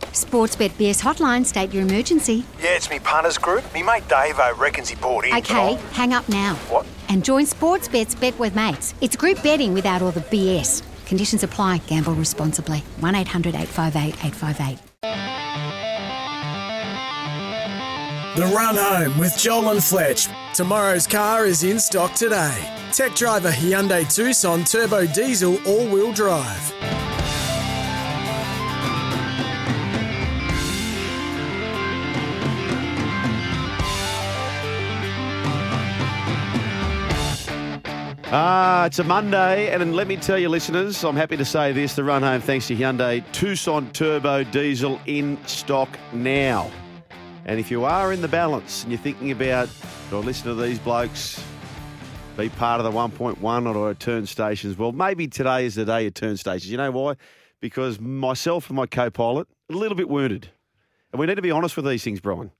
Sportsbet 0.00 0.70
BS 0.70 1.00
hotline, 1.02 1.44
state 1.46 1.72
your 1.72 1.82
emergency. 1.82 2.44
Yeah, 2.60 2.76
it's 2.76 2.90
me 2.90 2.98
punters 2.98 3.38
group. 3.38 3.62
Me 3.72 3.82
mate 3.82 4.06
Dave 4.08 4.38
I 4.38 4.50
reckons 4.52 4.88
he 4.88 4.96
bought 4.96 5.24
in. 5.24 5.34
Okay, 5.34 5.74
hang 5.92 6.12
up 6.12 6.28
now. 6.28 6.54
What? 6.68 6.86
And 7.08 7.24
join 7.24 7.44
Sportsbet's 7.44 8.14
Bet 8.14 8.38
with 8.38 8.54
Mates. 8.54 8.94
It's 9.00 9.16
group 9.16 9.42
betting 9.42 9.72
without 9.74 10.02
all 10.02 10.10
the 10.12 10.20
BS. 10.20 10.82
Conditions 11.06 11.42
apply. 11.42 11.78
Gamble 11.86 12.14
responsibly. 12.14 12.78
1 13.00 13.14
800 13.14 13.54
858 13.54 14.24
858. 14.24 14.78
The 18.36 18.46
Run 18.46 18.76
Home 18.76 19.18
with 19.18 19.36
Joel 19.36 19.70
and 19.70 19.82
Fletch. 19.82 20.28
Tomorrow's 20.54 21.06
car 21.06 21.46
is 21.46 21.64
in 21.64 21.80
stock 21.80 22.14
today. 22.14 22.56
Tech 22.92 23.14
driver 23.14 23.50
Hyundai 23.50 24.12
Tucson 24.12 24.64
Turbo 24.64 25.04
Diesel 25.06 25.58
All 25.66 25.88
Wheel 25.88 26.12
Drive. 26.12 26.72
Ah, 38.32 38.86
it's 38.86 39.00
a 39.00 39.02
Monday, 39.02 39.74
and 39.74 39.96
let 39.96 40.06
me 40.06 40.16
tell 40.16 40.38
you, 40.38 40.48
listeners, 40.48 41.02
I'm 41.02 41.16
happy 41.16 41.36
to 41.36 41.44
say 41.44 41.72
this: 41.72 41.96
the 41.96 42.04
run 42.04 42.22
home, 42.22 42.40
thanks 42.40 42.68
to 42.68 42.76
Hyundai 42.76 43.24
Tucson 43.32 43.90
Turbo 43.90 44.44
Diesel 44.44 45.00
in 45.06 45.36
stock 45.48 45.88
now. 46.12 46.70
And 47.44 47.58
if 47.58 47.72
you 47.72 47.84
are 47.84 48.12
in 48.12 48.22
the 48.22 48.28
balance 48.28 48.84
and 48.84 48.92
you're 48.92 49.00
thinking 49.00 49.32
about, 49.32 49.68
do 50.10 50.18
I 50.18 50.20
listen 50.20 50.44
to 50.44 50.54
these 50.54 50.78
blokes, 50.78 51.42
be 52.36 52.48
part 52.50 52.80
of 52.80 52.84
the 52.84 52.96
1.1 52.96 53.74
or 53.74 53.94
turn 53.94 54.26
stations? 54.26 54.78
Well, 54.78 54.92
maybe 54.92 55.26
today 55.26 55.66
is 55.66 55.74
the 55.74 55.84
day 55.84 56.06
of 56.06 56.14
turn 56.14 56.36
stations. 56.36 56.70
You 56.70 56.76
know 56.76 56.92
why? 56.92 57.16
Because 57.58 57.98
myself 57.98 58.68
and 58.70 58.76
my 58.76 58.86
co-pilot 58.86 59.48
a 59.68 59.72
little 59.72 59.96
bit 59.96 60.08
wounded, 60.08 60.50
and 61.12 61.18
we 61.18 61.26
need 61.26 61.34
to 61.34 61.42
be 61.42 61.50
honest 61.50 61.74
with 61.74 61.84
these 61.84 62.04
things, 62.04 62.20
Brian. 62.20 62.52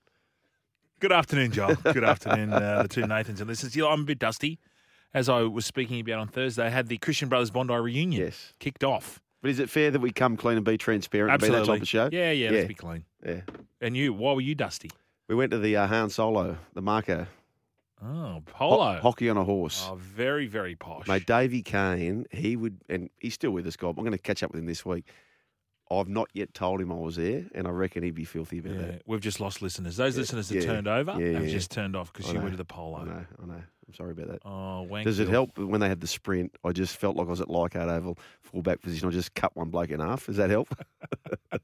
Good 0.98 1.12
afternoon, 1.12 1.52
Joel. 1.52 1.76
Good 1.76 2.02
afternoon, 2.02 2.52
uh, 2.52 2.82
the 2.82 2.88
two 2.88 3.06
Nathans 3.06 3.40
and 3.40 3.48
listeners. 3.48 3.76
You 3.76 3.84
know, 3.84 3.90
I'm 3.90 4.00
a 4.00 4.04
bit 4.04 4.18
dusty. 4.18 4.58
As 5.12 5.28
I 5.28 5.40
was 5.42 5.66
speaking 5.66 6.00
about 6.00 6.18
on 6.20 6.28
Thursday, 6.28 6.70
had 6.70 6.86
the 6.88 6.98
Christian 6.98 7.28
Brothers 7.28 7.50
Bondi 7.50 7.74
reunion 7.74 8.22
Yes. 8.26 8.52
kicked 8.60 8.84
off. 8.84 9.20
But 9.42 9.50
is 9.50 9.58
it 9.58 9.68
fair 9.70 9.90
that 9.90 10.00
we 10.00 10.12
come 10.12 10.36
clean 10.36 10.56
and 10.56 10.64
be 10.64 10.76
transparent 10.78 11.32
and 11.32 11.40
be 11.40 11.46
Absolutely. 11.46 11.66
that 11.66 11.72
type 11.72 11.82
of 11.82 11.88
show? 11.88 12.08
Yeah, 12.12 12.30
yeah, 12.30 12.50
Yeah. 12.50 12.50
let's 12.56 12.68
be 12.68 12.74
clean. 12.74 13.04
Yeah. 13.26 13.40
And 13.80 13.96
you, 13.96 14.12
why 14.12 14.34
were 14.34 14.40
you 14.40 14.54
dusty? 14.54 14.90
We 15.28 15.34
went 15.34 15.50
to 15.52 15.58
the 15.58 15.76
uh, 15.76 15.86
Han 15.86 16.10
Solo, 16.10 16.58
the 16.74 16.82
Marco. 16.82 17.26
Oh, 18.02 18.06
Ho- 18.06 18.42
polo. 18.46 18.98
hockey 19.00 19.28
on 19.28 19.36
a 19.36 19.44
horse. 19.44 19.86
Oh, 19.90 19.94
very, 19.96 20.46
very 20.46 20.74
posh. 20.74 21.06
Mate, 21.08 21.26
Davey 21.26 21.62
Kane, 21.62 22.26
he 22.30 22.56
would, 22.56 22.78
and 22.88 23.10
he's 23.18 23.34
still 23.34 23.50
with 23.50 23.66
us, 23.66 23.76
God. 23.76 23.90
I'm 23.90 24.04
going 24.04 24.12
to 24.12 24.18
catch 24.18 24.42
up 24.42 24.52
with 24.52 24.60
him 24.60 24.66
this 24.66 24.84
week. 24.86 25.06
I've 25.90 26.08
not 26.08 26.28
yet 26.32 26.54
told 26.54 26.80
him 26.80 26.92
I 26.92 26.96
was 26.96 27.16
there, 27.16 27.44
and 27.54 27.66
I 27.66 27.70
reckon 27.70 28.02
he'd 28.04 28.14
be 28.14 28.24
filthy 28.24 28.58
about 28.58 28.74
Yeah, 28.74 28.80
that. 28.82 29.02
we've 29.06 29.20
just 29.20 29.40
lost 29.40 29.60
listeners. 29.60 29.96
Those 29.96 30.16
listeners 30.16 30.48
that 30.48 30.56
yeah, 30.56 30.60
turned 30.62 30.86
over 30.88 31.16
yeah, 31.20 31.32
have 31.34 31.46
yeah. 31.46 31.50
just 31.50 31.70
turned 31.72 31.96
off 31.96 32.12
because 32.12 32.28
you 32.28 32.34
know, 32.34 32.40
went 32.40 32.52
to 32.52 32.56
the 32.56 32.64
polo. 32.64 32.98
I 32.98 33.04
know, 33.04 33.24
I 33.42 33.46
know. 33.46 33.54
I'm 33.88 33.94
sorry 33.94 34.12
about 34.12 34.28
that. 34.28 34.42
Oh, 34.44 34.82
wank 34.82 35.04
Does 35.04 35.18
it 35.18 35.28
help 35.28 35.58
when 35.58 35.80
they 35.80 35.88
had 35.88 36.00
the 36.00 36.06
sprint? 36.06 36.54
I 36.64 36.70
just 36.70 36.96
felt 36.96 37.16
like 37.16 37.26
I 37.26 37.30
was 37.30 37.40
at 37.40 37.50
Leichhardt 37.50 37.88
Oval, 37.88 38.18
fullback 38.40 38.80
position. 38.82 39.08
I 39.08 39.10
just 39.10 39.34
cut 39.34 39.56
one 39.56 39.70
bloke 39.70 39.90
in 39.90 39.98
half. 39.98 40.26
Does 40.26 40.36
that 40.36 40.50
help? 40.50 40.68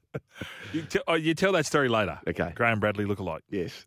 You, 0.73 0.83
te- 0.83 0.99
oh, 1.07 1.15
you 1.15 1.33
tell 1.33 1.53
that 1.53 1.65
story 1.65 1.89
later. 1.89 2.19
Okay. 2.27 2.51
Graham 2.53 2.79
Bradley 2.79 3.05
lookalike. 3.05 3.39
Yes. 3.49 3.85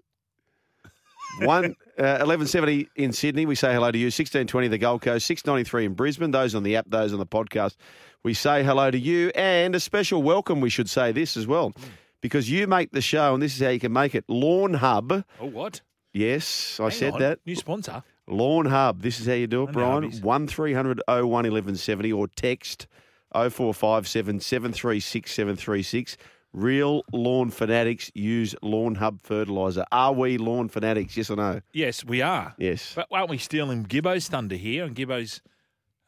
One 1.38 1.74
uh, 1.98 2.18
eleven 2.20 2.46
seventy 2.46 2.88
in 2.96 3.12
Sydney. 3.12 3.46
We 3.46 3.54
say 3.54 3.72
hello 3.72 3.91
to 3.91 3.98
you. 3.98 4.10
Sixteen 4.10 4.46
twenty 4.46 4.68
the 4.68 4.78
Gold 4.78 5.02
Coast. 5.02 5.26
Six 5.26 5.46
ninety 5.46 5.64
three 5.64 5.84
in 5.86 5.94
Brisbane. 5.94 6.30
Those 6.30 6.54
on 6.54 6.62
the 6.62 6.76
app. 6.76 6.86
Those 6.88 7.12
on 7.12 7.18
the 7.18 7.26
podcast. 7.26 7.76
We 8.22 8.34
say 8.34 8.62
hello 8.62 8.91
to 8.91 8.98
you 8.98 9.30
and 9.34 9.74
a 9.74 9.80
special 9.80 10.22
welcome. 10.22 10.60
We 10.60 10.69
should 10.70 10.90
say 10.90 11.12
this 11.12 11.36
as 11.38 11.46
well, 11.46 11.72
because 12.20 12.50
you 12.50 12.66
make 12.66 12.92
the 12.92 13.00
show, 13.00 13.32
and 13.32 13.42
this 13.42 13.54
is 13.56 13.62
how 13.62 13.70
you 13.70 13.80
can 13.80 13.92
make 13.92 14.14
it. 14.14 14.24
Lawn 14.28 14.74
Hub. 14.74 15.24
Oh, 15.40 15.46
what? 15.46 15.80
Yes, 16.12 16.78
I 16.80 16.84
Hang 16.84 16.90
said 16.92 17.12
on. 17.14 17.20
that. 17.20 17.38
New 17.46 17.56
sponsor. 17.56 18.02
Lawn 18.26 18.66
Hub. 18.66 19.00
This 19.00 19.19
is 19.20 19.26
how 19.26 19.32
you 19.32 19.46
do 19.46 19.62
it, 19.64 19.72
Brian. 19.72 20.02
hubbies. 20.10 20.22
One 20.22 20.46
01 20.46 20.76
1170 20.76 22.12
or 22.12 22.28
text 22.28 22.86
0457 23.32 24.40
736 24.40 25.32
736. 25.32 26.16
Real 26.53 27.05
lawn 27.12 27.50
fanatics 27.50 28.11
use 28.15 28.56
Lawn 28.61 28.97
Hub 28.97 29.22
fertiliser. 29.22 29.84
Are 29.93 30.12
we 30.12 30.37
lawn 30.37 30.69
fanatics? 30.69 31.16
Yes 31.16 31.31
or 31.31 31.37
no? 31.37 31.61
Yes, 31.72 32.05
we 32.05 32.22
are. 32.22 32.55
Yes. 32.59 32.93
But 32.97 33.06
aren't 33.12 33.31
we 33.31 33.38
stealing 33.38 33.84
Gibbo's 33.84 34.27
thunder 34.28 34.56
here 34.56 34.83
on 34.84 34.93
Gibbo's 34.94 35.43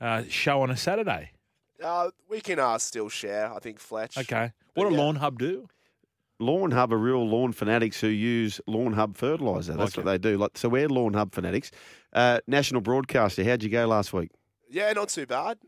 uh, 0.01 0.25
show 0.29 0.63
on 0.63 0.71
a 0.71 0.77
Saturday? 0.77 1.31
Uh, 1.83 2.11
we 2.29 2.41
can 2.41 2.59
uh, 2.59 2.77
still 2.79 3.09
share, 3.09 3.53
I 3.53 3.61
think, 3.61 3.79
Fletch. 3.79 4.19
Okay. 4.19 4.53
What 4.75 4.89
do 4.89 4.95
Yeah. 4.95 5.01
Lawn 5.01 5.17
Hub 5.17 5.39
do? 5.39 5.69
Lawn 6.41 6.73
Hub 6.73 6.93
are 6.93 6.99
real 6.99 7.25
lawn 7.25 7.53
fanatics 7.53 8.01
who 8.01 8.09
use 8.09 8.61
Lawn 8.67 8.95
Hub 8.95 9.17
fertiliser. 9.17 9.75
That's 9.75 9.97
Like 9.97 10.05
what 10.05 10.11
they 10.11 10.19
do. 10.19 10.39
Like, 10.39 10.59
so 10.59 10.69
we're 10.69 10.89
Lawn 10.89 11.15
Hub 11.15 11.33
fanatics. 11.33 11.71
Uh, 12.13 12.41
national 12.49 12.81
broadcaster, 12.81 13.45
how'd 13.45 13.63
you 13.63 13.69
go 13.69 13.87
last 13.87 14.13
week? 14.13 14.31
Yeah, 14.69 14.93
not 14.93 15.09
too 15.11 15.27
bad. 15.27 15.59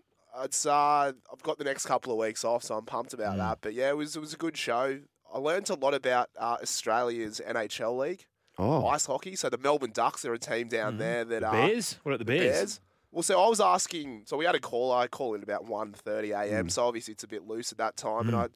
It's 0.42 0.66
uh, 0.66 1.12
I've 1.32 1.42
got 1.42 1.58
the 1.58 1.64
next 1.64 1.86
couple 1.86 2.12
of 2.12 2.18
weeks 2.18 2.44
off, 2.44 2.62
so 2.64 2.76
I'm 2.76 2.84
pumped 2.84 3.12
Mm. 3.12 3.14
about 3.14 3.36
that. 3.38 3.58
But 3.60 3.74
yeah, 3.74 3.90
it 3.90 3.96
was 3.96 4.16
it 4.16 4.20
was 4.20 4.32
a 4.34 4.36
good 4.36 4.56
show. 4.56 5.00
I 5.32 5.38
learned 5.38 5.68
a 5.70 5.74
lot 5.74 5.94
about 5.94 6.30
uh, 6.38 6.56
Australia's 6.62 7.40
NHL 7.44 7.96
league, 7.98 8.24
Oh, 8.58 8.86
ice 8.86 9.06
hockey. 9.06 9.34
So 9.36 9.48
the 9.48 9.58
Melbourne 9.58 9.90
Ducks 9.92 10.24
are 10.24 10.32
a 10.32 10.38
team 10.38 10.68
down 10.68 10.98
there 10.98 11.24
that 11.24 11.40
The 11.40 11.48
uh, 11.48 11.52
Bears? 11.52 11.98
What 12.02 12.12
about 12.14 12.26
the 12.26 12.32
the 12.32 12.38
Bears? 12.38 12.80
Well, 13.10 13.22
so 13.22 13.40
I 13.40 13.48
was 13.48 13.60
asking. 13.60 14.22
So 14.26 14.36
we 14.36 14.44
had 14.44 14.54
a 14.56 14.60
call. 14.60 14.90
I 14.92 15.06
call 15.06 15.34
in 15.34 15.42
about 15.42 15.66
1.30 15.66 16.30
Mm. 16.30 16.40
a.m. 16.50 16.68
So 16.68 16.84
obviously 16.86 17.12
it's 17.12 17.24
a 17.24 17.28
bit 17.28 17.46
loose 17.46 17.70
at 17.72 17.78
that 17.78 17.96
time, 17.96 18.28
and 18.28 18.36
I, 18.36 18.48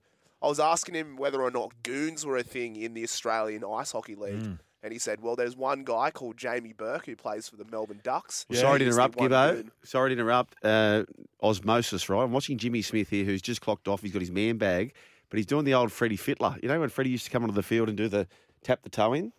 I 0.43 0.49
was 0.49 0.59
asking 0.61 0.94
him 0.97 1.17
whether 1.17 1.41
or 1.43 1.50
not 1.50 1.72
goons 1.83 2.25
were 2.27 2.37
a 2.37 2.43
thing 2.43 2.77
in 2.77 2.94
the 2.94 3.03
Australian 3.05 3.65
Ice 3.65 3.93
Hockey 3.93 4.15
League. 4.17 4.59
And 4.83 4.93
he 4.93 4.99
said, 5.00 5.21
"Well, 5.21 5.34
there's 5.34 5.56
one 5.56 5.83
guy 5.83 6.11
called 6.12 6.37
Jamie 6.37 6.72
Burke 6.72 7.06
who 7.06 7.16
plays 7.16 7.49
for 7.49 7.56
the 7.56 7.65
Melbourne 7.65 8.00
Ducks. 8.05 8.47
Sorry 8.53 8.78
to 8.78 8.84
interrupt, 8.87 9.19
Gibbo. 9.19 9.55
goon. 9.56 9.72
Sorry 9.83 10.11
to 10.11 10.12
interrupt. 10.12 10.55
Uh, 10.65 11.05
osmosis, 11.43 12.09
right? 12.09 12.22
I'm 12.22 12.33
watching 12.33 12.59
Jimmy 12.59 12.83
Smith 12.83 13.09
here, 13.09 13.25
who's 13.25 13.43
just 13.43 13.61
clocked 13.61 13.88
off. 13.88 14.03
He's 14.03 14.12
got 14.12 14.21
his 14.21 14.31
man 14.31 14.56
bag, 14.56 14.94
but 15.31 15.37
he's 15.38 15.47
doing 15.47 15.65
the 15.65 15.75
old 15.75 15.91
Freddie 15.93 16.17
Fittler. 16.17 16.62
You 16.62 16.69
know 16.69 16.78
when 16.81 16.88
Freddie 16.91 17.11
used 17.11 17.25
to 17.25 17.31
come 17.31 17.43
onto 17.43 17.55
the 17.55 17.62
field 17.62 17.88
and 17.88 17.97
do 17.97 18.09
the 18.09 18.28
tap 18.62 18.83
the 18.83 18.88
toe 18.88 19.12
in? 19.15 19.33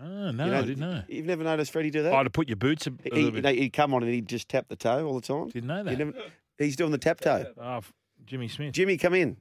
Oh, 0.00 0.30
no, 0.30 0.44
you 0.44 0.50
know, 0.50 0.58
I 0.58 0.62
didn't 0.62 0.78
know. 0.80 1.02
You've 1.08 1.26
never 1.26 1.42
noticed 1.42 1.72
Freddie 1.72 1.90
do 1.90 2.02
that? 2.02 2.12
I'd 2.12 2.26
have 2.26 2.32
put 2.32 2.48
your 2.48 2.56
boots 2.56 2.86
a, 2.86 2.90
a 2.90 2.92
He, 3.04 3.10
little 3.10 3.24
he, 3.24 3.30
bit. 3.40 3.44
no, 3.44 3.52
he'd 3.52 3.72
come 3.72 3.94
on 3.94 4.02
and 4.02 4.12
he'd 4.12 4.28
just 4.28 4.48
tap 4.48 4.66
the 4.68 4.76
toe 4.76 5.06
all 5.06 5.14
the 5.18 5.26
time. 5.26 5.48
Didn't 5.48 5.68
know 5.68 5.78
You 5.78 5.84
that. 5.84 5.98
never- 5.98 6.12
he's 6.58 6.76
doing 6.76 6.92
the 6.92 6.98
tap 6.98 7.20
toe. 7.20 7.46
Oh, 7.60 7.80
Jimmy 8.26 8.48
Smith. 8.48 8.72
Jimmy, 8.74 8.98
come 8.98 9.14
in. 9.14 9.38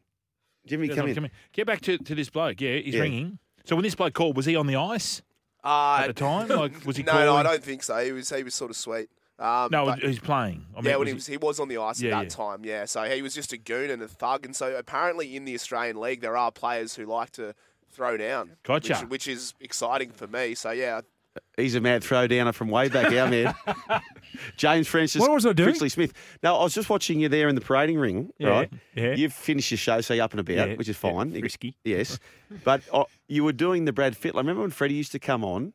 Jimmy, 0.66 0.88
come 0.88 1.06
I'm 1.10 1.26
in. 1.26 1.32
Get 1.52 1.68
back 1.68 1.82
to, 1.82 1.98
to 1.98 2.16
this 2.16 2.30
bloke. 2.30 2.62
Yeah, 2.62 2.78
he's 2.78 2.96
Yeah. 2.96 3.02
ringing. 3.02 3.38
So 3.66 3.76
when 3.76 3.84
this 3.84 3.96
bloke 3.96 4.14
called, 4.14 4.36
was 4.38 4.46
he 4.46 4.56
on 4.56 4.66
the 4.68 4.76
ice 4.78 5.22
Uh, 5.66 5.98
at 6.02 6.08
the 6.08 6.14
time? 6.14 6.48
Like, 6.48 6.74
was 6.86 6.96
he 6.98 7.04
no, 7.04 7.12
calling? 7.12 7.26
no, 7.28 7.36
I 7.36 7.44
don't 7.44 7.64
think 7.64 7.84
so. 7.84 7.98
He 8.04 8.12
was 8.12 8.30
he 8.30 8.44
was 8.44 8.54
sort 8.54 8.70
of 8.72 8.78
sweet. 8.78 9.10
Um, 9.38 9.68
No, 9.72 9.86
but- 9.86 10.00
he's 10.00 10.20
playing. 10.20 10.66
I 10.74 10.82
mean, 10.82 10.92
yeah, 10.92 10.96
when 10.98 11.00
was 11.00 11.08
he 11.08 11.10
he- 11.12 11.16
was 11.16 11.28
he 11.28 11.38
was 11.38 11.60
on 11.60 11.68
the 11.68 11.78
ice 11.78 12.00
Yeah, 12.02 12.12
at 12.12 12.20
that 12.20 12.24
yeah. 12.40 12.46
time. 12.46 12.64
Yeah, 12.64 12.86
so 12.86 13.04
he 13.04 13.22
was 13.22 13.34
just 13.34 13.52
a 13.52 13.58
goon 13.58 13.90
and 13.90 14.02
a 14.02 14.08
thug, 14.08 14.46
and 14.46 14.56
so 14.56 14.76
apparently 14.78 15.36
in 15.36 15.44
the 15.46 15.56
Australian 15.56 16.00
league 16.00 16.22
there 16.22 16.38
are 16.38 16.52
players 16.52 16.96
who 16.96 17.06
like 17.06 17.32
to 17.32 17.54
throw 17.92 18.16
down. 18.18 18.52
Gotcha. 18.64 18.96
Which, 19.00 19.10
which 19.10 19.28
is 19.28 19.54
exciting 19.60 20.12
for 20.12 20.28
me. 20.28 20.56
So 20.56 20.72
yeah, 20.72 21.02
He's 21.58 21.76
a 21.76 21.82
mad 21.82 22.04
throw 22.04 22.28
downer 22.28 22.52
from 22.52 22.70
way 22.70 22.90
back, 22.90 23.12
our 23.14 23.30
man. 23.30 23.54
James 24.58 24.88
Francis. 24.88 25.22
What 25.22 25.32
was 25.32 25.46
I 25.46 25.54
doing? 25.54 25.70
Fritzley 25.70 25.90
Smith. 25.90 26.14
No, 26.44 26.58
I 26.58 26.64
was 26.64 26.74
just 26.74 26.90
watching 26.90 27.20
you 27.20 27.30
there 27.30 27.48
in 27.48 27.56
the 27.56 27.62
parading 27.62 27.98
ring, 27.98 28.32
Yeah, 28.38 28.50
right? 28.50 28.72
yeah. 28.96 29.14
You've 29.16 29.34
finished 29.34 29.72
your 29.72 29.78
show, 29.78 30.02
so 30.02 30.14
you're 30.14 30.24
up 30.26 30.32
and 30.32 30.40
about, 30.42 30.70
Yeah, 30.70 30.76
which 30.76 30.90
is 30.90 30.98
fine. 30.98 31.32
You- 31.34 31.40
frisky. 31.40 31.78
Yes. 31.84 32.20
But 32.64 32.82
uh, 32.92 33.06
you 33.28 33.44
were 33.44 33.54
doing 33.54 33.86
the 33.86 33.94
Brad 33.94 34.16
Fittler. 34.16 34.38
Remember 34.38 34.62
when 34.62 34.72
Freddie 34.72 34.96
used 34.96 35.12
to 35.14 35.20
come 35.20 35.44
on 35.44 35.74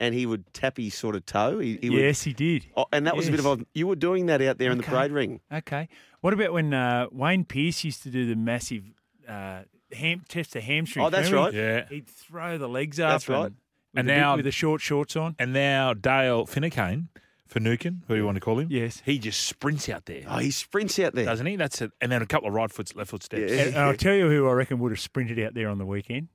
and 0.00 0.14
he 0.14 0.26
would 0.26 0.52
tap 0.52 0.76
his 0.76 0.94
sort 0.94 1.14
of 1.14 1.24
toe? 1.26 1.58
He, 1.60 1.78
he 1.80 1.90
would- 1.90 1.98
yes, 2.00 2.22
he 2.22 2.32
did. 2.32 2.66
Oh, 2.76 2.86
and 2.92 3.06
that 3.06 3.16
was 3.16 3.28
a 3.28 3.30
bit 3.30 3.40
of 3.40 3.46
a. 3.46 3.58
You 3.74 3.86
were 3.86 3.96
doing 3.96 4.26
that 4.26 4.42
out 4.42 4.58
there 4.58 4.70
in 4.72 4.78
the 4.78 4.84
parade 4.84 5.12
ring. 5.12 5.40
Okay. 5.52 5.88
What 6.20 6.32
about 6.34 6.52
when 6.52 6.74
uh, 6.74 7.06
Wayne 7.12 7.44
Pearce 7.44 7.84
used 7.84 8.02
to 8.02 8.10
do 8.10 8.26
the 8.26 8.34
massive 8.36 8.84
uh, 9.28 9.62
ham 9.92 10.22
test 10.28 10.54
the 10.54 10.60
hamstring? 10.60 11.04
Oh, 11.04 11.10
that's 11.10 11.30
right. 11.30 11.52
Yeah. 11.54 11.86
He'd 11.88 12.08
throw 12.08 12.58
the 12.58 12.68
legs 12.68 12.98
up. 12.98 13.10
That's 13.10 13.28
right. 13.28 13.52
And, 13.94 14.00
And 14.00 14.08
the, 14.08 14.20
now- 14.20 14.36
with 14.36 14.44
the 14.44 14.50
short 14.52 14.80
shorts 14.80 15.16
on. 15.16 15.36
And 15.38 15.52
now 15.52 15.94
Dale 15.94 16.46
Finnecane 16.46 17.08
Finucane, 17.46 18.02
who 18.08 18.14
you 18.16 18.24
want 18.24 18.34
to 18.36 18.40
call 18.40 18.58
him? 18.58 18.68
Yes. 18.70 19.00
He 19.04 19.18
just 19.18 19.40
sprints 19.46 19.88
out 19.88 20.06
there, 20.06 20.22
Oh, 20.28 20.38
he 20.38 20.50
sprints 20.50 20.98
out 20.98 21.14
there. 21.14 21.26
doesn't 21.26 21.46
he? 21.46 21.54
That's 21.56 21.80
it. 21.82 21.92
And 22.00 22.10
then 22.10 22.20
a 22.22 22.26
couple 22.26 22.48
of 22.48 22.54
right 22.54 22.70
foot, 22.70 22.94
left 22.96 23.10
foot 23.10 23.22
steps. 23.22 23.52
Yeah. 23.52 23.62
And 23.66 23.76
I'll 23.76 23.94
tell 23.96 24.14
you 24.14 24.28
who 24.28 24.48
I 24.48 24.52
reckon 24.52 24.78
would 24.80 24.90
have 24.90 24.98
sprinted 25.00 25.38
out 25.38 25.54
there 25.54 25.68
on 25.68 25.78
the 25.78 25.86
weekend. 25.86 26.28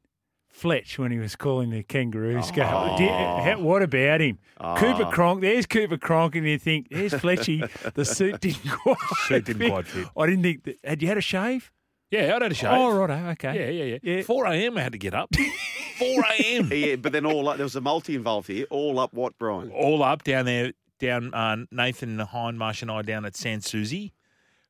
Fletch 0.47 0.97
when 0.97 1.11
he 1.11 1.17
was 1.19 1.35
calling 1.35 1.69
the 1.71 1.83
kangaroos 1.83 2.51
go. 2.51 2.63
Oh. 2.63 2.97
Did- 2.97 3.09
how- 3.09 3.59
what 3.59 3.81
about 3.83 4.21
him? 4.21 4.39
Oh. 4.59 4.75
Cooper 4.77 5.05
Cronk. 5.11 5.41
There's 5.41 5.65
Cooper 5.65 5.97
Cronk, 5.97 6.35
and 6.35 6.45
you 6.47 6.57
think 6.57 6.87
there's 6.89 7.13
Fletchy. 7.13 7.67
the 7.93 8.03
suit 8.05 8.39
didn't 8.41 8.67
quite. 8.83 8.97
Suit 9.27 9.45
didn't 9.45 9.69
quite 9.69 9.87
fit. 9.87 10.07
I 10.17 10.25
didn't 10.25 10.43
think. 10.43 10.63
That, 10.63 10.75
had 10.83 11.01
you 11.01 11.07
had 11.07 11.17
a 11.17 11.21
shave? 11.21 11.71
Yeah, 12.11 12.35
I'd 12.35 12.41
had 12.41 12.51
a 12.51 12.55
shave. 12.55 12.71
Oh, 12.71 12.89
righto. 12.97 13.29
Okay. 13.31 13.55
Yeah, 13.55 13.83
yeah, 13.83 13.97
yeah, 14.03 14.15
Yeah. 14.17 14.21
4 14.23 14.45
a.m. 14.47 14.77
I 14.77 14.81
had 14.81 14.93
to 14.93 14.97
get 14.97 15.13
up. 15.13 15.29
4 15.99 16.07
a.m. 16.39 16.69
Yeah, 16.73 16.95
but 16.95 17.11
then 17.11 17.25
all 17.25 17.47
up, 17.49 17.57
there 17.57 17.65
was 17.65 17.75
a 17.75 17.81
multi 17.81 18.15
involved 18.15 18.47
here. 18.47 18.65
All 18.69 18.97
up 18.99 19.13
what, 19.13 19.37
Brian? 19.37 19.69
All 19.71 20.01
up 20.01 20.23
down 20.23 20.45
there, 20.45 20.73
down 20.99 21.33
uh, 21.33 21.57
Nathan 21.71 22.17
Hindmarsh 22.17 22.81
and 22.81 22.89
I 22.89 23.01
down 23.03 23.25
at 23.25 23.35
Sans 23.35 23.65
Souci 23.65 24.13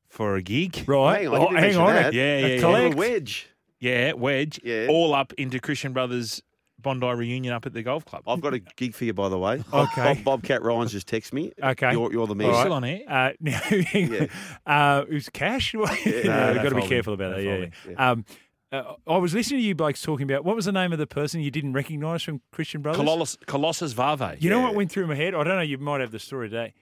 for 0.08 0.36
a 0.36 0.42
gig. 0.42 0.84
Right. 0.86 1.22
Hang 1.22 1.28
on, 1.28 1.32
you 1.32 1.38
Oh, 1.38 1.40
didn't 1.40 1.54
hang 1.54 1.62
mention 1.62 1.80
on. 1.82 1.94
that. 1.94 2.12
Yeah, 2.12 2.22
A 2.22 2.26
yeah, 2.40 2.46
yeah. 2.46 2.54
Little 2.56 2.70
collect. 2.72 2.94
wedge. 2.96 3.48
Yeah, 3.78 4.12
wedge. 4.12 4.60
Yeah. 4.62 4.86
All 4.90 5.14
up 5.14 5.32
into 5.34 5.60
Christian 5.60 5.92
Brothers 5.94 6.42
Bondi 6.82 7.06
reunion 7.06 7.52
up 7.52 7.66
at 7.66 7.72
the 7.72 7.82
golf 7.82 8.04
club. 8.04 8.22
I've 8.26 8.40
got 8.40 8.54
a 8.54 8.58
gig 8.58 8.94
for 8.94 9.04
you, 9.04 9.12
by 9.12 9.28
the 9.28 9.38
way. 9.38 9.62
Okay. 9.72 10.14
Bob, 10.14 10.24
Bobcat 10.24 10.62
Ryan's 10.62 10.92
just 10.92 11.06
texted 11.08 11.32
me. 11.32 11.52
Okay. 11.62 11.92
You're, 11.92 12.12
you're 12.12 12.26
the 12.26 12.34
man. 12.34 12.48
All 12.48 12.52
right. 12.54 12.60
Still 12.60 12.72
on 12.72 12.84
air? 12.84 13.00
Uh, 13.08 13.30
now, 13.40 13.58
hang 13.58 14.28
uh, 14.66 15.04
it 15.08 15.14
was 15.14 15.28
cash. 15.28 15.74
yeah, 15.74 15.80
no, 15.80 15.86
we've 15.86 16.04
got 16.04 16.24
to 16.24 16.62
be 16.62 16.70
folding. 16.70 16.88
careful 16.88 17.14
about 17.14 17.36
that. 17.36 17.42
Yeah. 17.42 17.66
yeah. 17.88 18.10
Um, 18.10 18.24
uh, 18.72 18.94
I 19.06 19.16
was 19.16 19.34
listening 19.34 19.60
to 19.60 19.66
you 19.66 19.74
blokes 19.74 20.00
talking 20.00 20.30
about 20.30 20.44
what 20.44 20.54
was 20.54 20.66
the 20.66 20.72
name 20.72 20.92
of 20.92 20.98
the 20.98 21.06
person 21.06 21.40
you 21.40 21.50
didn't 21.50 21.72
recognise 21.72 22.22
from 22.22 22.40
Christian 22.52 22.82
Brothers? 22.82 23.00
Colossus, 23.00 23.38
Colossus 23.46 23.92
Vave. 23.92 24.42
You 24.42 24.50
know 24.50 24.60
what 24.60 24.74
went 24.74 24.92
through 24.92 25.08
my 25.08 25.16
head? 25.16 25.34
I 25.34 25.42
don't 25.42 25.56
know. 25.56 25.62
You 25.62 25.78
might 25.78 26.00
have 26.00 26.12
the 26.12 26.20
story 26.20 26.48
today. 26.48 26.74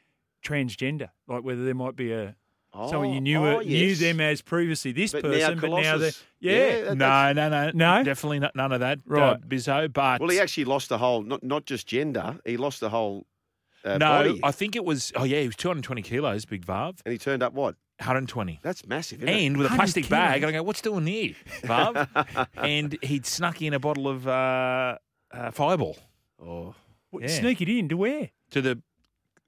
Transgender, 0.44 1.10
like 1.26 1.42
whether 1.42 1.64
there 1.64 1.74
might 1.74 1.96
be 1.96 2.12
a 2.12 2.36
someone 2.72 3.12
you 3.12 3.20
knew 3.20 3.44
oh, 3.44 3.58
uh, 3.58 3.62
knew 3.62 3.94
them 3.94 4.20
as 4.20 4.42
previously 4.42 4.92
this 4.92 5.12
But 5.12 5.24
now 5.24 5.30
person, 5.30 5.58
but 5.60 5.70
now 5.70 5.98
they're 5.98 6.10
yeah. 6.40 6.52
Yeah, 6.52 6.84
that- 6.94 6.96
No, 6.96 7.32
no, 7.32 7.48
no, 7.48 7.70
No? 7.74 8.04
definitely 8.04 8.38
not, 8.38 8.54
none 8.54 8.72
of 8.72 8.80
that, 8.80 8.98
uh, 8.98 9.02
Right. 9.14 9.48
Bizzo. 9.48 9.92
But 9.92 10.20
Well, 10.20 10.30
he 10.30 10.38
actually 10.40 10.66
lost 10.66 10.88
the 10.88 10.98
whole, 10.98 11.22
not 11.22 11.42
not 11.42 11.64
just 11.66 11.86
gender, 11.86 12.38
he 12.44 12.56
lost 12.56 12.80
the 12.80 12.90
whole 12.90 13.26
uh, 13.84 13.96
no, 13.98 14.06
body. 14.06 14.40
I 14.42 14.50
think 14.52 14.76
it 14.76 14.84
was. 14.84 15.12
Oh 15.16 15.24
yeah, 15.24 15.40
he 15.40 15.46
was 15.46 15.56
220 15.56 16.02
kilos, 16.02 16.44
big 16.44 16.66
Vav, 16.66 16.98
and 17.04 17.12
he 17.12 17.18
turned 17.18 17.42
up 17.42 17.52
what? 17.54 17.76
120. 18.00 18.60
That's 18.62 18.86
massive, 18.86 19.22
isn't 19.22 19.28
And 19.28 19.54
it? 19.56 19.58
with 19.58 19.66
a 19.66 19.70
100 19.70 19.76
plastic 19.76 20.08
bag, 20.08 20.40
kilos. 20.40 20.48
and 20.48 20.56
I 20.56 20.58
go, 20.58 20.62
"What's 20.64 20.80
doing 20.82 21.06
here, 21.06 21.34
Vav?" 21.62 22.48
and 22.56 22.96
he'd 23.02 23.24
snuck 23.26 23.60
in 23.62 23.74
a 23.74 23.78
bottle 23.80 24.06
of 24.08 24.26
uh, 24.28 24.98
uh, 25.32 25.50
Fireball 25.52 25.96
Oh. 26.40 26.74
What, 27.10 27.22
Yeah. 27.22 27.28
Sneak 27.28 27.60
it 27.62 27.68
in 27.68 27.88
to 27.88 27.96
where? 27.96 28.30
to 28.50 28.60
the 28.60 28.80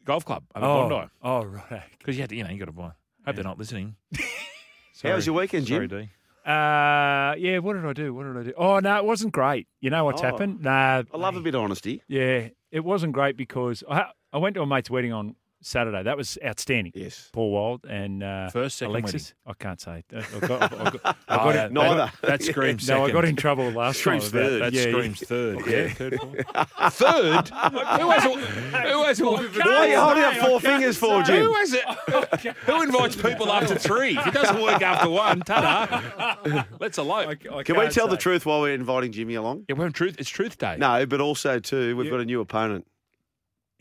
golf 0.04 0.24
club 0.24 0.44
over 0.54 0.66
oh, 0.66 0.88
Bondi 0.88 1.10
oh, 1.22 1.44
right. 1.44 1.82
because 1.98 2.16
you 2.16 2.22
had 2.22 2.30
to, 2.30 2.36
you 2.36 2.44
know, 2.44 2.50
you 2.50 2.58
got 2.58 2.66
to 2.66 2.72
buy. 2.72 2.90
Hope 3.26 3.34
they're 3.34 3.44
not 3.44 3.58
listening. 3.58 3.96
How 5.02 5.14
was 5.14 5.26
your 5.26 5.34
weekend, 5.36 5.66
Jim? 5.66 5.76
Sorry, 5.76 5.88
Jim? 5.88 6.00
D. 6.02 6.50
Uh, 6.50 7.34
yeah. 7.38 7.58
What 7.58 7.74
did 7.74 7.86
I 7.86 7.92
do? 7.92 8.12
What 8.14 8.24
did 8.24 8.36
I 8.36 8.42
do? 8.42 8.52
Oh 8.56 8.78
no, 8.80 8.96
it 8.96 9.04
wasn't 9.04 9.32
great. 9.32 9.66
You 9.80 9.90
know 9.90 10.04
what's 10.04 10.22
Oh. 10.22 10.24
happened? 10.26 10.62
Nah, 10.62 11.02
I 11.12 11.16
love 11.16 11.36
a 11.36 11.40
bit 11.40 11.54
of 11.54 11.62
honesty. 11.62 12.02
Yeah, 12.08 12.48
it 12.70 12.80
wasn't 12.84 13.12
great 13.12 13.36
because 13.36 13.82
I 13.88 14.06
I 14.32 14.38
went 14.38 14.54
to 14.56 14.62
a 14.62 14.66
mate's 14.66 14.90
wedding 14.90 15.12
on 15.12 15.36
Saturday. 15.62 16.02
That 16.02 16.16
was 16.16 16.38
outstanding. 16.44 16.92
Yes. 16.94 17.28
Paul 17.32 17.50
Wild 17.50 17.84
and 17.84 18.22
uh, 18.22 18.48
First, 18.48 18.78
second 18.78 18.92
Alexis. 18.92 19.34
I 19.46 19.52
can't 19.52 19.80
say. 19.80 20.02
I 20.12 20.20
got, 20.20 20.32
I 20.32 20.46
got, 20.46 20.62
I 20.62 20.68
got, 20.90 21.00
I 21.04 21.14
Oh, 21.28 21.36
got 21.36 21.56
it. 21.56 21.72
neither. 21.72 21.96
That, 21.96 22.14
that 22.22 22.42
screams 22.42 22.88
No, 22.88 23.04
I 23.04 23.10
got 23.10 23.24
in 23.26 23.36
trouble 23.36 23.70
last 23.70 23.98
Screams 24.00 24.30
time. 24.30 24.40
about 24.40 24.48
third. 24.50 24.62
That 24.62 24.72
yeah, 24.72 24.82
screams 24.82 25.20
third. 25.20 25.66
Yeah, 25.66 25.88
third. 25.90 26.14
fourth. 26.18 26.46
third? 26.94 27.48
Who 27.48 28.10
has 28.10 28.24
a, 28.24 28.28
who 28.30 29.04
has 29.04 29.20
a, 29.20 29.24
Why 29.24 29.36
are 29.66 29.88
you 29.88 30.00
holding 30.00 30.24
up 30.24 30.34
four 30.36 30.60
fingers 30.60 30.96
for, 30.96 31.22
Jim? 31.22 31.44
Who 31.44 31.52
has 31.54 31.74
it? 31.74 32.56
Who 32.66 32.82
invites 32.82 33.16
people 33.16 33.52
after 33.52 33.78
three? 33.78 34.16
If 34.18 34.26
it 34.28 34.34
doesn't 34.34 34.62
work 34.62 34.80
after 34.82 35.10
one, 35.10 35.40
ta 35.40 36.38
Let's 36.80 36.96
elope. 36.98 37.28
I, 37.28 37.32
I 37.58 37.62
Can 37.62 37.76
we 37.76 37.82
can't 37.82 37.92
tell 37.92 38.08
the 38.08 38.16
truth 38.16 38.46
while 38.46 38.60
we're 38.62 38.74
inviting 38.74 39.12
Jimmy 39.12 39.34
along? 39.34 39.64
Yeah, 39.68 39.74
we're 39.76 39.84
on 39.86 39.92
truth. 39.92 40.16
It's 40.18 40.30
Truth 40.30 40.58
Day. 40.58 40.76
No, 40.78 41.04
but 41.06 41.20
also 41.20 41.58
too, 41.58 41.96
we've 41.96 42.10
got 42.10 42.20
a 42.20 42.24
new 42.24 42.40
opponent. 42.40 42.86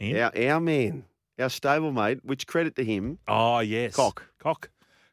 Ian? 0.01 0.17
Our, 0.35 0.53
our 0.53 0.59
man, 0.59 1.03
our 1.39 1.47
stablemate, 1.49 2.19
which 2.23 2.47
credit 2.47 2.75
to 2.77 2.83
him. 2.83 3.19
Oh 3.27 3.59
yes. 3.59 3.95
Cock. 3.95 4.23
Cock. 4.39 4.69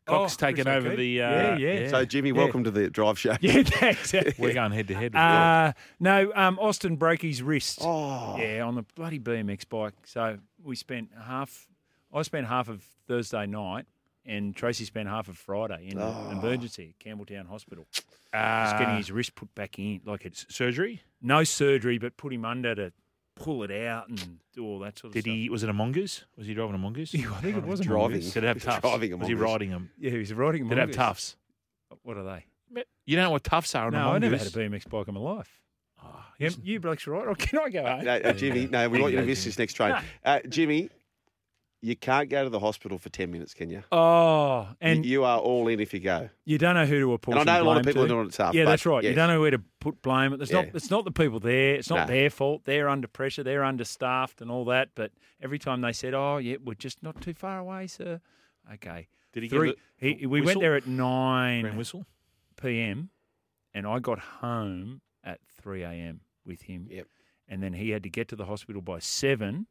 Cock's 0.06 0.34
Oh, 0.34 0.36
taken 0.46 0.64
Chris 0.66 0.76
over 0.76 0.86
O'Keefe. 0.88 0.98
the. 0.98 1.22
Uh, 1.22 1.30
Yeah, 1.30 1.56
yeah. 1.56 1.88
So, 1.88 2.04
Jimmy, 2.04 2.28
Yeah. 2.30 2.36
welcome 2.36 2.62
to 2.62 2.70
the 2.70 2.88
drive 2.88 3.18
show. 3.18 3.34
Yeah, 3.40 3.62
thanks. 3.64 4.12
We're 4.38 4.54
going 4.54 4.70
head 4.70 4.86
to 4.88 4.94
head. 4.94 5.12
with 5.14 5.20
Uh, 5.20 5.72
no, 5.98 6.32
um, 6.36 6.58
Austin 6.60 6.94
broke 6.94 7.22
his 7.22 7.42
wrist. 7.42 7.80
Oh, 7.82 8.36
Yeah, 8.38 8.62
on 8.64 8.76
the 8.76 8.84
bloody 8.94 9.18
BMX 9.18 9.64
bike. 9.68 9.94
So 10.04 10.38
we 10.62 10.76
spent 10.76 11.08
half. 11.26 11.66
I 12.14 12.22
spent 12.22 12.46
half 12.46 12.68
of 12.68 12.84
Thursday 13.08 13.46
night, 13.46 13.86
and 14.24 14.54
Tracy 14.54 14.84
spent 14.84 15.08
half 15.08 15.26
of 15.28 15.36
Friday 15.36 15.88
in 15.90 15.98
Oh. 15.98 16.28
emergency 16.30 16.94
at 17.00 17.04
Campbelltown 17.04 17.48
Hospital. 17.48 17.84
Uh, 18.32 18.64
Just 18.66 18.78
getting 18.78 18.96
his 18.98 19.10
wrist 19.10 19.34
put 19.34 19.52
back 19.56 19.76
in, 19.80 20.02
like 20.04 20.24
it's 20.24 20.46
surgery. 20.54 21.02
no 21.20 21.42
surgery, 21.42 21.98
but 21.98 22.16
put 22.16 22.32
him 22.32 22.44
under 22.44 22.76
to 22.76 22.92
pull 23.36 23.62
it 23.62 23.70
out 23.70 24.08
and 24.08 24.38
do 24.54 24.64
all 24.64 24.78
that 24.80 24.98
sort 24.98 25.10
of 25.10 25.12
Did 25.14 25.24
stuff. 25.24 25.34
he? 25.34 25.48
Was 25.50 25.62
it 25.62 25.68
a 25.68 25.72
mongoose? 25.72 26.24
Was 26.36 26.46
he 26.46 26.54
driving 26.54 26.74
a 26.74 26.78
mongoose? 26.78 27.14
I 27.14 27.18
think 27.40 27.56
it 27.56 27.64
was 27.64 27.80
a 27.80 27.84
Driving. 27.84 28.02
mongoose. 28.12 28.32
Did 28.32 28.44
it 28.44 28.46
have 28.48 28.62
tufts? 28.62 28.80
Driving 28.80 29.12
a 29.12 29.16
was 29.18 29.28
he 29.28 29.34
mongoose. 29.34 29.50
riding 29.52 29.70
them? 29.70 29.90
Yeah, 29.98 30.10
he 30.10 30.18
was 30.18 30.32
riding 30.32 30.62
a 30.66 30.68
Did 30.68 30.72
it 30.78 30.80
have 30.80 30.88
mongoose. 30.88 30.96
tufts? 30.96 31.36
What 32.02 32.16
are 32.16 32.24
they? 32.24 32.44
You 33.06 33.14
don't 33.16 33.24
know 33.24 33.30
what 33.30 33.44
tufts 33.44 33.74
are 33.76 33.86
on 33.86 33.94
a 33.94 33.98
No, 33.98 34.02
I 34.08 34.12
mongoose? 34.18 34.30
never 34.30 34.36
had 34.66 34.70
a 34.72 34.76
BMX 34.78 34.88
bike 34.90 35.06
in 35.08 35.14
my 35.14 35.20
life. 35.20 35.60
Oh, 36.02 36.24
You, 36.38 36.50
you 36.62 36.80
blokes 36.80 37.06
are 37.06 37.12
right. 37.12 37.26
Or 37.26 37.34
can 37.34 37.58
I 37.60 37.68
go 37.70 37.84
home? 37.86 38.04
no, 38.04 38.16
uh, 38.16 38.32
Jimmy, 38.32 38.66
no, 38.66 38.88
we 38.88 39.00
want 39.00 39.12
you 39.14 39.20
to 39.20 39.26
miss 39.26 39.40
Jimmy. 39.44 39.48
this 39.50 39.58
next 39.58 39.74
train. 39.74 39.94
Uh, 40.24 40.40
Jimmy, 40.48 40.90
you 41.82 41.94
can't 41.94 42.28
go 42.28 42.42
to 42.44 42.50
the 42.50 42.58
hospital 42.58 42.98
for 42.98 43.08
10 43.10 43.30
minutes, 43.30 43.54
can 43.54 43.68
you? 43.70 43.82
Oh, 43.92 44.68
And 44.80 44.98
and 44.98 45.06
you 45.06 45.24
are 45.24 45.38
all 45.38 45.68
in 45.68 45.78
if 45.78 45.92
you 45.94 46.00
go. 46.00 46.28
you 46.44 46.58
don't 46.58 46.74
know 46.74 46.86
who 46.86 46.98
to 47.00 47.12
apportion 47.12 47.40
And 47.42 47.50
I 47.50 47.58
know 47.58 47.62
a 47.62 47.66
lot 47.66 47.76
of 47.76 47.82
blame 47.82 47.92
people 47.94 48.04
are 48.04 48.08
doing 48.08 48.26
it 48.28 48.32
tough. 48.32 48.54
Yeah, 48.54 48.64
that's 48.64 48.86
right. 48.86 49.04
You 49.04 49.12
don't 49.14 49.28
know 49.28 49.40
where 49.40 49.50
to 49.50 49.60
put 49.80 50.00
blame. 50.02 50.32
It's 50.32 50.50
Yeah. 50.50 50.62
not. 50.62 50.74
It's 50.74 50.90
not 50.90 51.04
the 51.04 51.10
people 51.12 51.38
there. 51.38 51.74
It's 51.74 51.90
not 51.90 52.08
No. 52.08 52.14
their 52.14 52.30
fault. 52.30 52.64
They're 52.64 52.88
under 52.88 53.06
pressure. 53.08 53.42
They're 53.42 53.62
understaffed 53.64 54.40
and 54.40 54.50
all 54.50 54.64
that. 54.66 54.90
But 54.94 55.12
every 55.40 55.58
time 55.58 55.80
they 55.82 55.92
said, 55.92 56.14
"Oh, 56.14 56.38
yeah, 56.38 56.56
we're 56.64 56.74
just 56.74 57.02
not 57.02 57.20
too 57.20 57.34
far 57.34 57.58
away, 57.58 57.86
sir." 57.86 58.20
Okay. 58.72 59.08
Did 59.32 59.42
he 59.42 59.48
Three, 59.50 59.68
get 59.68 59.78
he, 60.18 60.26
we 60.26 60.40
whistle? 60.40 60.46
went 60.46 60.60
there 60.60 60.76
at 60.76 60.86
nine 60.86 61.76
whistle? 61.76 62.06
p.m. 62.60 63.10
and 63.74 63.86
I 63.86 63.98
got 63.98 64.18
home 64.18 65.02
at 65.22 65.40
three 65.46 65.82
a.m. 65.82 66.22
with 66.44 66.62
him. 66.62 66.86
Yep. 66.90 67.06
And 67.46 67.62
then 67.62 67.74
he 67.74 67.90
had 67.90 68.02
to 68.04 68.08
get 68.08 68.28
to 68.28 68.36
the 68.36 68.46
hospital 68.46 68.80
by 68.80 68.98
seven 68.98 69.66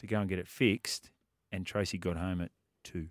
to 0.00 0.06
go 0.08 0.18
and 0.20 0.28
get 0.28 0.38
it 0.40 0.48
fixed. 0.48 1.10
And 1.54 1.64
Tracy 1.64 1.98
got 1.98 2.16
home 2.16 2.40
at 2.40 2.50
two. 2.82 3.06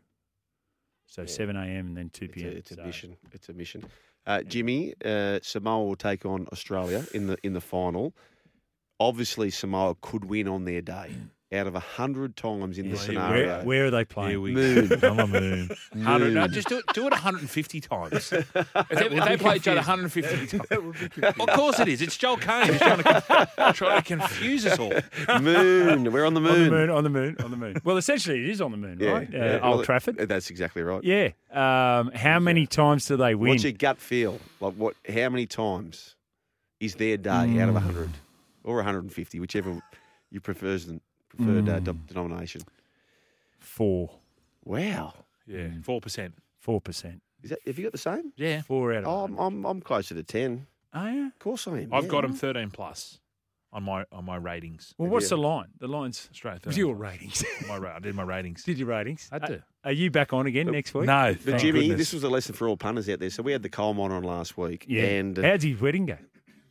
So 1.08 1.26
seven 1.26 1.56
a.m. 1.56 1.88
and 1.88 1.98
then 1.98 2.10
two 2.10 2.26
It's 2.26 2.34
p.m. 2.34 2.50
a, 2.50 2.52
it's 2.52 2.72
a 2.72 2.84
mission. 2.84 3.18
It's 3.32 3.48
a 3.48 3.54
mission. 3.54 3.86
Uh, 4.26 4.42
Jimmy, 4.42 4.94
uh, 5.06 5.40
Samoa 5.42 5.86
will 5.86 5.96
take 5.96 6.26
on 6.26 6.48
Australia 6.52 7.06
in 7.14 7.28
the 7.28 7.38
in 7.44 7.54
the 7.54 7.62
final. 7.62 8.14
Obviously, 9.00 9.50
Samoa 9.50 9.96
could 10.02 10.26
win 10.26 10.48
on 10.50 10.66
their 10.66 10.82
day. 10.82 11.12
Out 11.54 11.68
of 11.68 11.76
a 11.76 11.80
hundred 11.80 12.36
times 12.36 12.80
in 12.80 12.86
the 12.90 12.96
Yeah, 12.96 12.96
here 12.96 13.06
scenario, 13.06 13.48
Where, 13.58 13.64
where 13.66 13.86
are 13.86 13.92
they 13.92 14.06
playing? 14.06 14.30
Here 14.32 14.42
we 14.42 14.54
Moon. 14.54 14.88
go. 14.88 15.10
On 15.12 15.18
the 15.18 15.28
moon. 15.28 15.70
100, 15.92 16.34
no, 16.34 16.48
just 16.48 16.68
do 16.68 16.80
it, 16.80 16.86
do 16.94 17.06
it 17.06 17.12
150 17.12 17.80
times. 17.80 18.34
If 18.44 18.54
they, 18.90 19.06
if 19.18 19.26
they 19.26 19.38
play 19.38 19.56
each 19.58 19.68
other 19.68 19.78
150 19.78 20.58
times. 20.58 21.36
of 21.40 21.48
course 21.50 21.80
it 21.80 21.88
is. 21.88 22.02
It's 22.02 22.18
Joel 22.18 22.38
Kane 22.38 22.68
who's 22.68 22.80
trying 22.80 23.04
to, 23.04 23.72
trying 23.74 24.02
to 24.02 24.08
confuse 24.08 24.66
us 24.66 24.80
all. 24.80 24.94
moon. 25.42 26.12
We're 26.12 26.26
on 26.26 26.34
the 26.34 26.40
On 26.40 26.44
the 26.46 26.52
moon. 26.58 26.70
moon, 26.70 26.90
on 26.90 27.04
the 27.04 27.10
moon, 27.10 27.36
on 27.44 27.52
the 27.52 27.58
moon. 27.58 27.76
Well, 27.84 27.98
essentially, 27.98 28.40
it 28.44 28.50
is 28.50 28.62
on 28.62 28.72
the 28.72 28.78
moon, 28.78 28.98
right? 29.00 29.28
Uh, 29.34 29.38
yeah. 29.38 29.60
Old 29.62 29.86
Trafford. 29.86 30.18
That's 30.18 30.50
exactly 30.50 30.82
right. 30.82 31.04
Yeah. 31.04 31.30
Um, 31.52 32.12
how 32.12 32.40
many 32.40 32.66
times 32.66 33.06
do 33.06 33.18
they 33.18 33.36
win? 33.36 33.50
What's 33.52 33.64
your 33.64 33.74
gut 33.74 34.00
feel? 34.00 34.40
Like 34.60 34.74
what? 34.74 34.96
How 35.08 35.30
many 35.30 35.46
times 35.46 36.16
is 36.80 36.96
their 36.96 37.18
day 37.18 37.60
out 37.60 37.70
of 37.70 37.76
hundred 37.76 38.10
or 38.64 38.76
150, 38.78 39.40
whichever 39.40 39.82
you 40.32 40.40
prefers 40.42 40.92
than 41.38 41.46
preferred 41.66 41.70
uh, 41.70 41.80
de- 41.80 42.00
denomination? 42.08 42.62
Four. 43.60 44.10
Wow. 44.64 45.14
Yeah, 45.48 45.68
4%. 45.82 46.32
Four 46.60 46.80
percent. 46.80 47.22
Is 47.42 47.50
that? 47.50 47.60
Have 47.68 47.78
you 47.78 47.84
got 47.84 47.92
the 47.92 47.98
same? 47.98 48.32
Yeah. 48.38 48.62
Four 48.62 48.94
out 48.94 49.04
of. 49.04 49.08
Oh, 49.08 49.24
I'm, 49.26 49.38
I'm 49.38 49.66
I'm 49.66 49.82
closer 49.82 50.16
to 50.16 50.24
ten. 50.24 50.66
Oh, 50.94 51.06
yeah. 51.08 51.28
Of 51.28 51.40
course 51.40 51.68
I 51.68 51.80
am. 51.80 51.94
I've 51.94 52.04
yeah. 52.06 52.10
got 52.10 52.22
them 52.22 52.34
13 52.34 52.70
plus 52.72 53.20
on 53.74 53.84
my 53.84 54.06
on 54.14 54.24
my 54.24 54.38
ratings. 54.38 54.94
Well, 54.98 55.10
what's 55.10 55.28
the 55.28 55.38
line? 55.38 55.68
The 55.80 55.88
line's 55.88 56.30
Straight 56.32 56.66
What's 56.66 56.78
your 56.78 56.96
plus. 56.96 57.12
ratings? 57.12 57.44
My 57.68 57.78
ra- 57.78 57.96
I 57.96 58.00
did 58.00 58.14
my 58.16 58.24
ratings. 58.24 58.64
Did 58.64 58.78
your 58.78 58.88
ratings? 58.88 59.28
I 59.32 59.40
do. 59.40 59.54
Uh, 59.56 59.58
are 59.86 59.92
you 59.92 60.10
back 60.12 60.32
on 60.32 60.46
again 60.46 60.68
next 60.72 60.94
week? 60.94 61.06
No, 61.08 61.36
But 61.44 61.58
Jimmy, 61.58 61.82
goodness. 61.82 61.98
this 61.98 62.14
was 62.14 62.24
a 62.24 62.30
lesson 62.30 62.54
for 62.56 62.68
all 62.70 62.78
punters 62.78 63.10
out 63.10 63.20
there. 63.20 63.30
So 63.32 63.42
we 63.44 63.52
had 63.52 63.64
the 63.64 63.70
coal 63.70 63.94
mine 63.96 64.12
on 64.12 64.24
last 64.24 64.56
week, 64.58 64.86
Yeah. 64.88 65.04
and 65.04 65.38
uh, 65.38 65.42
How's 65.42 65.64
his 65.64 65.82
wedding 65.82 66.06
go? 66.06 66.18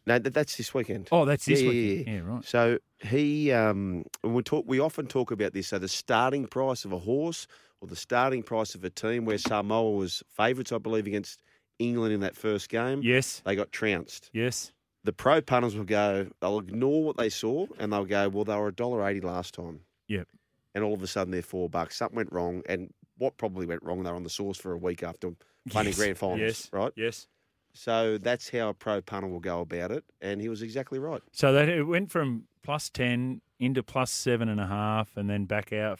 No, 0.07 0.19
that, 0.19 0.35
that's 0.35 0.57
this 0.57 0.75
weekend. 0.75 1.09
Oh, 1.13 1.25
that's 1.25 1.45
this 1.45 1.61
yeah, 1.63 1.69
weekend. 1.69 2.07
Yeah, 2.07 2.15
Yeah, 2.15 2.35
right. 2.35 2.45
So 2.45 2.79
he, 3.03 3.53
um, 3.53 4.05
we 4.25 4.43
talk, 4.43 4.65
we 4.67 4.81
often 4.81 5.07
talk 5.07 5.31
about 5.31 5.53
this. 5.53 5.69
So 5.69 5.79
the 5.79 5.89
starting 5.89 6.47
price 6.47 6.85
of 6.85 6.93
a 6.93 6.99
horse 6.99 7.47
or 7.81 7.89
the 7.89 7.97
starting 7.97 8.43
price 8.43 8.75
of 8.75 8.85
a 8.85 8.91
team, 8.91 9.25
where 9.25 9.39
Samoa 9.39 9.91
was 9.91 10.23
favourites, 10.37 10.71
I 10.73 10.79
believe, 10.79 11.07
against 11.07 11.43
England 11.79 12.15
in 12.15 12.21
that 12.21 12.37
first 12.37 12.69
game. 12.69 13.01
Yes. 13.03 13.43
They 13.45 13.57
got 13.57 13.73
trounced. 13.73 14.31
Yes. 14.33 14.73
The 15.05 15.13
pro 15.13 15.41
punters 15.41 15.75
will 15.75 15.83
go, 15.85 16.29
they'll 16.41 16.61
ignore 16.61 17.03
what 17.03 17.17
they 17.17 17.29
saw, 17.29 17.67
and 17.81 17.93
they'll 17.93 18.05
go, 18.05 18.29
well, 18.29 18.45
they 18.45 18.55
were 18.55 18.69
a 18.69 18.73
dollar 18.75 19.05
eighty 19.09 19.21
last 19.21 19.55
time. 19.55 19.81
Yep. 20.09 20.29
and 20.75 20.85
all 20.85 20.95
of 20.95 21.03
a 21.03 21.07
sudden 21.07 21.33
they're 21.33 21.43
four 21.43 21.69
bucks. 21.69 21.97
Something 21.97 22.17
went 22.17 22.33
wrong, 22.33 22.63
and 22.69 22.93
what 23.19 23.37
probably 23.37 23.67
went 23.67 23.83
wrong? 23.83 24.03
They're 24.05 24.15
on 24.15 24.23
the 24.23 24.31
source 24.31 24.59
for 24.59 24.73
a 24.73 24.77
week 24.79 25.03
after 25.03 25.33
playing 25.71 25.89
Yes. 25.89 25.97
grand 25.97 26.19
finals, 26.19 26.41
Yes. 26.41 26.69
right? 26.73 26.93
Yes. 26.97 27.27
So 27.75 28.19
that's 28.19 28.51
how 28.51 28.69
a 28.69 28.75
pro 28.75 29.01
punter 29.01 29.29
will 29.29 29.41
go 29.41 29.61
about 29.61 29.91
it, 29.91 30.05
and 30.21 30.41
he 30.41 30.49
was 30.49 30.63
exactly 30.63 30.99
right. 30.99 31.23
So 31.33 31.53
that 31.53 31.69
it 31.69 31.85
went 31.85 32.11
from 32.11 32.45
plus 32.63 32.91
ten 32.91 33.41
into 33.59 33.83
plus 33.83 34.11
seven 34.11 34.49
and 34.49 34.61
a 34.61 34.67
half, 34.67 35.17
and 35.17 35.29
then 35.31 35.47
back 35.47 35.73
out, 35.73 35.99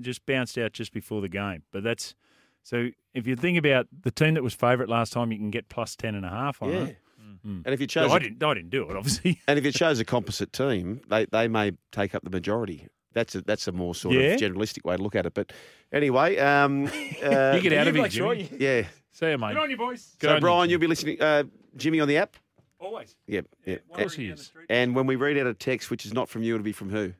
just 0.00 0.26
bounced 0.26 0.58
out 0.58 0.72
just 0.72 0.92
before 0.92 1.20
the 1.20 1.28
game. 1.28 1.62
But 1.72 1.82
that's 1.82 2.14
so. 2.62 2.90
If 3.14 3.26
you 3.26 3.36
think 3.36 3.58
about 3.58 3.88
the 4.02 4.10
team 4.10 4.34
that 4.34 4.42
was 4.42 4.54
favourite 4.54 4.88
last 4.88 5.12
time, 5.12 5.32
you 5.32 5.38
can 5.38 5.50
get 5.50 5.68
plus 5.68 5.96
ten 5.96 6.14
and 6.14 6.24
a 6.26 6.30
half 6.30 6.62
on 6.62 6.70
Yeah. 6.70 6.78
it. 6.84 6.96
And 7.44 7.66
if 7.66 7.80
you 7.80 7.86
So 7.88 8.02
chose, 8.02 8.12
I 8.12 8.16
a- 8.18 8.20
didn't. 8.20 8.42
I 8.42 8.54
didn't 8.54 8.70
do 8.70 8.88
it, 8.88 8.96
obviously. 8.96 9.40
and 9.48 9.58
if 9.58 9.64
you 9.64 9.72
chose 9.72 9.98
a 9.98 10.04
composite 10.04 10.52
team, 10.52 11.00
they, 11.08 11.24
they 11.26 11.48
may 11.48 11.72
take 11.90 12.14
up 12.14 12.22
the 12.22 12.30
majority. 12.30 12.86
That's 13.14 13.34
a, 13.34 13.40
that's 13.42 13.66
a 13.66 13.72
more 13.72 13.94
sort 13.96 14.14
Yeah. 14.14 14.20
of 14.34 14.40
generalistic 14.40 14.84
way 14.84 14.96
to 14.96 15.02
look 15.02 15.16
at 15.16 15.26
it. 15.26 15.34
But 15.34 15.52
anyway, 15.92 16.36
um, 16.38 16.84
uh, 16.86 16.88
You 17.56 17.60
get 17.60 17.72
out 17.72 17.88
of 17.88 17.96
You 17.96 18.00
it, 18.00 18.02
make 18.04 18.12
sure 18.12 18.34
Jimmy. 18.36 18.48
yeah. 18.60 18.82
See 19.12 19.30
you, 19.30 19.38
mate. 19.38 19.54
Good 19.54 19.62
on 19.62 19.70
you, 19.70 19.76
boys. 19.76 20.16
Good 20.18 20.28
so 20.28 20.34
on 20.36 20.40
Brian, 20.40 20.68
you. 20.68 20.72
you'll 20.72 20.80
be 20.80 20.86
listening, 20.86 21.20
uh, 21.20 21.44
Jimmy 21.76 22.00
on 22.00 22.08
the 22.08 22.16
app. 22.16 22.36
Always. 22.78 23.14
Yep. 23.28 23.46
yep. 23.64 23.82
Of 23.90 23.96
course 23.96 24.14
he 24.14 24.28
is. 24.28 24.52
And 24.68 24.94
when 24.96 25.06
we 25.06 25.16
read 25.16 25.38
out 25.38 25.46
a 25.46 25.54
text, 25.54 25.90
which 25.90 26.04
is 26.04 26.12
not 26.12 26.28
from 26.28 26.42
you, 26.42 26.54
it'll 26.54 26.64
be 26.64 26.72
from 26.72 26.90
who? 26.90 27.12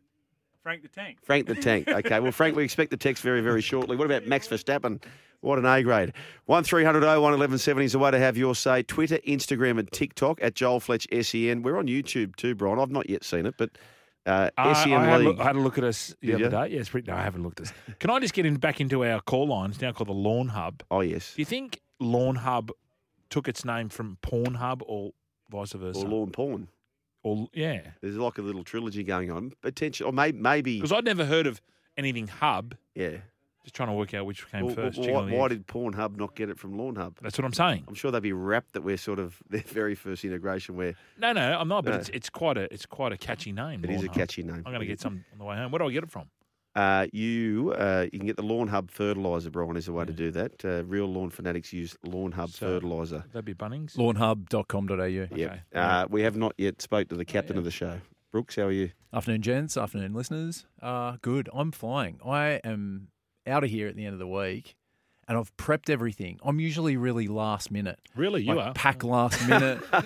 Frank 0.62 0.82
the 0.82 0.88
Tank. 0.88 1.18
Frank 1.22 1.46
the 1.46 1.54
Tank. 1.54 1.88
Okay, 1.92 2.20
well, 2.20 2.32
Frank, 2.32 2.56
we 2.56 2.64
expect 2.64 2.90
the 2.90 2.96
text 2.96 3.22
very, 3.22 3.40
very 3.40 3.60
shortly. 3.60 3.96
What 3.96 4.06
about 4.06 4.26
Max 4.26 4.48
Verstappen? 4.48 5.02
What 5.40 5.58
an 5.58 5.66
A 5.66 5.82
grade. 5.82 6.12
1300 6.46 7.00
01 7.00 7.20
1170 7.20 7.84
is 7.84 7.92
the 7.92 7.98
way 7.98 8.10
to 8.12 8.18
have 8.18 8.36
your 8.36 8.54
say. 8.54 8.82
Twitter, 8.84 9.18
Instagram, 9.26 9.78
and 9.78 9.90
TikTok 9.90 10.38
at 10.40 10.54
Joel 10.54 10.78
Fletch 10.80 11.06
SEN. 11.12 11.62
We're 11.62 11.76
on 11.78 11.86
YouTube 11.88 12.36
too, 12.36 12.54
Brian. 12.54 12.78
I've 12.78 12.90
not 12.92 13.10
yet 13.10 13.24
seen 13.24 13.46
it, 13.46 13.56
but 13.58 13.70
uh, 14.24 14.50
I, 14.56 14.72
SEN 14.84 14.92
I 14.92 15.04
had, 15.04 15.14
a 15.14 15.18
League. 15.18 15.26
look, 15.28 15.40
I 15.40 15.44
had 15.44 15.56
a 15.56 15.60
look 15.60 15.78
at 15.78 15.84
us 15.84 16.14
the 16.20 16.28
Did 16.28 16.34
other 16.36 16.44
you? 16.44 16.68
day. 16.68 16.76
Yes, 16.76 16.88
pretty, 16.88 17.10
no, 17.10 17.16
I 17.16 17.22
haven't 17.22 17.42
looked 17.42 17.60
at 17.60 17.66
us. 17.66 17.72
Can 17.98 18.10
I 18.10 18.20
just 18.20 18.34
get 18.34 18.46
in 18.46 18.54
back 18.54 18.80
into 18.80 19.04
our 19.04 19.20
call 19.20 19.48
lines 19.48 19.80
now 19.80 19.90
called 19.90 20.08
the 20.08 20.12
Lawn 20.14 20.46
Hub? 20.48 20.82
Oh, 20.92 21.00
yes. 21.00 21.34
Do 21.34 21.42
you 21.42 21.46
think 21.46 21.80
Lawn 22.02 22.36
Hub 22.36 22.70
took 23.30 23.48
its 23.48 23.64
name 23.64 23.88
from 23.88 24.18
Porn 24.22 24.54
Hub 24.54 24.82
or 24.86 25.12
vice 25.50 25.72
versa? 25.72 26.00
Or 26.00 26.08
lawn 26.08 26.30
porn. 26.30 26.68
Or- 27.22 27.48
yeah, 27.52 27.80
There's 28.00 28.16
like 28.16 28.38
a 28.38 28.42
little 28.42 28.64
trilogy 28.64 29.04
going 29.04 29.30
on. 29.30 29.52
Potential, 29.62 30.08
or 30.08 30.12
maybe, 30.12 30.38
maybe 30.38 30.76
because 30.78 30.92
I'd 30.92 31.04
never 31.04 31.24
heard 31.24 31.46
of 31.46 31.60
anything 31.96 32.26
Hub. 32.28 32.74
yeah. 32.94 33.18
Just 33.64 33.76
trying 33.76 33.90
to 33.90 33.94
work 33.94 34.12
out 34.12 34.26
which 34.26 34.50
came 34.50 34.66
Well, 34.66 34.74
first. 34.74 34.98
well, 34.98 35.24
why, 35.24 35.30
why 35.36 35.46
did 35.46 35.68
Pornhub 35.68 36.16
not 36.16 36.34
get 36.34 36.50
it 36.50 36.58
from 36.58 36.76
Lawn 36.76 36.96
Hub? 36.96 37.16
That's 37.22 37.38
what 37.38 37.44
I'm 37.44 37.52
saying. 37.52 37.84
I'm 37.86 37.94
sure 37.94 38.10
they'd 38.10 38.20
be 38.20 38.32
rapt 38.32 38.72
that 38.72 38.80
we're 38.82 38.96
sort 38.96 39.20
of 39.20 39.40
their 39.48 39.60
very 39.60 39.94
first 39.94 40.24
integration 40.24 40.74
where 40.74 40.94
No, 41.16 41.32
no, 41.32 41.56
I'm 41.60 41.68
not. 41.68 41.84
But 41.84 41.90
No. 41.92 41.96
it's 41.98 42.08
it's 42.08 42.28
quite 42.28 42.58
a 42.58 42.62
it's 42.74 42.86
quite 42.86 43.12
a 43.12 43.16
catchy 43.16 43.52
name. 43.52 43.84
it 43.84 43.90
is 43.90 43.98
Lawn 43.98 44.04
a 44.06 44.08
Hub. 44.08 44.16
catchy 44.16 44.42
name. 44.42 44.56
I'm 44.66 44.72
going 44.72 44.80
to 44.80 44.86
get 44.86 45.00
some 45.00 45.24
on 45.30 45.38
the 45.38 45.44
way 45.44 45.54
home. 45.56 45.70
Where 45.70 45.78
do 45.78 45.84
I 45.86 45.92
get 45.92 46.02
it 46.02 46.10
from? 46.10 46.24
Uh, 46.74 47.06
you 47.12 47.74
uh, 47.76 48.06
you 48.12 48.18
can 48.18 48.26
get 48.26 48.36
the 48.36 48.42
Lawn 48.42 48.68
Hub 48.68 48.90
fertilizer, 48.90 49.50
Brian, 49.50 49.76
is 49.76 49.86
the 49.86 49.92
way 49.92 50.04
to 50.06 50.12
do 50.12 50.30
that. 50.30 50.64
Uh, 50.64 50.82
real 50.84 51.06
lawn 51.06 51.28
fanatics 51.30 51.72
use 51.72 51.96
Lawn 52.02 52.32
Hub 52.32 52.50
So- 52.50 52.66
fertilizer. 52.66 53.24
That'd 53.32 53.44
be 53.44 53.54
Bunnings. 53.54 53.94
Lawnhub.com.au. 53.96 55.04
Yep. 55.04 55.30
Okay. 55.32 55.60
Uh, 55.74 56.06
we 56.08 56.22
have 56.22 56.36
not 56.36 56.54
yet 56.56 56.80
spoke 56.80 57.08
to 57.08 57.14
the 57.16 57.24
captain 57.24 57.58
of 57.58 57.64
the 57.64 57.70
show. 57.70 58.00
Brooks, 58.30 58.56
how 58.56 58.62
are 58.62 58.72
you? 58.72 58.90
Afternoon, 59.12 59.42
gents. 59.42 59.76
Afternoon, 59.76 60.14
listeners. 60.14 60.64
Uh, 60.80 61.16
good. 61.20 61.50
I'm 61.52 61.72
flying. 61.72 62.18
I 62.24 62.60
am 62.64 63.08
out 63.46 63.64
of 63.64 63.68
here 63.70 63.88
at 63.88 63.96
the 63.96 64.06
end 64.06 64.14
of 64.14 64.18
the 64.18 64.26
week, 64.26 64.74
and 65.28 65.38
I've 65.38 65.56
prepped 65.56 65.88
everything. 65.90 66.38
I'm 66.44 66.60
usually 66.60 66.96
really 66.96 67.28
last 67.28 67.70
minute. 67.70 67.98
Really, 68.16 68.42
you 68.42 68.54
Like, 68.54 68.66
are. 68.68 68.72
pack 68.74 69.04
last 69.04 69.46
minute. 69.48 69.80
I 69.92 70.00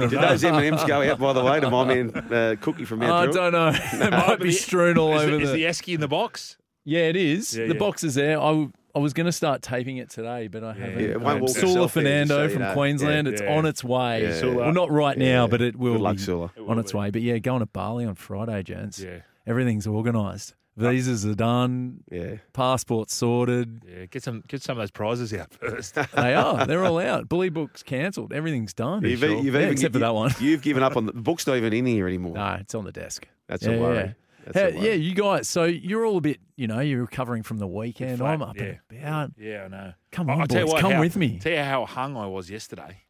Did 0.00 0.12
known. 0.12 0.22
those 0.22 0.44
M 0.44 0.54
and 0.54 0.64
M's 0.66 0.84
go 0.84 1.02
out 1.02 1.18
by 1.18 1.32
the 1.32 1.42
way 1.44 1.60
to 1.60 1.70
my 1.70 1.84
man 1.84 2.10
uh, 2.14 2.56
Cookie 2.60 2.84
from 2.84 3.02
Andrew? 3.02 3.16
I 3.16 3.20
Mount 3.22 3.32
don't 3.34 3.52
know. 3.52 3.68
it 4.06 4.10
might 4.10 4.38
be 4.40 4.48
the- 4.48 4.52
strewn 4.52 4.98
all 4.98 5.14
Is, 5.14 5.22
over 5.22 5.36
the, 5.36 5.42
is 5.42 5.48
the. 5.50 5.54
the 5.56 5.64
esky 5.64 5.94
in 5.94 6.00
the 6.00 6.08
box? 6.08 6.56
yeah, 6.84 7.00
it 7.00 7.16
is. 7.16 7.56
Yeah, 7.56 7.66
the 7.66 7.74
yeah. 7.74 7.78
box 7.78 8.04
is 8.04 8.14
there. 8.14 8.40
I 8.40 8.68
I 8.94 9.00
was 9.00 9.12
going 9.12 9.26
to 9.26 9.32
start 9.32 9.62
taping 9.62 9.98
it 9.98 10.10
today, 10.10 10.48
but 10.48 10.64
I 10.64 10.72
haven't. 10.72 10.98
Yeah, 10.98 11.10
it 11.10 11.20
won't 11.20 11.48
Sula 11.50 11.88
Fernando 11.88 12.42
just 12.42 12.54
so 12.54 12.58
from 12.58 12.62
know. 12.68 12.72
Queensland. 12.72 13.26
Yeah, 13.26 13.32
it's 13.34 13.42
yeah. 13.42 13.56
on 13.56 13.66
its 13.66 13.84
way. 13.84 14.22
Yeah. 14.22 14.34
Sula. 14.34 14.56
Well, 14.56 14.72
not 14.72 14.90
right 14.90 15.16
now, 15.16 15.46
but 15.46 15.60
it 15.60 15.76
will 15.76 15.92
Good 15.94 16.00
luck, 16.00 16.16
be 16.16 16.22
Sula. 16.22 16.50
on 16.66 16.78
its 16.78 16.92
way. 16.94 17.10
But 17.10 17.22
yeah, 17.22 17.38
going 17.38 17.60
to 17.60 17.66
Bali 17.66 18.06
on 18.06 18.14
Friday, 18.16 18.62
gents. 18.64 18.98
Yeah. 18.98 19.18
Everything's 19.46 19.86
organised. 19.86 20.54
Visas 20.78 21.26
are 21.26 21.34
done. 21.34 22.04
Yeah. 22.10 22.36
Passports 22.52 23.14
sorted. 23.14 23.82
Yeah, 23.86 24.06
get 24.06 24.22
some 24.22 24.42
get 24.48 24.62
some 24.62 24.78
of 24.78 24.82
those 24.82 24.90
prizes 24.90 25.34
out 25.34 25.52
first. 25.52 25.94
They 26.14 26.34
are. 26.34 26.66
They're 26.66 26.84
all 26.84 26.98
out. 26.98 27.28
Bully 27.28 27.48
book's 27.48 27.82
cancelled. 27.82 28.32
Everything's 28.32 28.72
done. 28.74 29.04
You've, 29.04 29.20
Sure. 29.20 29.28
you've 29.30 29.54
Yeah, 29.54 29.60
even, 29.60 29.72
except 29.72 29.92
for 29.94 29.98
that 30.00 30.14
one. 30.14 30.32
You've 30.40 30.62
given 30.62 30.82
up 30.82 30.96
on 30.96 31.06
the, 31.06 31.12
the 31.12 31.20
book's 31.20 31.46
not 31.46 31.56
even 31.56 31.72
in 31.72 31.86
here 31.86 32.06
anymore. 32.06 32.34
No, 32.34 32.56
it's 32.60 32.74
on 32.74 32.84
the 32.84 32.92
desk. 32.92 33.26
That's 33.48 33.64
Yeah, 33.64 33.72
a 33.72 33.80
worry. 33.80 33.96
yeah. 33.96 34.12
That's 34.46 34.56
Hey, 34.58 34.70
a 34.72 34.78
worry. 34.78 34.86
yeah, 34.88 34.92
you 34.94 35.14
guys. 35.14 35.48
So 35.48 35.64
you're 35.64 36.06
all 36.06 36.18
a 36.18 36.20
bit, 36.20 36.38
you 36.56 36.66
know, 36.68 36.80
you're 36.80 37.00
recovering 37.02 37.42
from 37.42 37.58
the 37.58 37.66
weekend. 37.66 38.18
flat, 38.18 38.34
I'm 38.34 38.42
up 38.42 38.56
and 38.56 38.78
about. 38.90 39.32
yeah, 39.38 39.64
I 39.64 39.68
know. 39.68 39.92
Come 40.12 40.30
on, 40.30 40.40
I'll 40.42 40.46
boys, 40.46 40.64
what, 40.66 40.80
come 40.80 40.92
how- 40.92 41.00
with 41.00 41.16
me. 41.16 41.38
Tell 41.38 41.52
you 41.52 41.58
how 41.62 41.84
hung 41.86 42.16
I 42.16 42.26
was 42.26 42.48
yesterday. 42.50 43.02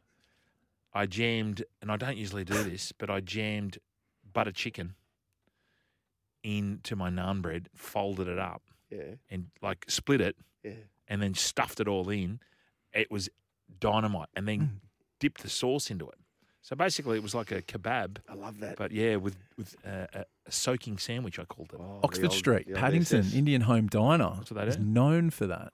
I 0.93 1.05
jammed, 1.05 1.63
and 1.83 1.91
I 1.91 1.97
don't 1.97 2.17
usually 2.17 2.43
do 2.43 2.61
this, 2.63 2.91
but 2.91 3.09
I 3.11 3.19
jammed 3.19 3.77
butter 4.33 4.51
chicken 4.51 4.95
into 6.43 6.95
my 6.95 7.09
naan 7.09 7.41
bread, 7.41 7.69
folded 7.75 8.27
it 8.27 8.39
up, 8.39 8.63
Yeah. 8.89 9.15
and 9.29 9.47
like 9.61 9.85
split 9.89 10.21
it, 10.21 10.35
Yeah. 10.63 10.73
and 11.07 11.21
then 11.21 11.33
stuffed 11.33 11.79
it 11.79 11.87
all 11.87 12.09
in. 12.09 12.39
It 12.93 13.11
was 13.11 13.29
dynamite, 13.79 14.29
and 14.35 14.47
then 14.47 14.59
Mm. 14.61 14.69
dipped 15.19 15.41
the 15.41 15.49
sauce 15.49 15.89
into 15.91 16.07
it. 16.09 16.17
So 16.61 16.75
basically, 16.75 17.17
it 17.17 17.23
was 17.23 17.33
like 17.33 17.51
a 17.51 17.61
kebab, 17.61 18.17
I 18.27 18.33
love 18.33 18.59
that. 18.59 18.77
but 18.77 18.91
yeah, 18.91 19.15
with 19.15 19.37
with 19.57 19.75
uh, 19.85 20.07
a, 20.13 20.25
a 20.45 20.51
soaking 20.51 20.97
sandwich. 20.97 21.39
I 21.39 21.45
called 21.45 21.71
it. 21.73 21.79
Oh, 21.79 21.99
Oxford 22.03 22.25
old- 22.25 22.33
Street, 22.33 22.73
Paddington, 22.73 23.19
SS. 23.21 23.33
Indian 23.33 23.61
Home 23.61 23.87
Diner. 23.87 24.33
That's 24.37 24.51
what 24.51 24.61
they 24.61 24.67
is 24.67 24.75
do? 24.77 24.83
known 24.83 25.29
for 25.29 25.47
that. 25.47 25.73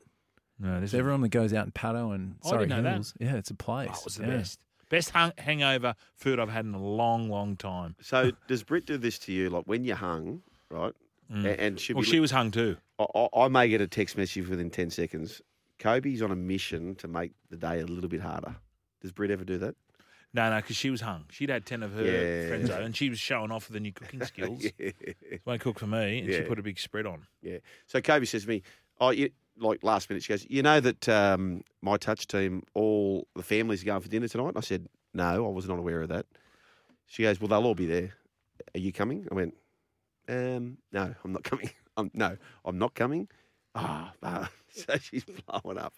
No, 0.59 0.79
this 0.79 0.93
It's 0.93 0.99
everyone 0.99 1.21
that 1.21 1.29
goes 1.29 1.53
out 1.53 1.65
in 1.65 1.71
Paddo 1.73 2.13
and 2.15 2.35
I 2.45 2.49
Surry 2.49 2.59
didn't 2.67 2.69
know 2.77 2.83
that. 2.83 2.93
Hills. 2.93 3.13
Yeah, 3.19 3.35
it's 3.35 3.49
a 3.49 3.55
place. 3.55 3.89
Oh, 3.91 3.99
it 3.99 4.05
was 4.05 4.15
the 4.15 4.23
Yeah. 4.27 4.37
best. 4.37 4.59
Best 4.89 5.09
hung, 5.09 5.33
hangover 5.39 5.95
food 6.15 6.39
I've 6.39 6.49
had 6.49 6.63
in 6.65 6.73
a 6.75 6.81
long, 6.81 7.27
long 7.29 7.57
time. 7.57 7.95
So 8.01 8.31
does 8.47 8.63
Brit 8.63 8.85
do 8.85 8.97
this 8.97 9.17
to 9.19 9.33
you? 9.33 9.49
Like 9.49 9.65
when 9.65 9.83
you're 9.83 9.95
hung, 9.97 10.43
right? 10.69 10.93
Mm. 11.31 11.55
And 11.59 11.79
she'll 11.79 11.95
Well, 11.95 12.03
she 12.03 12.19
was 12.19 12.31
hung 12.31 12.51
too. 12.51 12.77
I, 12.99 13.27
I- 13.35 13.47
may 13.47 13.67
get 13.67 13.81
a 13.81 13.87
text 13.87 14.17
message 14.17 14.47
within 14.47 14.69
10 14.69 14.89
seconds. 14.91 15.41
Kobe's 15.79 16.21
on 16.21 16.31
a 16.31 16.35
mission 16.35 16.95
to 16.95 17.07
make 17.07 17.31
the 17.49 17.57
day 17.57 17.79
a 17.81 17.85
little 17.85 18.09
bit 18.09 18.21
harder. 18.21 18.55
Does 19.01 19.11
Britt 19.11 19.31
ever 19.31 19.43
do 19.43 19.57
that? 19.57 19.75
No, 20.33 20.49
no, 20.49 20.57
because 20.57 20.75
she 20.75 20.89
was 20.89 21.01
hung. 21.01 21.25
She'd 21.31 21.49
had 21.49 21.65
10 21.65 21.81
of 21.83 21.93
her 21.93 22.03
Yeah. 22.03 22.47
friends 22.47 22.69
over, 22.71 22.81
and 22.81 22.95
she 22.95 23.09
was 23.09 23.19
showing 23.19 23.51
off 23.51 23.67
the 23.69 23.79
new 23.79 23.91
cooking 23.91 24.23
skills. 24.25 24.65
yeah. 24.77 24.91
Won't 25.45 25.61
cook 25.61 25.79
for 25.79 25.87
me, 25.87 26.19
and 26.19 26.33
she 26.33 26.41
put 26.41 26.59
a 26.59 26.63
big 26.63 26.77
spread 26.79 27.05
on. 27.05 27.25
yeah. 27.41 27.57
So 27.87 28.01
Kobe 28.01 28.25
says 28.25 28.43
to 28.43 28.49
me, 28.49 28.61
oh, 28.99 29.09
you, 29.09 29.29
like 29.57 29.83
last 29.83 30.09
minute, 30.09 30.23
she 30.23 30.33
goes, 30.33 30.45
you 30.49 30.61
know 30.61 30.79
that 30.81 31.07
um, 31.09 31.63
my 31.81 31.97
touch 31.97 32.27
team, 32.27 32.63
all 32.73 33.27
the 33.35 33.43
families 33.43 33.81
are 33.81 33.85
going 33.85 34.01
for 34.01 34.09
dinner 34.09 34.27
tonight? 34.27 34.49
And 34.49 34.57
I 34.57 34.61
said, 34.61 34.87
no, 35.13 35.45
I 35.45 35.49
was 35.49 35.67
not 35.67 35.79
aware 35.79 36.01
of 36.01 36.09
that. 36.09 36.25
She 37.07 37.23
goes, 37.23 37.39
well, 37.39 37.47
they'll 37.47 37.65
all 37.65 37.75
be 37.75 37.85
there. 37.85 38.11
Are 38.73 38.79
you 38.79 38.91
coming? 38.91 39.27
I 39.31 39.35
went, 39.35 39.53
um, 40.27 40.77
no, 40.91 41.15
I'm 41.23 41.33
not 41.33 41.43
coming. 41.43 41.69
I'm, 41.97 42.11
no, 42.13 42.37
I'm 42.65 42.77
not 42.77 42.93
coming. 42.93 43.27
Ah, 43.73 44.13
ah. 44.23 44.49
so 44.69 44.97
she's 44.97 45.23
blowing 45.23 45.77
up. 45.77 45.93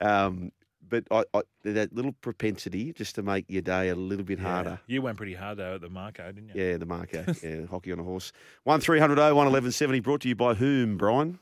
Um, 0.00 0.52
but 0.88 1.04
I, 1.10 1.24
I, 1.34 1.42
that 1.64 1.94
little 1.94 2.12
propensity 2.20 2.92
just 2.92 3.14
to 3.16 3.22
make 3.22 3.44
your 3.48 3.62
day 3.62 3.88
a 3.88 3.94
little 3.94 4.24
bit 4.24 4.40
harder. 4.40 4.80
You 4.86 5.02
went 5.02 5.16
pretty 5.16 5.34
hard, 5.34 5.58
though, 5.58 5.74
at 5.76 5.80
the 5.80 5.88
Marco, 5.88 6.30
didn't 6.32 6.50
you? 6.54 6.62
Yeah, 6.62 6.76
the 6.76 6.86
marker. 6.86 7.24
yeah, 7.42 7.66
hockey 7.66 7.92
on 7.92 8.00
a 8.00 8.04
horse. 8.04 8.32
One 8.64 8.80
300 8.80 9.16
01 9.16 9.34
1170 9.34 10.00
brought 10.00 10.22
to 10.22 10.28
you 10.28 10.34
by 10.34 10.54
whom, 10.54 10.96
Brian? 10.96 11.38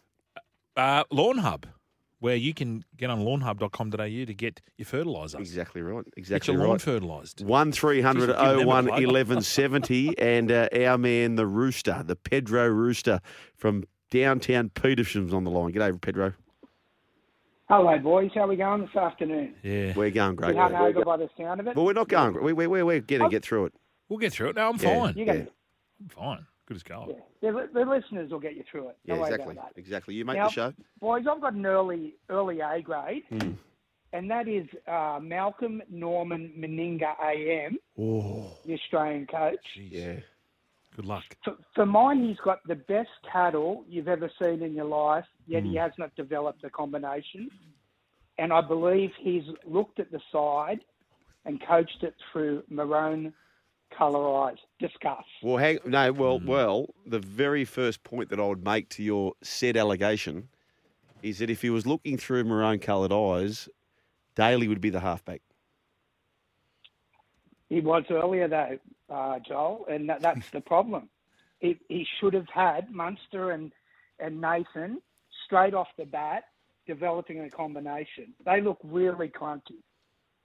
Uh, 0.76 1.04
Lawn 1.10 1.38
Hub, 1.38 1.66
where 2.20 2.36
you 2.36 2.52
can 2.54 2.84
get 2.96 3.10
on 3.10 3.20
lawnhub.com.au 3.20 3.96
to 3.96 4.34
get 4.34 4.60
your 4.76 4.86
fertiliser. 4.86 5.38
Exactly 5.38 5.82
right. 5.82 6.04
Get 6.04 6.14
Exactly 6.16 6.54
your 6.54 6.62
lawn 6.62 6.72
right. 6.72 6.80
fertilised. 6.80 7.44
One 7.44 7.70
300 7.72 8.20
Jeez, 8.20 8.26
we've 8.28 8.36
given 8.36 8.56
them 8.58 8.66
a 8.66 8.66
01 8.68 8.84
plug. 8.86 8.92
1170 9.04 10.18
and 10.18 10.50
uh, 10.52 10.68
our 10.86 10.98
man, 10.98 11.36
the 11.36 11.46
Rooster, 11.46 12.02
the 12.04 12.16
Pedro 12.16 12.66
Rooster 12.68 13.20
from 13.56 13.84
downtown 14.10 14.70
Petersham's 14.70 15.32
on 15.32 15.44
the 15.44 15.50
line. 15.50 15.72
G'day, 15.72 16.00
Pedro. 16.00 16.32
Hello, 17.68 17.98
boys. 17.98 18.30
How 18.34 18.40
are 18.42 18.46
we 18.48 18.56
going 18.56 18.80
this 18.80 18.96
afternoon? 18.96 19.54
Yeah. 19.62 19.92
We're 19.94 20.10
going 20.10 20.36
Bit 20.36 20.36
great. 20.42 20.56
mate. 20.56 20.72
hungover 20.72 21.04
by 21.04 21.18
the 21.18 21.28
sound 21.36 21.60
of 21.60 21.66
it. 21.66 21.76
Well, 21.76 21.84
we're 21.84 21.92
not 21.92 22.08
going. 22.08 22.42
We, 22.42 22.52
we, 22.54 22.66
we're, 22.66 22.84
we're 22.84 23.00
going 23.00 23.22
to 23.22 23.28
get 23.28 23.44
through 23.44 23.66
it. 23.66 23.74
We'll 24.08 24.18
get 24.18 24.32
through 24.32 24.48
it. 24.50 24.56
No, 24.56 24.70
I'm 24.70 24.76
Yeah. 24.76 24.98
fine. 25.00 25.18
You 25.18 25.26
got 25.26 25.36
Yeah. 25.36 25.44
I'm 26.00 26.08
fine. 26.08 26.46
Good 26.66 26.76
as 26.78 26.82
gold. 26.82 27.10
yeah. 27.14 27.22
The, 27.40 27.68
the 27.72 27.80
listeners 27.84 28.30
will 28.32 28.40
get 28.40 28.56
you 28.56 28.64
through 28.70 28.88
it. 28.88 28.98
Yeah, 29.04 29.14
Don't 29.16 29.24
exactly. 29.26 29.52
about 29.54 29.74
that. 29.74 29.78
Exactly. 29.80 30.14
You 30.14 30.24
make 30.24 30.36
Now- 30.36 30.46
the 30.48 30.52
show. 30.52 30.72
Boys, 31.00 31.24
I've 31.30 31.40
got 31.40 31.52
an 31.54 31.64
early 31.66 32.14
early 32.28 32.60
A 32.60 32.80
grade, 32.82 33.22
Hmm. 33.28 33.52
and 34.12 34.30
that 34.30 34.48
is 34.48 34.66
uh, 34.86 35.20
Malcolm 35.22 35.82
Norman 35.90 36.52
Meninga 36.58 37.14
AM, 37.22 37.78
Oh, 37.98 38.56
the 38.66 38.74
Australian 38.74 39.26
coach. 39.26 39.58
yeah. 39.76 40.16
Good 40.96 41.04
luck. 41.04 41.22
For, 41.44 41.54
for 41.76 41.86
mine, 41.86 42.26
he's 42.26 42.38
got 42.44 42.58
the 42.66 42.74
best 42.74 43.10
cattle 43.30 43.84
you've 43.88 44.08
ever 44.08 44.28
seen 44.42 44.62
in 44.64 44.74
your 44.74 44.86
life, 44.86 45.26
yet 45.46 45.62
Hmm. 45.62 45.68
he 45.70 45.76
has 45.76 45.92
not 45.96 46.14
developed 46.16 46.62
the 46.62 46.70
combination. 46.70 47.50
And 48.38 48.52
I 48.52 48.60
believe 48.60 49.10
he's 49.20 49.44
looked 49.64 50.00
at 50.00 50.10
the 50.10 50.20
side 50.32 50.80
and 51.44 51.60
coached 51.66 52.02
it 52.02 52.14
through 52.32 52.64
maroon 52.68 53.32
colour 53.98 54.44
eyes. 54.44 54.58
Discuss. 54.78 55.24
Well, 55.42 55.56
hang, 55.56 55.80
no, 55.84 56.12
well, 56.12 56.38
well, 56.38 56.94
the 57.04 57.18
very 57.18 57.64
first 57.64 58.04
point 58.04 58.30
that 58.30 58.38
I 58.38 58.46
would 58.46 58.64
make 58.64 58.88
to 58.90 59.02
your 59.02 59.32
said 59.42 59.76
allegation 59.76 60.48
is 61.22 61.40
that 61.40 61.50
if 61.50 61.62
he 61.62 61.70
was 61.70 61.84
looking 61.84 62.16
through 62.16 62.44
maroon-coloured 62.44 63.12
eyes, 63.12 63.68
Daly 64.36 64.68
would 64.68 64.80
be 64.80 64.90
the 64.90 65.00
halfback. 65.00 65.42
He 67.68 67.80
was 67.80 68.04
earlier 68.08 68.46
though, 68.46 68.78
uh, 69.10 69.40
Joel, 69.46 69.84
and 69.90 70.08
that, 70.08 70.20
that's 70.22 70.48
the 70.50 70.60
problem. 70.60 71.08
He, 71.58 71.78
he 71.88 72.06
should 72.20 72.34
have 72.34 72.48
had 72.48 72.90
Munster 72.92 73.50
and, 73.50 73.72
and 74.20 74.40
Nathan 74.40 75.02
straight 75.44 75.74
off 75.74 75.88
the 75.98 76.06
bat 76.06 76.44
developing 76.86 77.40
a 77.40 77.50
combination. 77.50 78.32
They 78.46 78.60
look 78.60 78.78
really 78.84 79.28
clunky 79.28 79.82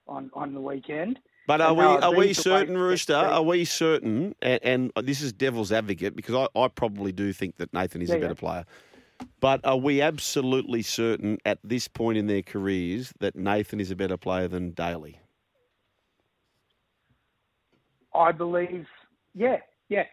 on, 0.07 0.31
on 0.33 0.53
the 0.53 0.60
weekend. 0.60 1.19
But 1.45 1.59
are 1.62 1.73
we 1.73 1.83
are 1.83 2.12
we 2.15 2.27
beats 2.27 2.43
the 2.43 2.51
way 2.51 2.59
certain, 2.59 2.77
Rooster? 2.77 3.15
Are 3.15 3.41
we 3.43 3.65
certain? 3.65 4.33
And, 4.41 4.59
and 4.95 5.05
this 5.05 5.21
is 5.21 5.33
devil's 5.33 5.71
advocate 5.71 6.15
because 6.15 6.35
I, 6.35 6.59
I 6.59 6.67
probably 6.69 7.12
do 7.12 7.33
think 7.33 7.57
that 7.57 7.73
Nathan 7.73 8.01
is 8.01 8.09
Yeah, 8.09 8.15
a 8.15 8.19
better 8.19 8.33
yeah. 8.33 8.39
player. 8.39 8.65
But 9.39 9.62
are 9.65 9.77
we 9.77 10.01
absolutely 10.01 10.81
certain 10.81 11.38
at 11.45 11.59
this 11.63 11.88
point 11.88 12.17
in 12.17 12.27
their 12.27 12.41
careers 12.41 13.13
that 13.19 13.35
Nathan 13.35 13.79
is 13.79 13.91
a 13.91 13.95
better 13.95 14.17
player 14.17 14.47
than 14.47 14.71
Daly? 14.71 15.19
I 18.15 18.31
believe, 18.31 18.85
yeah, 19.33 19.57
yeah, 19.89 20.03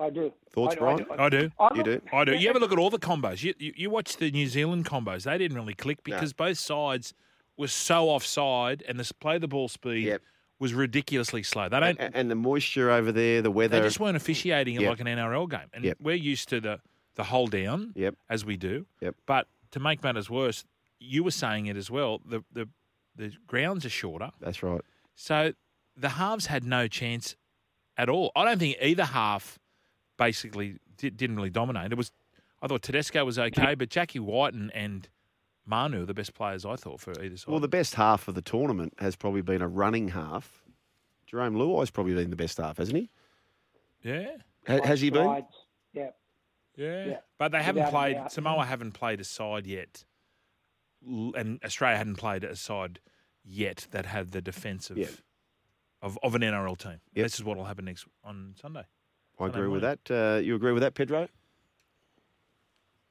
I 0.00 0.10
do. 0.10 0.32
Thoughts, 0.52 0.76
I, 0.76 0.78
Brian? 0.78 1.06
I 1.18 1.28
do. 1.28 1.50
I 1.58 1.68
You 1.74 1.76
look- 1.82 1.84
do? 1.84 2.00
I 2.12 2.24
do. 2.24 2.36
You 2.36 2.50
ever 2.50 2.58
look 2.58 2.72
at 2.72 2.78
all 2.78 2.90
the 2.90 2.98
combos? 2.98 3.42
You, 3.42 3.54
you, 3.58 3.72
you 3.76 3.90
watch 3.90 4.16
the 4.18 4.30
New 4.30 4.46
Zealand 4.48 4.84
combos. 4.84 5.24
They 5.24 5.38
didn't 5.38 5.56
really 5.56 5.74
click 5.74 6.04
because 6.04 6.32
both 6.32 6.58
sides 6.58 7.14
were 7.56 7.68
so 7.68 8.08
offside 8.10 8.82
and 8.86 9.00
the 9.00 9.14
play 9.14 9.38
the 9.38 9.48
ball 9.48 9.68
speed 9.68 10.04
Yep. 10.04 10.22
Was 10.58 10.74
ridiculously 10.74 11.42
slow. 11.42 11.68
They 11.68 11.78
don't. 11.80 11.98
And, 12.00 12.14
and 12.16 12.30
the 12.30 12.34
moisture 12.34 12.90
over 12.90 13.12
there, 13.12 13.42
the 13.42 13.50
weather. 13.50 13.78
They 13.80 13.86
just 13.86 14.00
weren't 14.00 14.16
officiating 14.16 14.74
it 14.74 14.82
Yep. 14.82 14.90
like 14.90 15.00
an 15.00 15.06
NRL 15.06 15.48
game. 15.48 15.68
And 15.72 15.84
Yep. 15.84 15.98
we're 16.00 16.16
used 16.16 16.48
to 16.50 16.60
the, 16.60 16.80
the 17.14 17.24
hold 17.24 17.50
down 17.52 17.92
Yep. 17.94 18.14
as 18.28 18.44
we 18.44 18.56
do. 18.56 18.86
Yep. 19.00 19.14
But 19.26 19.46
to 19.72 19.80
make 19.80 20.02
matters 20.02 20.28
worse, 20.28 20.64
you 20.98 21.22
were 21.22 21.30
saying 21.30 21.66
it 21.66 21.76
as 21.76 21.90
well. 21.90 22.20
The, 22.24 22.42
the, 22.52 22.68
the 23.14 23.32
grounds 23.46 23.84
are 23.84 23.90
shorter. 23.90 24.30
That's 24.40 24.62
right. 24.62 24.80
So 25.14 25.52
the 25.96 26.08
halves 26.10 26.46
had 26.46 26.64
no 26.64 26.88
chance 26.88 27.36
at 27.96 28.08
all. 28.08 28.32
I 28.34 28.44
don't 28.44 28.58
think 28.58 28.76
either 28.82 29.04
half 29.04 29.58
basically 30.16 30.78
di- 30.96 31.10
didn't 31.10 31.36
really 31.36 31.50
dominate. 31.50 31.92
It 31.92 31.98
was, 31.98 32.10
I 32.62 32.66
thought 32.66 32.82
Tedesco 32.82 33.24
was 33.24 33.38
okay, 33.38 33.74
but 33.74 33.88
Jackie 33.90 34.18
White 34.18 34.54
and, 34.54 34.72
and 34.74 35.08
Manu 35.68 36.04
the 36.06 36.14
best 36.14 36.34
players 36.34 36.64
I 36.64 36.76
thought 36.76 37.00
for 37.00 37.12
either 37.22 37.36
side. 37.36 37.50
Well, 37.50 37.60
the 37.60 37.68
best 37.68 37.94
half 37.94 38.26
of 38.26 38.34
the 38.34 38.42
tournament 38.42 38.94
has 38.98 39.14
probably 39.16 39.42
been 39.42 39.62
a 39.62 39.68
running 39.68 40.08
half. 40.08 40.64
Jarome 41.30 41.56
Luai's 41.56 41.90
probably 41.90 42.14
been 42.14 42.30
the 42.30 42.36
best 42.36 42.56
half, 42.58 42.78
hasn't 42.78 42.96
he? 42.96 43.10
yeah, 44.02 44.28
Ha- 44.66 44.80
has 44.84 45.00
he 45.00 45.10
been? 45.10 45.44
Yeah. 45.92 46.10
yeah, 46.76 47.04
Yeah, 47.06 47.16
But 47.38 47.52
they 47.52 47.62
haven't 47.62 47.82
without 47.84 47.90
played. 47.92 48.14
doubt. 48.14 48.32
Samoa 48.32 48.64
haven't 48.64 48.92
played 48.92 49.20
a 49.20 49.24
side 49.24 49.66
yet, 49.66 50.04
and 51.06 51.60
Australia 51.64 51.98
hadn't 51.98 52.16
played 52.16 52.44
a 52.44 52.56
side 52.56 53.00
yet 53.44 53.86
that 53.90 54.06
had 54.06 54.30
the 54.32 54.40
defensive 54.40 54.96
Yeah. 54.98 55.06
of, 56.02 56.18
of 56.22 56.34
an 56.34 56.42
NRL 56.42 56.76
team. 56.78 57.00
Yep. 57.14 57.24
This 57.26 57.34
is 57.34 57.44
what 57.44 57.56
will 57.56 57.64
happen 57.64 57.84
next 57.84 58.06
on 58.24 58.54
Sunday. 58.60 58.84
I 59.38 59.44
Sunday 59.44 59.58
agree 59.58 59.68
with 59.68 59.82
that. 59.82 60.10
Uh, 60.10 60.38
you 60.40 60.54
agree 60.54 60.72
with 60.72 60.82
that, 60.82 60.94
Pedro? 60.94 61.28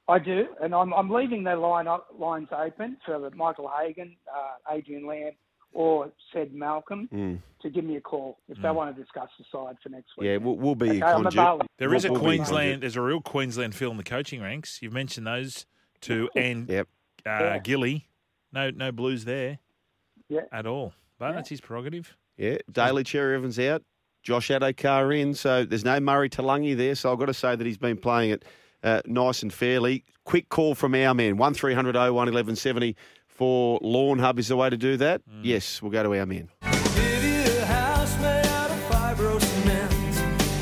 I 0.09 0.19
do, 0.19 0.47
and 0.61 0.73
I'm, 0.73 0.93
I'm 0.93 1.09
leaving 1.09 1.43
their 1.43 1.57
line 1.57 1.87
up, 1.87 2.07
lines 2.17 2.47
open 2.57 2.97
for 3.05 3.29
Michael 3.31 3.69
Hagan, 3.77 4.15
uh, 4.33 4.73
Adrian 4.73 5.05
Lam, 5.05 5.31
or 5.73 6.09
said 6.33 6.53
Malcolm 6.53 7.09
Mm. 7.13 7.39
to 7.61 7.69
give 7.69 7.83
me 7.83 7.97
a 7.97 8.01
call 8.01 8.39
if 8.47 8.57
they 8.61 8.71
want 8.71 8.95
to 8.95 9.01
discuss 9.01 9.29
the 9.37 9.43
side 9.51 9.75
for 9.83 9.89
next 9.89 10.11
week. 10.17 10.27
Yeah, 10.27 10.37
we'll, 10.37 10.55
we'll 10.55 10.75
be 10.75 10.89
Okay, 10.89 10.97
your 10.99 11.07
I'm 11.07 11.23
conduit. 11.23 11.33
available. 11.33 11.65
There 11.77 11.89
We'll- 11.89 11.97
is 11.97 12.05
a 12.05 12.11
we'll 12.11 12.21
Queensland. 12.21 12.83
There's 12.83 12.95
a 12.95 13.01
real 13.01 13.19
Queensland 13.21 13.75
feel 13.75 13.91
in 13.91 13.97
the 13.97 14.03
coaching 14.03 14.41
ranks. 14.41 14.79
You've 14.81 14.93
mentioned 14.93 15.27
those 15.27 15.65
two, 15.99 16.29
and 16.35 16.69
Yep. 16.69 16.87
uh, 17.25 17.29
Yeah. 17.29 17.57
Gilly. 17.59 18.07
No, 18.53 18.69
no 18.69 18.91
blues 18.93 19.25
there 19.25 19.59
Yeah. 20.29 20.41
at 20.53 20.65
all. 20.65 20.93
But 21.19 21.33
that's 21.33 21.49
his 21.49 21.59
prerogative. 21.59 22.15
Yeah, 22.37 22.57
Daly 22.71 23.03
Cherry 23.03 23.35
Evans 23.35 23.59
out, 23.59 23.83
Josh 24.23 24.47
Addo-Carr 24.49 25.11
in, 25.11 25.33
so 25.33 25.65
there's 25.65 25.83
no 25.83 25.99
Murray 25.99 26.29
Taulagi 26.29 26.77
there. 26.77 26.95
So 26.95 27.11
I've 27.11 27.19
got 27.19 27.25
to 27.25 27.33
say 27.33 27.55
that 27.55 27.65
he's 27.67 27.77
been 27.77 27.97
playing 27.97 28.29
it 28.29 28.45
uh, 28.83 29.01
nice 29.05 29.41
and 29.43 29.53
fairly. 29.53 30.03
Quick 30.25 30.49
call 30.49 30.75
from 30.75 30.93
our 30.93 31.13
man 31.13 31.37
one 31.37 31.53
1300 31.53 31.95
01 31.95 32.13
1170 32.13 32.95
for 33.27 33.79
Lawn 33.81 34.19
Hub 34.19 34.39
is 34.39 34.47
the 34.47 34.57
way 34.57 34.69
to 34.69 34.77
do 34.77 34.97
that. 34.97 35.21
Yes, 35.41 35.81
we'll 35.81 35.91
go 35.91 36.03
to 36.03 36.17
our 36.19 36.25
men. 36.25 36.49
Give 36.95 37.23
you 37.23 37.61
a 37.61 37.65
house 37.65 38.15
made 38.19 38.45
out 38.47 38.69
of 38.71 38.77
fibro 38.89 39.39
cement. 39.39 39.93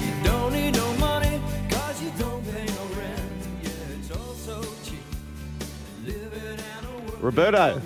You 0.06 0.23
don't 0.23 0.54
need 0.54 0.75
no 0.75 0.93
money, 0.97 1.41
cause 1.69 2.01
you 2.04 2.12
don't 2.19 2.43
pay 2.51 2.65
no 2.65 2.86
rent. 2.99 3.32
Yeah, 3.63 3.69
it's 3.97 4.12
all 4.12 4.34
so 4.34 4.62
cheap. 4.84 4.99
Living 6.06 6.60
and 6.60 6.86
a 6.86 7.17
Roberto. 7.17 7.82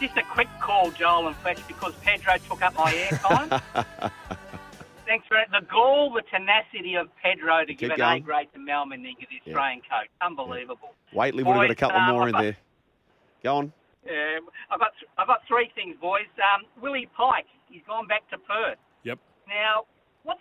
Just 0.00 0.16
a 0.16 0.22
quick 0.22 0.48
call, 0.62 0.90
Joel 0.92 1.26
and 1.26 1.36
Fletch, 1.36 1.58
because 1.68 1.92
Pedro 2.00 2.34
took 2.48 2.62
up 2.62 2.74
my 2.74 2.90
airtime. 2.90 4.10
Thanks 5.10 5.26
for 5.26 5.38
it. 5.42 5.48
The 5.50 5.66
gall, 5.66 6.14
the 6.14 6.22
tenacity 6.30 6.94
of 6.94 7.08
Pedro 7.18 7.66
to 7.66 7.74
give 7.74 7.90
an 7.90 7.98
going. 7.98 8.22
A 8.22 8.24
grade 8.24 8.46
to 8.54 8.60
Mal 8.62 8.86
Meninga, 8.86 9.26
the 9.26 9.42
Australian 9.42 9.82
coach. 9.82 10.06
Unbelievable. 10.22 10.94
Waitley 11.12 11.42
would 11.42 11.50
have 11.50 11.56
got 11.56 11.64
a 11.64 11.66
Boys, 11.66 11.76
couple 11.76 11.98
um, 11.98 12.14
more 12.14 12.28
in 12.28 12.34
I've 12.34 12.38
got- 12.38 12.42
there. 12.46 12.56
Go 13.42 13.56
on. 13.56 13.64
Um, 14.06 14.42
I've 14.70 14.78
got 14.78 14.92
I've 15.18 15.26
got 15.26 15.40
three 15.48 15.68
things, 15.74 15.96
boys. 16.00 16.30
Um, 16.38 16.62
Willie 16.80 17.08
Pike, 17.16 17.50
he's 17.68 17.82
gone 17.88 18.06
back 18.06 18.22
to 18.30 18.38
Perth. 18.38 18.78
Yep. 19.02 19.18
Now, 19.48 19.84
what's 20.22 20.40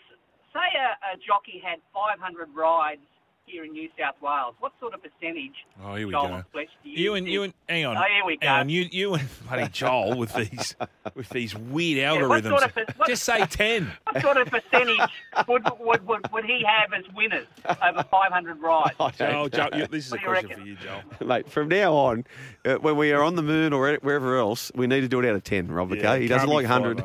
say 0.54 0.70
a, 0.78 1.16
a 1.16 1.18
jockey 1.18 1.60
had 1.66 1.80
500 1.92 2.50
rides 2.54 3.02
here 3.50 3.64
in 3.66 3.72
New 3.74 3.90
South 4.00 4.16
Wales? 4.22 4.56
What 4.60 4.72
sort 4.80 4.94
of 4.94 5.02
percentage? 5.02 5.54
Oh, 5.84 5.96
here 5.96 6.08
we 6.08 6.14
Joel 6.14 6.28
go. 6.28 6.34
and 6.36 6.44
Fletch, 6.52 6.70
do 6.84 6.90
You 6.90 7.16
and 7.16 7.26
think- 7.26 7.34
you 7.34 7.44
and 7.44 7.54
hang 7.68 7.86
on. 7.86 7.98
Oh, 7.98 8.02
here 8.02 8.26
we 8.26 8.38
go. 8.38 8.48
Hang 8.48 8.60
on, 8.62 8.70
you 8.70 8.88
you 8.92 9.14
and 9.16 9.28
buddy 9.50 9.68
Joel 9.70 10.18
with 10.18 10.34
these 10.34 10.76
with 11.16 11.30
these 11.30 11.56
weird 11.56 11.98
Yeah, 12.00 12.28
what 12.28 12.44
algorithms. 12.44 12.50
sort 12.50 12.64
of 12.64 12.98
what- 12.98 13.08
Just 13.10 13.24
say 13.24 13.46
ten. 13.46 13.92
What 14.12 14.22
sort 14.22 14.38
of 14.38 14.48
percentage 14.50 15.10
would, 15.48 15.64
would, 15.80 16.08
would, 16.08 16.32
would 16.32 16.46
he 16.46 16.64
have 16.66 16.94
as 16.94 17.04
winners 17.16 17.48
over 17.82 18.04
500 18.04 18.60
rides? 18.62 18.96
Joel, 19.18 19.50
Joel, 19.50 19.70
you, 19.76 19.88
this 19.88 20.08
is 20.08 20.14
a 20.14 20.16
What 20.18 20.20
do 20.22 20.26
you 20.26 20.28
question 20.28 20.50
reckon? 20.50 20.62
for 20.64 20.68
you, 20.68 20.76
Joel. 20.76 21.28
Mate, 21.28 21.50
from 21.50 21.68
now 21.70 21.94
on, 21.94 22.26
uh, 22.66 22.76
when 22.76 22.98
we 22.98 23.12
are 23.12 23.24
on 23.24 23.36
the 23.36 23.42
moon 23.44 23.74
or 23.74 23.96
wherever 23.98 24.38
else, 24.38 24.72
we 24.76 24.88
need 24.88 25.02
to 25.02 25.08
do 25.08 25.20
it 25.20 25.28
out 25.30 25.36
of 25.36 25.44
10, 25.44 25.68
Rob, 25.72 25.92
okay? 25.92 26.02
Yeah, 26.02 26.18
he 26.18 26.28
doesn't 26.28 26.50
like 26.50 26.66
be 26.66 26.70
100. 26.72 26.98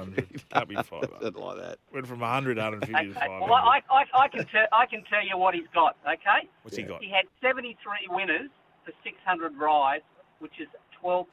Can't 0.50 0.68
be 0.68 0.74
500. 0.74 1.20
Doesn't 1.20 1.36
like 1.40 1.56
that. 1.58 1.78
Went 1.92 2.06
from 2.06 2.20
100, 2.20 2.56
150 2.56 2.92
to 2.92 3.10
Okay, 3.10 3.12
500. 3.20 3.40
well, 3.44 3.54
I, 3.54 3.80
I, 3.90 4.04
I, 4.14 4.28
can 4.28 4.44
tell, 4.46 4.66
I 4.72 4.86
can 4.86 5.02
tell 5.04 5.24
you 5.26 5.36
what 5.38 5.54
he's 5.54 5.64
got, 5.74 5.96
okay? 6.06 6.33
What's 6.62 6.76
he 6.76 6.82
got? 6.82 7.02
He 7.02 7.10
had 7.10 7.26
73 7.42 7.76
winners 8.10 8.50
for 8.84 8.92
600 9.02 9.56
rides, 9.56 10.04
which 10.38 10.60
is 10.60 10.68
12% 11.02 11.26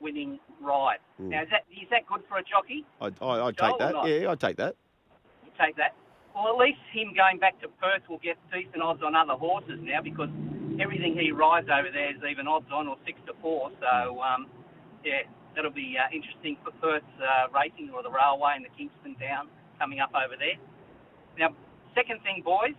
winning 0.00 0.38
ride. 0.60 0.98
Mm. 1.20 1.28
Now, 1.28 1.42
is 1.42 1.48
that, 1.50 1.64
is 1.70 1.88
that 1.90 2.06
good 2.06 2.22
for 2.28 2.38
a 2.38 2.42
jockey? 2.42 2.84
I, 3.00 3.06
I, 3.24 3.46
I'd 3.46 3.56
Joel 3.56 3.70
take 3.70 3.78
that. 3.78 4.06
Yeah, 4.06 4.30
I'd 4.30 4.40
take 4.40 4.56
that. 4.56 4.74
You 5.44 5.50
take 5.58 5.76
that. 5.76 5.94
Well, 6.34 6.48
at 6.48 6.56
least 6.56 6.80
him 6.92 7.12
going 7.14 7.38
back 7.38 7.60
to 7.60 7.68
Perth 7.68 8.02
will 8.08 8.18
get 8.18 8.36
decent 8.52 8.82
odds 8.82 9.02
on 9.04 9.14
other 9.14 9.34
horses 9.34 9.78
now 9.82 10.00
because 10.02 10.30
everything 10.80 11.14
he 11.14 11.30
rides 11.30 11.68
over 11.68 11.90
there 11.92 12.10
is 12.10 12.22
even 12.28 12.48
odds 12.48 12.66
on 12.72 12.88
or 12.88 12.96
six 13.04 13.20
to 13.26 13.34
four. 13.40 13.70
So, 13.80 14.20
um, 14.22 14.46
yeah, 15.04 15.28
that'll 15.54 15.70
be 15.70 15.96
uh, 16.00 16.08
interesting 16.14 16.56
for 16.64 16.72
Perth's 16.80 17.04
uh, 17.20 17.52
racing 17.52 17.90
or 17.92 18.02
the 18.02 18.10
railway 18.10 18.56
and 18.56 18.64
the 18.64 18.72
Kingston 18.76 19.14
Town 19.20 19.48
coming 19.78 20.00
up 20.00 20.10
over 20.16 20.34
there. 20.38 20.56
Now, 21.38 21.54
second 21.94 22.22
thing, 22.22 22.42
boys, 22.44 22.76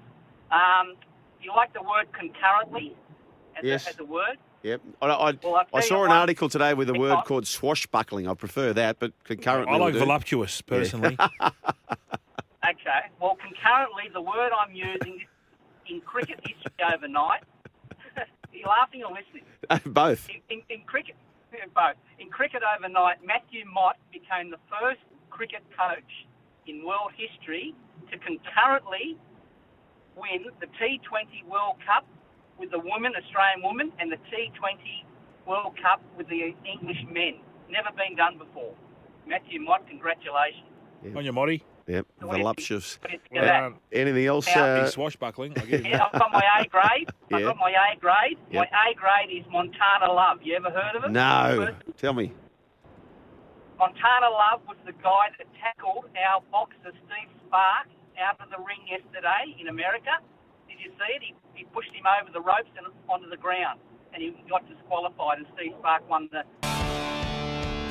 um, 0.49 0.97
do 0.97 1.12
you 1.43 1.51
like 1.55 1.73
the 1.73 1.81
word 1.81 2.07
concurrently 2.17 2.95
as, 3.57 3.63
Yes. 3.63 3.85
a, 3.85 3.89
as 3.89 3.99
a 3.99 4.05
word? 4.05 4.37
Yep. 4.63 4.81
I, 5.01 5.05
I, 5.05 5.09
Well, 5.09 5.55
I'll 5.55 5.65
I 5.73 5.79
tell 5.81 5.81
saw 5.89 6.03
an 6.03 6.09
what, 6.09 6.17
article 6.17 6.47
today 6.49 6.73
with 6.73 6.89
a 6.89 6.93
word 6.93 7.13
I- 7.17 7.21
called 7.23 7.45
swashbuckling. 7.47 8.27
I 8.27 8.33
prefer 8.33 8.73
that, 8.73 8.97
but 8.99 9.11
concurrently. 9.25 9.73
I 9.73 9.77
will 9.77 9.85
like 9.85 9.93
do. 9.93 9.99
voluptuous, 9.99 10.61
personally. 10.61 11.17
Okay. 12.63 13.11
Well, 13.19 13.35
concurrently, 13.35 14.03
the 14.13 14.21
word 14.21 14.51
I'm 14.57 14.73
using 14.73 15.19
in 15.89 15.99
cricket 16.01 16.39
history 16.47 16.71
overnight. 16.95 17.41
Are 18.17 18.25
you 18.53 18.65
laughing 18.65 19.03
or 19.03 19.11
listening? 19.11 19.43
Uh, 19.69 19.79
both. 19.85 20.29
In, 20.29 20.39
in, 20.49 20.61
in 20.69 20.81
cricket, 20.85 21.15
both. 21.75 21.95
In 22.19 22.29
cricket 22.29 22.61
overnight, 22.63 23.17
Matthew 23.25 23.65
Mott 23.71 23.97
became 24.13 24.49
the 24.49 24.59
first 24.79 25.01
cricket 25.29 25.59
coach 25.77 26.07
in 26.65 26.85
world 26.85 27.11
history 27.17 27.75
to 28.11 28.17
concurrently 28.19 29.17
win 30.15 30.45
the 30.59 30.67
T20 30.79 31.45
World 31.49 31.75
Cup 31.85 32.05
with 32.59 32.71
the 32.71 32.79
women, 32.79 33.13
Australian 33.17 33.61
women, 33.63 33.91
and 33.99 34.11
the 34.11 34.17
T20 34.31 35.05
World 35.47 35.75
Cup 35.81 36.01
with 36.17 36.27
the 36.29 36.53
English 36.65 37.03
men. 37.11 37.39
Never 37.69 37.89
been 37.95 38.15
done 38.15 38.37
before. 38.37 38.73
Matthew 39.27 39.59
Mott, 39.61 39.87
congratulations. 39.87 40.67
On 41.15 41.23
your 41.23 41.33
Motty. 41.33 41.63
Yep. 41.87 42.05
So 42.21 42.27
what 42.27 42.33
do 42.33 42.37
you 42.37 42.43
Voluptuous. 42.43 42.97
What 43.01 43.07
do 43.11 43.13
you 43.13 43.19
think 43.29 43.41
of 43.41 43.45
that? 43.47 43.63
Uh, 43.63 43.71
anything 43.91 44.25
else? 44.25 44.47
Now- 44.55 44.63
Uh, 44.63 44.85
swashbuckling. 44.87 45.53
I'll 45.57 45.65
give 45.65 45.83
you 45.83 45.91
Yeah, 45.91 45.97
that. 45.97 46.09
I've 46.13 46.19
got 46.21 46.31
my 46.31 46.43
A 46.61 46.67
grade. 46.67 47.09
I've 47.33 47.39
Yeah. 47.41 47.45
got 47.47 47.57
my 47.57 47.71
A 47.91 47.95
grade. 47.99 48.37
Yep. 48.51 48.69
My 48.71 48.89
A 48.89 48.93
grade 48.93 49.37
is 49.37 49.45
Montana 49.51 50.11
Love. 50.13 50.41
You 50.43 50.55
ever 50.55 50.69
heard 50.69 50.95
of 50.95 51.03
it? 51.03 51.11
no. 51.11 51.75
Tell 51.97 52.13
me. 52.13 52.31
Montana 53.77 54.29
Love 54.29 54.61
was 54.67 54.77
the 54.85 54.93
guy 55.03 55.27
that 55.37 55.47
tackled 55.59 56.05
our 56.15 56.41
boxer 56.51 56.91
Steve 57.03 57.29
Spark 57.47 57.87
out 58.19 58.39
of 58.41 58.49
the 58.49 58.61
ring 58.63 58.83
yesterday 58.87 59.55
in 59.59 59.67
America. 59.67 60.21
Did 60.67 60.79
you 60.79 60.91
see 60.91 61.11
it? 61.15 61.21
He, 61.21 61.35
he 61.53 61.63
pushed 61.65 61.93
him 61.93 62.05
over 62.05 62.31
the 62.31 62.41
ropes 62.41 62.71
and 62.77 62.87
onto 63.09 63.29
the 63.29 63.37
ground, 63.37 63.79
and 64.13 64.21
he 64.21 64.35
got 64.49 64.67
disqualified. 64.69 65.39
And 65.39 65.47
Steve 65.55 65.73
Spark 65.79 66.07
won 66.09 66.29
the 66.31 66.43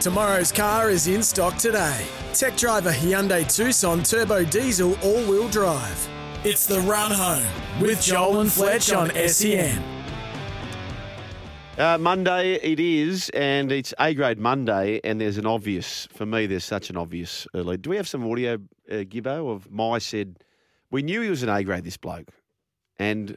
Tomorrow's 0.00 0.50
car 0.50 0.90
is 0.90 1.06
in 1.06 1.22
stock 1.22 1.56
today. 1.58 2.04
Tech 2.34 2.56
driver 2.56 2.90
Hyundai 2.90 3.46
Tucson 3.46 4.02
Turbo 4.02 4.44
Diesel 4.44 4.98
All 5.00 5.22
Wheel 5.30 5.48
Drive. 5.48 6.08
It's 6.42 6.66
the 6.66 6.80
run 6.80 7.12
home 7.12 7.80
with 7.80 8.02
Joel 8.02 8.40
and 8.40 8.50
Fletch 8.50 8.92
on 8.92 9.12
SEN. 9.28 9.80
Uh, 11.78 11.98
Monday 11.98 12.54
it 12.54 12.80
is, 12.80 13.30
and 13.30 13.70
it's 13.70 13.94
A 14.00 14.12
grade 14.12 14.40
Monday, 14.40 15.00
and 15.04 15.20
there's 15.20 15.38
an 15.38 15.46
obvious, 15.46 16.08
for 16.12 16.26
me, 16.26 16.46
there's 16.46 16.64
such 16.64 16.90
an 16.90 16.96
obvious 16.96 17.46
lead. 17.54 17.82
Do 17.82 17.90
we 17.90 17.96
have 17.96 18.08
some 18.08 18.28
audio, 18.28 18.58
uh, 18.92 19.04
Gibbo, 19.04 19.50
of 19.50 19.70
My 19.70 19.98
said, 19.98 20.38
we 20.90 21.02
knew 21.02 21.22
he 21.22 21.30
was 21.30 21.42
an 21.42 21.48
A 21.48 21.64
grade, 21.64 21.84
this 21.84 21.96
bloke. 21.96 22.28
And 22.98 23.36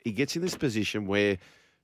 he 0.00 0.12
gets 0.12 0.34
in 0.34 0.42
this 0.42 0.56
position 0.56 1.06
where, 1.06 1.38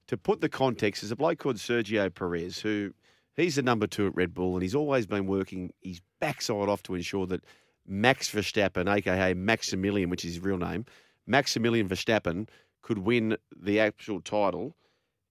to 0.08 0.16
put 0.16 0.40
the 0.40 0.48
context, 0.48 1.02
there's 1.02 1.12
a 1.12 1.16
bloke 1.16 1.38
called 1.38 1.56
Sergio 1.56 2.12
Perez, 2.12 2.58
who 2.58 2.92
he's 3.36 3.56
the 3.56 3.62
number 3.62 3.86
two 3.86 4.06
at 4.06 4.16
Red 4.16 4.34
Bull, 4.34 4.54
and 4.54 4.62
he's 4.62 4.74
always 4.74 5.06
been 5.06 5.26
working 5.26 5.72
his 5.82 6.00
backside 6.20 6.68
off 6.68 6.82
to 6.84 6.94
ensure 6.94 7.26
that 7.26 7.44
Max 7.86 8.30
Verstappen, 8.30 8.92
aka 8.92 9.34
Maximilian, 9.34 10.10
which 10.10 10.24
is 10.24 10.34
his 10.34 10.42
real 10.42 10.58
name, 10.58 10.84
Maximilian 11.26 11.88
Verstappen, 11.88 12.48
could 12.82 12.98
win 12.98 13.36
the 13.54 13.80
actual 13.80 14.20
title. 14.20 14.74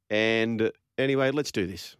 And 0.10 0.72
anyway, 0.98 1.32
let's 1.32 1.52
do 1.52 1.66
this. 1.68 1.96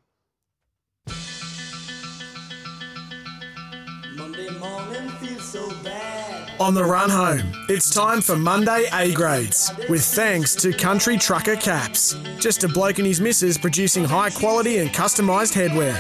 Monday 4.16 4.50
morning 4.60 5.10
so 5.50 5.68
bad. 5.84 6.52
On 6.60 6.76
the 6.76 6.84
run 6.84 7.10
home, 7.10 7.52
it's 7.70 7.92
time 7.92 8.22
for 8.22 8.36
Monday 8.36 8.86
A 8.94 9.12
grades, 9.14 9.72
with 9.90 10.04
thanks 10.04 10.54
to 10.56 10.72
Country 10.72 11.18
Trucker 11.18 11.56
Caps. 11.56 12.16
Just 12.38 12.64
a 12.64 12.68
bloke 12.68 13.00
and 13.00 13.08
his 13.08 13.20
missus 13.20 13.58
producing 13.58 14.04
high 14.04 14.30
quality 14.30 14.78
and 14.78 14.92
customised 14.92 15.54
headwear. 15.54 15.98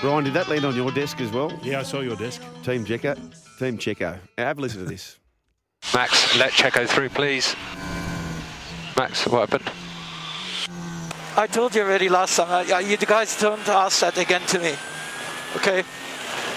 Brian, 0.00 0.24
did 0.24 0.34
that 0.34 0.48
land 0.48 0.64
on 0.64 0.74
your 0.74 0.90
desk 0.90 1.20
as 1.20 1.30
well? 1.30 1.52
Yeah, 1.62 1.80
I 1.80 1.82
saw 1.84 2.00
your 2.00 2.16
desk. 2.16 2.42
Team 2.64 2.84
Checo. 2.84 3.14
Team 3.58 3.78
Checo. 3.78 4.18
Have 4.36 4.58
a 4.58 4.60
listen 4.60 4.80
to 4.80 4.86
this. 4.86 5.18
Max, 5.94 6.36
let 6.36 6.50
Checo 6.50 6.86
through, 6.88 7.10
please. 7.10 7.54
Max, 8.98 9.26
what 9.28 9.48
happened? 9.48 9.70
I 11.36 11.46
told 11.46 11.76
you 11.76 11.82
already 11.82 12.08
last 12.08 12.36
time. 12.36 12.66
Uh, 12.72 12.78
you 12.78 12.96
guys 12.96 13.38
don't 13.38 13.68
ask 13.68 14.00
that 14.00 14.18
again 14.18 14.42
to 14.48 14.58
me. 14.58 14.74
Okay? 15.54 15.84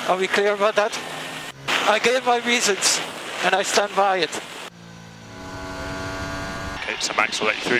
Are 0.07 0.17
we 0.17 0.27
clear 0.27 0.55
about 0.55 0.75
that? 0.75 0.99
I 1.89 1.97
gave 1.97 2.23
my 2.23 2.37
reasons, 2.45 3.01
and 3.43 3.55
I 3.55 3.63
stand 3.63 3.95
by 3.95 4.17
it. 4.17 4.29
Okay, 6.75 6.95
so 6.99 7.11
Max 7.17 7.39
will 7.39 7.47
let 7.47 7.55
you 7.55 7.63
through. 7.63 7.77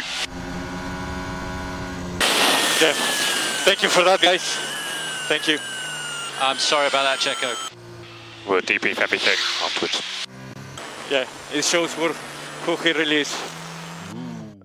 Yeah. 2.82 2.93
Thank 3.65 3.84
you 3.84 3.89
for 3.89 4.04
that, 4.04 4.19
guys. 4.19 4.41
Thank 5.28 5.48
you. 5.48 5.60
I'm 6.41 6.58
sorry 6.58 6.88
about 6.88 7.04
that, 7.04 7.19
Checo. 7.19 7.72
We'll 8.50 8.62
debrief 8.62 9.00
everything 9.00 9.38
afterwards. 9.63 10.02
Yeah, 11.12 11.28
it 11.54 11.63
shows 11.63 11.93
who, 11.93 12.08
who 12.08 12.78
he 12.78 12.93
really 12.93 13.17
is. 13.17 13.39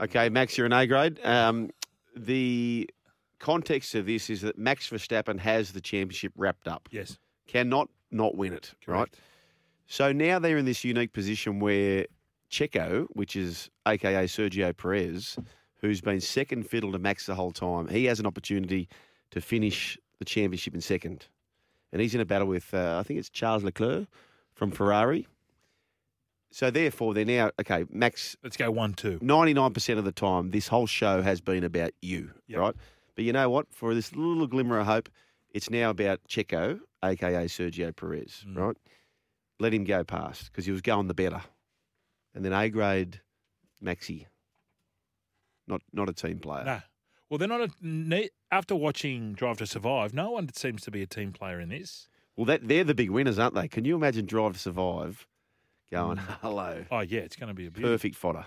Okay, 0.00 0.30
Max, 0.30 0.56
you're 0.56 0.64
an 0.64 0.72
A 0.72 0.86
grade. 0.86 1.20
Um, 1.22 1.68
the 2.16 2.88
context 3.40 3.94
of 3.94 4.06
this 4.06 4.30
is 4.30 4.40
that 4.40 4.56
Max 4.56 4.88
Verstappen 4.88 5.38
has 5.38 5.72
the 5.72 5.82
championship 5.82 6.32
wrapped 6.34 6.66
up. 6.66 6.88
Yes. 6.90 7.18
Cannot 7.46 7.90
not 8.10 8.36
win 8.36 8.54
it, 8.54 8.72
right? 8.86 9.14
So 9.86 10.12
now 10.12 10.38
they're 10.38 10.56
in 10.56 10.64
this 10.64 10.84
unique 10.84 11.12
position 11.12 11.60
where 11.60 12.06
Checo, 12.50 13.06
which 13.12 13.36
is 13.36 13.70
AKA 13.86 14.24
Sergio 14.24 14.76
Perez, 14.76 15.36
who's 15.80 16.00
been 16.00 16.20
second 16.20 16.64
fiddle 16.68 16.92
to 16.92 16.98
Max 16.98 17.26
the 17.26 17.34
whole 17.34 17.52
time, 17.52 17.88
he 17.88 18.06
has 18.06 18.18
an 18.20 18.26
opportunity 18.26 18.88
to 19.30 19.40
finish 19.40 19.98
the 20.18 20.24
championship 20.24 20.74
in 20.74 20.80
second. 20.80 21.26
And 21.92 22.00
he's 22.00 22.14
in 22.14 22.20
a 22.20 22.24
battle 22.24 22.48
with, 22.48 22.72
uh, 22.72 22.98
I 22.98 23.02
think 23.02 23.18
it's 23.20 23.28
Charles 23.28 23.62
Leclerc 23.62 24.06
from 24.54 24.70
Ferrari. 24.70 25.26
So 26.50 26.70
therefore, 26.70 27.14
they're 27.14 27.24
now, 27.24 27.50
okay, 27.60 27.84
Max. 27.90 28.36
Let's 28.44 28.56
go 28.56 28.70
1 28.70 28.94
2. 28.94 29.18
99% 29.18 29.98
of 29.98 30.04
the 30.04 30.12
time, 30.12 30.50
this 30.50 30.68
whole 30.68 30.86
show 30.86 31.20
has 31.20 31.40
been 31.40 31.64
about 31.64 31.90
you, 32.00 32.30
right? 32.52 32.74
But 33.16 33.24
you 33.24 33.32
know 33.32 33.50
what? 33.50 33.66
For 33.72 33.92
this 33.94 34.14
little 34.14 34.46
glimmer 34.46 34.78
of 34.78 34.86
hope, 34.86 35.08
it's 35.50 35.68
now 35.68 35.90
about 35.90 36.20
Checo, 36.28 36.80
aka 37.02 37.46
Sergio 37.46 37.94
Perez, 37.94 38.44
Mm. 38.46 38.56
right? 38.56 38.76
Let 39.60 39.72
him 39.74 39.84
go 39.84 40.04
past 40.04 40.46
because 40.46 40.66
he 40.66 40.72
was 40.72 40.80
going 40.82 41.06
the 41.08 41.14
better. 41.14 41.42
And 42.34 42.44
then 42.44 42.52
A 42.52 42.68
grade, 42.68 43.20
Maxi. 43.82 44.26
Not 45.66 45.80
not 45.92 46.08
a 46.08 46.12
team 46.12 46.38
player. 46.40 46.64
No. 46.64 46.80
Well, 47.30 47.38
they're 47.38 47.48
not 47.48 47.70
a. 47.82 48.30
After 48.50 48.76
watching 48.76 49.32
Drive 49.32 49.56
to 49.58 49.66
Survive, 49.66 50.12
no 50.12 50.30
one 50.32 50.52
seems 50.52 50.82
to 50.82 50.90
be 50.90 51.02
a 51.02 51.06
team 51.06 51.32
player 51.32 51.58
in 51.60 51.68
this. 51.68 52.08
Well, 52.36 52.44
that 52.46 52.66
they're 52.68 52.84
the 52.84 52.94
big 52.94 53.10
winners, 53.10 53.38
aren't 53.38 53.54
they? 53.54 53.68
Can 53.68 53.84
you 53.84 53.94
imagine 53.94 54.26
Drive 54.26 54.52
to 54.54 54.58
Survive 54.58 55.26
going, 55.90 56.18
Mm. 56.18 56.38
hello? 56.42 56.84
Oh, 56.90 57.00
yeah, 57.00 57.20
it's 57.20 57.36
going 57.36 57.48
to 57.48 57.54
be 57.54 57.66
a 57.66 57.70
beauty. 57.70 57.88
Perfect 57.88 58.16
fodder. 58.16 58.46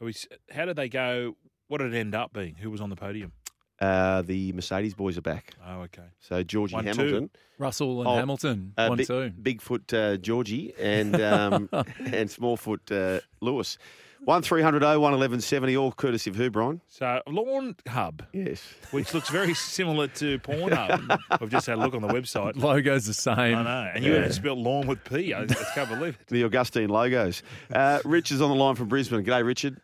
Are 0.00 0.04
we, 0.04 0.14
how 0.50 0.66
did 0.66 0.76
they 0.76 0.88
go? 0.88 1.36
What 1.68 1.78
did 1.78 1.94
it 1.94 1.98
end 1.98 2.14
up 2.14 2.32
being? 2.32 2.56
Who 2.56 2.70
was 2.70 2.80
on 2.80 2.90
the 2.90 2.96
podium? 2.96 3.32
Uh, 3.82 4.22
the 4.22 4.52
Mercedes 4.52 4.94
boys 4.94 5.18
are 5.18 5.22
back. 5.22 5.54
Oh, 5.66 5.80
okay. 5.82 6.02
So 6.20 6.42
Georgie 6.42 6.74
One, 6.76 6.84
two. 6.84 6.90
Hamilton, 6.90 7.30
Russell 7.58 8.00
and 8.00 8.08
Oh, 8.08 8.14
Hamilton, 8.16 8.72
uh, 8.78 8.86
one 8.86 8.98
big, 8.98 9.06
two. 9.08 9.30
Bigfoot 9.42 9.92
uh, 9.92 10.16
Georgie 10.18 10.72
and 10.78 11.20
um, 11.20 11.68
and 11.72 12.28
Smallfoot 12.28 12.92
uh, 13.16 13.20
Lewis. 13.40 13.78
One 14.24 14.40
three 14.40 14.62
hundred 14.62 14.84
oh 14.84 15.00
one 15.00 15.14
eleven 15.14 15.40
seventy, 15.40 15.76
all 15.76 15.90
courtesy 15.90 16.30
of 16.30 16.36
who, 16.36 16.48
Brian? 16.48 16.80
So, 16.86 17.20
Lawn 17.26 17.74
Hub. 17.88 18.22
Yes. 18.32 18.62
Which 18.92 19.12
looks 19.14 19.28
very 19.30 19.52
similar 19.52 20.06
to 20.06 20.38
Pornhub. 20.38 21.18
I've 21.32 21.48
just 21.48 21.66
had 21.66 21.78
a 21.78 21.80
look 21.80 21.94
on 21.94 22.02
the 22.02 22.06
website. 22.08 22.54
Logo's 22.54 23.04
the 23.06 23.14
same. 23.14 23.36
I 23.58 23.62
know. 23.64 23.90
And 23.92 24.04
you 24.04 24.12
Yeah. 24.12 24.18
haven't 24.18 24.34
spelled 24.34 24.58
lawn 24.60 24.86
with 24.86 25.02
P. 25.02 25.34
I 25.34 25.44
can't 25.74 25.88
believe 25.88 26.16
it. 26.20 26.26
The 26.28 26.44
Augustine 26.44 26.88
logos. 26.88 27.42
Uh, 27.74 27.98
Rich 28.04 28.30
is 28.30 28.40
on 28.40 28.50
the 28.50 28.54
line 28.54 28.76
from 28.76 28.86
Brisbane. 28.86 29.24
G'day, 29.24 29.44
Richard. 29.44 29.80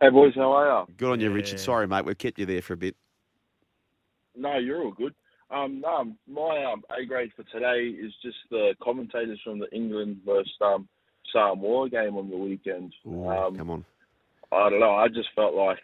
Hey 0.00 0.10
boys, 0.10 0.34
how 0.34 0.52
are 0.52 0.86
you? 0.86 0.94
Good 0.98 1.10
on 1.10 1.20
you, 1.20 1.30
Richard. 1.30 1.58
Sorry, 1.58 1.86
mate, 1.86 2.04
we've 2.04 2.18
kept 2.18 2.38
you 2.38 2.44
there 2.44 2.60
for 2.60 2.74
a 2.74 2.76
bit. 2.76 2.96
No, 4.36 4.58
you're 4.58 4.82
all 4.82 4.92
good. 4.92 5.14
Um, 5.50 5.80
no, 5.80 6.12
my 6.28 6.64
um, 6.70 6.82
A 6.90 7.06
grade 7.06 7.30
for 7.34 7.44
today 7.44 7.88
is 7.88 8.12
just 8.22 8.36
the 8.50 8.74
commentators 8.82 9.40
from 9.42 9.58
the 9.58 9.70
England 9.74 10.18
versus 10.26 10.52
um, 10.60 10.86
Samoa 11.32 11.88
game 11.88 12.16
on 12.16 12.28
the 12.28 12.36
weekend. 12.36 12.92
um, 13.06 13.56
come 13.56 13.70
on. 13.70 13.84
I 14.52 14.68
don't 14.68 14.80
know. 14.80 14.96
I 14.96 15.08
just 15.08 15.28
felt 15.34 15.54
like 15.54 15.78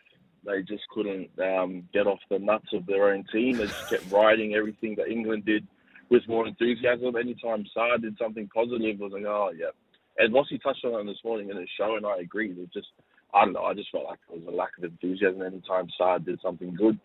they 0.45 0.63
just 0.63 0.83
couldn't 0.93 1.31
um, 1.41 1.89
get 1.95 2.07
off 2.07 2.19
the 2.29 2.39
nuts 2.39 2.69
of 2.75 2.85
their 2.85 3.15
own 3.15 3.25
team. 3.33 3.57
They 3.57 3.67
just 3.67 3.89
kept 3.89 4.13
riding 4.13 4.55
everything 4.55 4.95
that 4.97 5.09
England 5.09 5.47
did 5.47 5.67
with 6.11 6.29
more 6.29 6.47
enthusiasm. 6.47 7.17
Anytime 7.17 7.65
Saar 7.73 7.97
did 7.97 8.19
something 8.19 8.49
positive, 8.55 9.01
I 9.01 9.05
was 9.05 9.13
like, 9.13 9.25
oh 9.25 9.53
yeah. 9.57 9.71
And 10.19 10.35
Rossi 10.35 10.59
touched 10.59 10.85
on 10.85 11.01
it 11.01 11.11
this 11.11 11.25
morning 11.25 11.49
in 11.49 11.57
his 11.57 11.71
show, 11.79 11.97
and 11.97 12.05
I 12.05 12.19
agree. 12.19 12.51
It 12.51 12.73
just, 12.75 12.89
I 13.35 13.45
don't 13.45 13.55
know. 13.55 13.65
I 13.65 13.75
just 13.75 13.91
felt 13.91 14.05
like 14.05 14.19
there 14.29 14.39
was 14.39 14.47
a 14.47 14.51
lack 14.57 14.77
of 14.79 14.85
enthusiasm 14.85 15.43
anytime 15.43 15.89
Saar 15.97 16.19
did 16.19 16.41
something 16.43 16.75
good. 16.75 16.99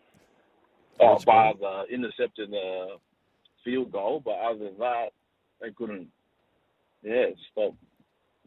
Oh, 1.00 1.12
That's 1.12 1.24
bar 1.24 1.54
the 1.58 1.84
intercepting 1.94 2.50
the 2.50 2.96
field 3.64 3.92
goal, 3.92 4.20
but 4.24 4.32
other 4.38 4.58
than 4.64 4.78
that, 4.78 5.08
they 5.60 5.70
couldn't. 5.70 6.08
Yeah, 7.02 7.26
stop. 7.52 7.74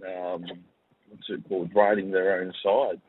Um, 0.06 0.44
what's 1.10 1.30
it 1.30 1.48
called? 1.48 1.72
Riding 1.74 2.12
their 2.12 2.42
own 2.42 2.54
side. 2.64 3.00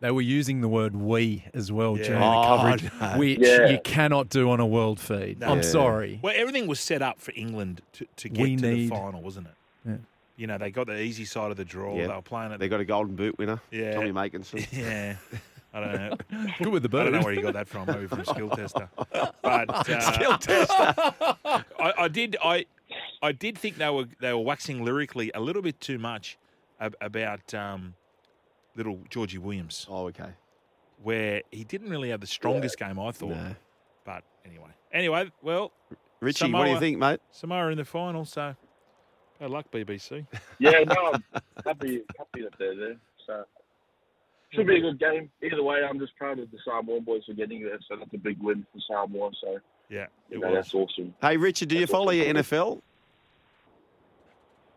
They 0.00 0.10
were 0.10 0.20
using 0.22 0.60
the 0.60 0.68
word 0.68 0.94
"we" 0.94 1.44
as 1.54 1.72
well 1.72 1.96
Yeah. 1.96 2.04
during 2.04 2.22
Oh, 2.22 2.40
the 2.40 2.46
coverage, 2.88 3.00
no. 3.00 3.18
which 3.18 3.38
Yeah. 3.40 3.68
you 3.68 3.78
cannot 3.84 4.28
do 4.28 4.50
on 4.50 4.60
a 4.60 4.66
world 4.66 5.00
feed. 5.00 5.40
No. 5.40 5.48
I'm 5.48 5.56
Yeah. 5.58 5.62
sorry. 5.62 6.18
Well, 6.22 6.34
everything 6.36 6.66
was 6.66 6.78
set 6.80 7.00
up 7.02 7.20
for 7.20 7.32
England 7.34 7.80
to, 7.94 8.06
to 8.16 8.28
get 8.28 8.42
We 8.42 8.56
to 8.56 8.62
need- 8.70 8.90
the 8.90 8.96
final, 8.96 9.22
wasn't 9.22 9.48
it? 9.48 10.00
Yeah. 10.36 10.40
You 10.40 10.46
know, 10.48 10.58
they 10.58 10.70
got 10.70 10.86
the 10.86 11.00
easy 11.00 11.24
side 11.24 11.50
of 11.50 11.56
the 11.56 11.64
draw. 11.64 11.96
Yeah. 11.96 12.08
They 12.08 12.14
were 12.14 12.22
playing 12.22 12.52
it. 12.52 12.58
They 12.58 12.68
got 12.68 12.80
a 12.80 12.84
golden 12.84 13.14
boot 13.16 13.38
winner, 13.38 13.60
Yeah. 13.70 13.94
Tommy 13.94 14.12
Makinson. 14.12 14.66
Yeah. 14.72 15.16
I 15.72 15.80
don't 15.80 15.92
know. 15.92 16.16
Good 16.58 16.68
with 16.68 16.82
the 16.84 16.88
boot. 16.88 17.00
I 17.00 17.04
don't 17.04 17.12
know 17.14 17.22
where 17.22 17.34
he 17.34 17.42
got 17.42 17.54
that 17.54 17.66
from. 17.66 17.86
Maybe 17.88 18.06
from 18.06 18.20
a 18.20 18.24
skill 18.26 18.48
tester. 18.48 18.88
But 19.10 19.34
uh, 19.44 20.00
Skill 20.12 20.38
tester. 20.38 20.94
I, 21.44 21.92
I 21.98 22.06
did. 22.08 22.36
I 22.44 22.66
I 23.20 23.32
did 23.32 23.58
think 23.58 23.78
they 23.78 23.90
were 23.90 24.04
they 24.20 24.32
were 24.32 24.38
waxing 24.38 24.84
lyrically 24.84 25.32
a 25.34 25.40
little 25.40 25.62
bit 25.62 25.80
too 25.80 25.98
much 25.98 26.38
ab- 26.78 26.94
about 27.00 27.52
um, 27.54 27.94
little 28.76 29.00
Georgie 29.10 29.38
Williams. 29.38 29.84
Oh, 29.90 30.06
okay. 30.06 30.30
Where 31.02 31.42
he 31.50 31.64
didn't 31.64 31.90
really 31.90 32.10
have 32.10 32.20
the 32.20 32.28
strongest 32.28 32.78
game, 32.78 33.00
I 33.00 33.10
thought. 33.10 33.30
No. 33.30 33.56
But 34.04 34.22
anyway, 34.46 34.70
anyway, 34.92 35.32
well, 35.42 35.72
Richie, 36.20 36.52
what 36.52 36.66
do 36.66 36.70
you 36.70 36.78
think, 36.78 36.98
mate? 36.98 37.18
Samoa 37.32 37.70
in 37.70 37.78
the 37.78 37.84
final, 37.84 38.24
so 38.24 38.54
good 39.44 39.52
luck, 39.52 39.66
BBC. 39.70 40.26
Yeah, 40.58 40.84
no, 40.86 41.12
I'm 41.12 41.22
happy, 41.64 42.02
happy 42.18 42.42
that 42.42 42.54
they're 42.58 42.76
there. 42.76 42.96
So 43.26 43.44
Should 44.52 44.66
be 44.66 44.76
a 44.76 44.80
good 44.80 44.98
game. 44.98 45.30
Either 45.42 45.62
way, 45.62 45.80
I'm 45.88 45.98
just 45.98 46.16
proud 46.16 46.38
of 46.38 46.50
the 46.50 46.58
Samoan 46.64 47.04
boys 47.04 47.22
for 47.26 47.34
getting 47.34 47.62
there. 47.62 47.78
So 47.88 47.96
that's 47.98 48.12
a 48.14 48.18
big 48.18 48.40
win 48.42 48.66
for 48.72 48.80
Samoa. 48.88 49.30
So 49.42 49.58
yeah, 49.90 50.06
you 50.30 50.40
know, 50.40 50.54
that's 50.54 50.72
awesome. 50.74 51.14
Hey, 51.20 51.36
Richard, 51.36 51.68
do 51.68 51.78
you 51.78 51.86
follow 51.86 52.10
your 52.10 52.26
NFL? 52.34 52.80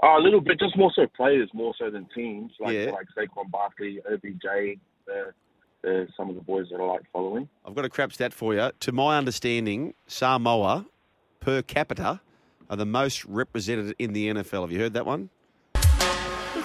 Uh, 0.04 0.18
a 0.18 0.22
little 0.22 0.42
bit, 0.42 0.60
just 0.60 0.78
more 0.78 0.92
so 0.96 1.08
players, 1.16 1.50
more 1.54 1.74
so 1.80 1.90
than 1.90 2.06
teams. 2.14 2.52
Like 2.60 2.74
Yeah. 2.74 2.92
like 2.92 3.08
Saquon 3.18 3.50
Barkley, 3.50 4.00
OBJ. 4.12 4.80
They're, 5.08 5.34
they're 5.82 6.08
some 6.18 6.30
of 6.30 6.36
the 6.36 6.42
boys 6.42 6.68
that 6.72 6.80
I 6.80 6.84
like 6.84 7.02
following. 7.14 7.48
I've 7.66 7.74
got 7.74 7.86
a 7.86 7.90
crap 7.90 8.12
stat 8.12 8.34
for 8.34 8.54
you. 8.54 8.70
To 8.82 8.92
my 8.92 9.18
understanding, 9.18 9.94
Samoa 10.08 10.86
per 11.40 11.62
capita 11.62 12.20
are 12.70 12.76
the 12.78 12.86
most 12.86 13.26
represented 13.26 13.96
in 14.00 14.14
the 14.14 14.30
NFL. 14.30 14.62
Have 14.62 14.72
you 14.72 14.80
heard 14.80 14.94
that 14.94 15.06
one? 15.06 15.30
No, 15.76 15.82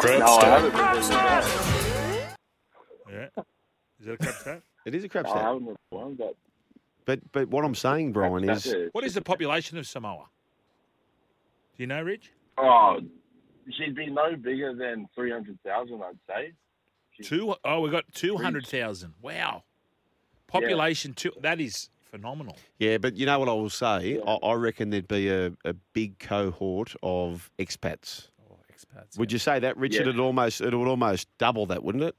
I 0.08 0.44
haven't 0.44 0.72
been 0.72 0.92
doing 0.92 1.08
that. 1.10 2.36
Yeah. 3.10 3.42
Is 4.00 4.06
that 4.06 4.12
a 4.14 4.16
crap 4.16 4.34
stat? 4.34 4.62
It 4.84 4.96
is 4.96 5.04
a 5.04 5.08
crap 5.08 5.26
No, 5.26 5.30
I 5.30 5.34
stat. 5.34 5.44
haven't 5.44 5.64
been 5.66 5.76
one, 5.90 6.14
but 6.14 6.34
But 7.04 7.20
but 7.30 7.48
what 7.48 7.64
I'm 7.64 7.74
saying, 7.76 8.12
Brian, 8.12 8.44
That's 8.46 8.66
is. 8.66 8.90
What 8.92 9.04
is 9.04 9.14
the 9.14 9.22
population 9.22 9.78
of 9.78 9.86
Samoa? 9.86 10.24
Do 11.76 11.82
you 11.82 11.86
know, 11.86 12.02
Rich? 12.02 12.32
Oh, 12.58 12.98
she'd 13.70 13.94
be 13.94 14.06
no 14.10 14.34
bigger 14.34 14.74
than 14.74 15.08
300,000, 15.14 16.02
I'd 16.02 16.18
say. 16.28 16.52
Two 17.22 17.54
oh 17.64 17.80
we 17.80 17.90
got 17.90 18.04
two 18.12 18.36
hundred 18.38 18.66
thousand. 18.66 19.14
Wow. 19.22 19.62
Population 20.48 21.12
two 21.14 21.30
that 21.42 21.60
is 21.60 21.88
phenomenal. 22.12 22.56
yeah. 22.78 22.98
But 22.98 23.16
you 23.16 23.26
know 23.26 23.38
what 23.40 23.48
I 23.48 23.52
will 23.52 23.70
say? 23.70 24.20
I, 24.24 24.32
I 24.34 24.52
reckon 24.54 24.90
there'd 24.90 25.08
be 25.08 25.28
a, 25.28 25.46
a 25.64 25.72
big 25.92 26.18
cohort 26.20 26.94
of 27.02 27.50
expats. 27.58 28.28
Oh, 28.50 28.56
expats. 28.72 29.18
Would 29.18 29.32
you 29.32 29.38
say 29.38 29.58
that, 29.58 29.76
Richard? 29.76 30.06
Yeah. 30.06 30.12
It 30.12 30.18
almost 30.20 30.60
it 30.60 30.74
would 30.74 30.88
almost 30.88 31.26
double 31.38 31.66
that, 31.66 31.82
wouldn't 31.82 32.04
it? 32.04 32.14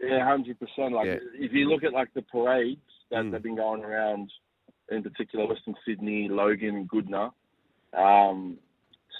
Yeah, 0.00 0.24
hundred 0.24 0.58
percent. 0.60 0.92
Like 0.92 1.06
Yeah. 1.06 1.16
if 1.34 1.52
you 1.52 1.68
look 1.68 1.84
at 1.84 1.92
like 1.92 2.12
the 2.14 2.22
parades 2.22 2.80
that 3.10 3.24
Mm. 3.24 3.32
have 3.32 3.42
been 3.42 3.56
going 3.56 3.82
around, 3.84 4.30
in 4.90 5.02
particular 5.02 5.46
Western 5.46 5.74
Sydney, 5.86 6.28
Logan, 6.28 6.86
Goodna, 6.86 7.30
um, 7.96 8.58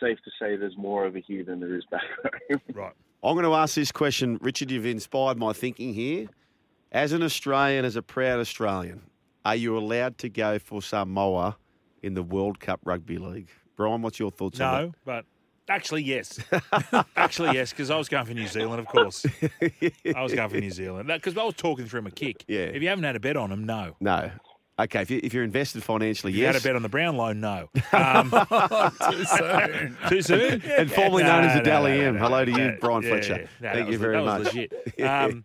safe 0.00 0.18
to 0.24 0.30
say 0.40 0.56
there's 0.56 0.76
more 0.76 1.04
over 1.04 1.18
here 1.18 1.44
than 1.44 1.60
there 1.60 1.74
is 1.76 1.84
back 1.90 2.02
home. 2.50 2.60
Right. 2.74 2.92
I'm 3.24 3.34
going 3.34 3.44
to 3.44 3.54
ask 3.54 3.76
this 3.76 3.92
question, 3.92 4.38
Richard. 4.42 4.70
You've 4.72 4.86
inspired 4.86 5.38
my 5.38 5.52
thinking 5.52 5.94
here. 5.94 6.26
As 6.90 7.12
an 7.12 7.22
Australian, 7.22 7.84
as 7.84 7.94
a 7.96 8.02
proud 8.02 8.40
Australian, 8.40 9.02
are 9.44 9.56
you 9.56 9.76
allowed 9.76 10.18
to 10.18 10.28
go 10.28 10.58
for 10.58 10.82
Samoa 10.82 11.56
in 12.02 12.14
the 12.14 12.22
World 12.22 12.60
Cup 12.60 12.80
Rugby 12.84 13.18
League? 13.18 13.48
Brian, 13.76 14.02
what's 14.02 14.18
your 14.18 14.30
thoughts 14.30 14.60
on 14.60 14.82
No, 14.84 14.92
but 15.04 15.24
actually 15.68 16.02
yes. 16.02 16.38
actually 17.16 17.54
yes, 17.54 17.70
because 17.70 17.90
I 17.90 17.96
was 17.96 18.08
going 18.08 18.26
for 18.26 18.34
New 18.34 18.46
Zealand, 18.46 18.80
of 18.80 18.86
course. 18.86 19.24
I 20.14 20.22
was 20.22 20.32
going 20.34 20.48
for 20.50 20.56
New 20.58 20.70
Zealand 20.70 21.08
because 21.08 21.36
I 21.36 21.42
was 21.44 21.54
talking 21.54 21.86
through 21.86 22.00
him 22.00 22.06
a 22.08 22.10
kick. 22.10 22.44
Yeah. 22.46 22.60
If 22.60 22.82
you 22.82 22.88
haven't 22.88 23.04
had 23.04 23.16
a 23.16 23.20
bet 23.20 23.36
on 23.36 23.50
him, 23.50 23.64
no. 23.64 23.96
No. 24.00 24.30
Okay, 24.80 25.02
if, 25.02 25.10
you, 25.10 25.20
if 25.22 25.34
you're 25.34 25.44
invested 25.44 25.82
financially, 25.84 26.32
If 26.32 26.38
you 26.38 26.46
had 26.46 26.56
a 26.56 26.60
bet 26.60 26.74
on 26.74 26.82
the 26.82 26.88
Brown 26.88 27.16
loan, 27.16 27.40
no. 27.40 27.68
Um, 27.92 28.30
Too 29.10 29.24
soon. 29.24 29.96
Too 30.08 30.22
soon? 30.22 30.62
and 30.62 30.90
formerly 30.90 31.24
known 31.24 31.44
as 31.44 31.52
the 31.52 31.58
No, 31.58 31.64
Dally 31.64 31.90
no, 31.92 31.96
no, 32.02 32.08
M. 32.08 32.14
no, 32.14 32.20
Hello 32.20 32.44
to 32.44 32.50
you, 32.50 32.56
no. 32.56 32.76
Brian 32.80 33.02
Yeah, 33.02 33.08
Fletcher. 33.10 33.48
No, 33.60 33.72
Thank 33.72 33.86
that 33.86 33.92
you 33.92 33.98
very 33.98 34.16
that 34.16 34.24
much. 34.24 34.38
was 34.44 34.54
legit. 34.54 35.00
Um, 35.02 35.44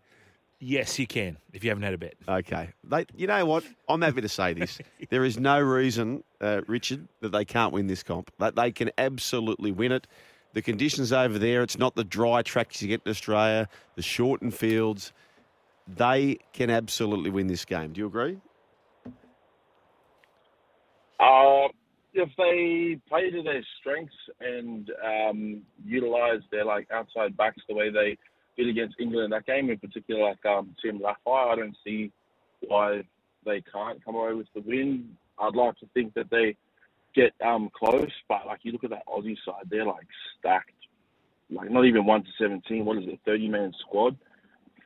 yes, 0.60 0.98
you 1.00 1.08
can 1.08 1.38
if 1.54 1.64
you 1.64 1.70
haven't 1.70 1.84
had 1.84 1.94
a 1.94 1.98
bet. 1.98 2.16
Okay. 2.28 2.70
They, 2.84 3.06
you 3.16 3.28
know 3.28 3.46
what? 3.46 3.64
I'm 3.88 4.02
happy 4.02 4.22
to 4.22 4.30
say 4.30 4.54
this. 4.54 4.80
There 5.10 5.24
is 5.24 5.40
no 5.40 5.60
reason, 5.62 6.24
uh, 6.42 6.62
Richard, 6.68 7.08
that 7.22 7.32
they 7.32 7.46
can't 7.46 7.72
win 7.72 7.88
this 7.88 8.04
comp. 8.04 8.32
That 8.40 8.56
they 8.56 8.72
can 8.72 8.92
absolutely 8.98 9.72
win 9.72 9.92
it. 9.92 10.08
The 10.54 10.62
conditions 10.62 11.14
over 11.14 11.38
there, 11.38 11.62
it's 11.62 11.78
not 11.78 11.96
the 11.96 12.04
dry 12.04 12.42
tracks 12.42 12.82
you 12.82 12.88
get 12.88 13.02
in 13.06 13.10
Australia, 13.10 13.70
the 13.96 14.02
shortened 14.02 14.54
fields. 14.54 15.14
They 15.88 16.40
can 16.52 16.70
absolutely 16.70 17.30
win 17.30 17.48
this 17.48 17.64
game. 17.64 17.94
Do 17.94 18.00
you 18.00 18.08
agree? 18.08 18.40
Uh, 21.20 21.68
if 22.14 22.30
they 22.38 23.00
play 23.08 23.30
to 23.30 23.44
their 23.44 23.64
strengths 23.80 24.16
and 24.40 24.92
um, 25.06 25.62
utilize 25.86 26.42
their 26.52 26.66
like 26.66 26.88
outside 26.92 27.38
backs 27.38 27.62
the 27.70 27.76
way 27.76 27.90
they 27.90 28.18
did 28.58 28.70
against 28.70 29.00
England 29.00 29.26
in 29.26 29.32
that 29.32 29.46
game, 29.46 29.70
in 29.70 29.78
particular, 29.78 30.22
like 30.24 30.46
um, 30.46 30.76
Tim 30.82 31.00
Lafai, 31.00 31.54
I 31.54 31.56
don't 31.56 31.78
see 31.86 32.12
why 32.68 33.04
they 33.46 33.62
can't 33.72 34.04
come 34.04 34.16
away 34.16 34.34
with 34.34 34.48
the 34.54 34.62
win. 34.62 35.16
I'd 35.40 35.56
like 35.56 35.78
to 35.80 35.88
think 35.94 36.14
that 36.16 36.30
they 36.30 36.56
get 37.16 37.34
um, 37.46 37.70
close, 37.74 38.12
but 38.28 38.46
like 38.46 38.60
you 38.64 38.72
look 38.72 38.84
at 38.84 38.90
that 38.90 39.08
Aussie 39.08 39.38
side, 39.46 39.70
they're 39.70 39.86
like 39.86 40.08
stacked. 40.40 40.72
Like 41.50 41.72
not 41.72 41.86
even 41.86 42.06
one 42.06 42.24
to 42.24 42.30
seventeen. 42.38 42.84
What 42.84 42.98
is 42.98 43.06
it? 43.08 43.20
Thirty 43.26 43.48
man 43.48 43.72
squad. 43.80 44.18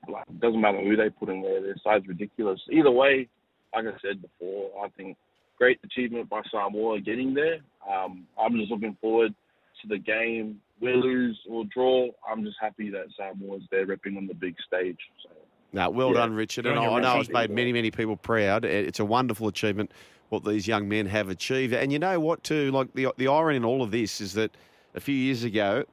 Like 0.08 0.26
doesn't 0.40 0.62
matter 0.62 0.82
who 0.82 0.96
they 0.96 1.10
put 1.10 1.30
in 1.30 1.42
there. 1.42 1.62
Their 1.62 1.76
side's 1.84 2.08
ridiculous. 2.08 2.60
Either 2.72 2.92
way, 2.92 3.28
like 3.74 3.86
I 3.86 3.98
said 4.02 4.22
before, 4.22 4.72
I 4.84 4.90
think 4.90 5.18
great 5.58 5.80
achievement 5.84 6.30
by 6.30 6.42
Samoa 6.52 7.00
getting 7.00 7.34
there. 7.34 7.60
Um, 7.90 8.28
I'm 8.40 8.58
just 8.58 8.72
looking 8.72 8.98
forward 9.02 9.34
to 9.82 9.88
the 9.88 9.98
game. 9.98 10.62
We 10.82 10.94
lose 10.94 11.40
or 11.50 11.64
draw. 11.66 12.08
I'm 12.30 12.44
just 12.44 12.58
happy 12.60 12.90
that 12.90 13.06
Samoa's 13.16 13.64
there 13.72 13.86
repping 13.86 14.18
on 14.18 14.28
the 14.28 14.34
big 14.34 14.56
stage. 14.66 14.98
So. 15.24 15.30
No, 15.74 15.90
well 15.90 16.10
Yeah. 16.10 16.16
done, 16.16 16.34
Richard. 16.34 16.66
And 16.66 16.78
I, 16.78 16.86
I 16.86 17.00
know 17.00 17.20
it's 17.20 17.30
made 17.30 17.50
many, 17.50 17.72
many 17.72 17.92
people 17.92 18.18
proud. 18.18 18.66
It's 18.66 19.00
a 19.00 19.06
wonderful 19.06 19.48
achievement 19.48 19.92
what 20.30 20.46
these 20.46 20.66
young 20.66 20.88
men 20.88 21.06
have 21.08 21.30
achieved. 21.30 21.74
And 21.74 21.92
you 21.92 22.00
know 22.00 22.20
what, 22.20 22.44
too? 22.44 22.72
Like 22.72 22.94
the 22.94 23.08
the 23.18 23.28
irony 23.28 23.58
in 23.58 23.66
all 23.66 23.84
of 23.84 23.92
this 23.92 24.22
is 24.22 24.34
that 24.34 24.56
a 24.96 25.00
few 25.00 25.16
years 25.16 25.44
ago, 25.44 25.84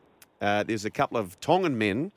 uh, 0.41 0.63
there's 0.63 0.85
a 0.85 0.91
couple 0.91 1.19
of 1.19 1.39
Tongan 1.41 1.77
men 1.77 2.13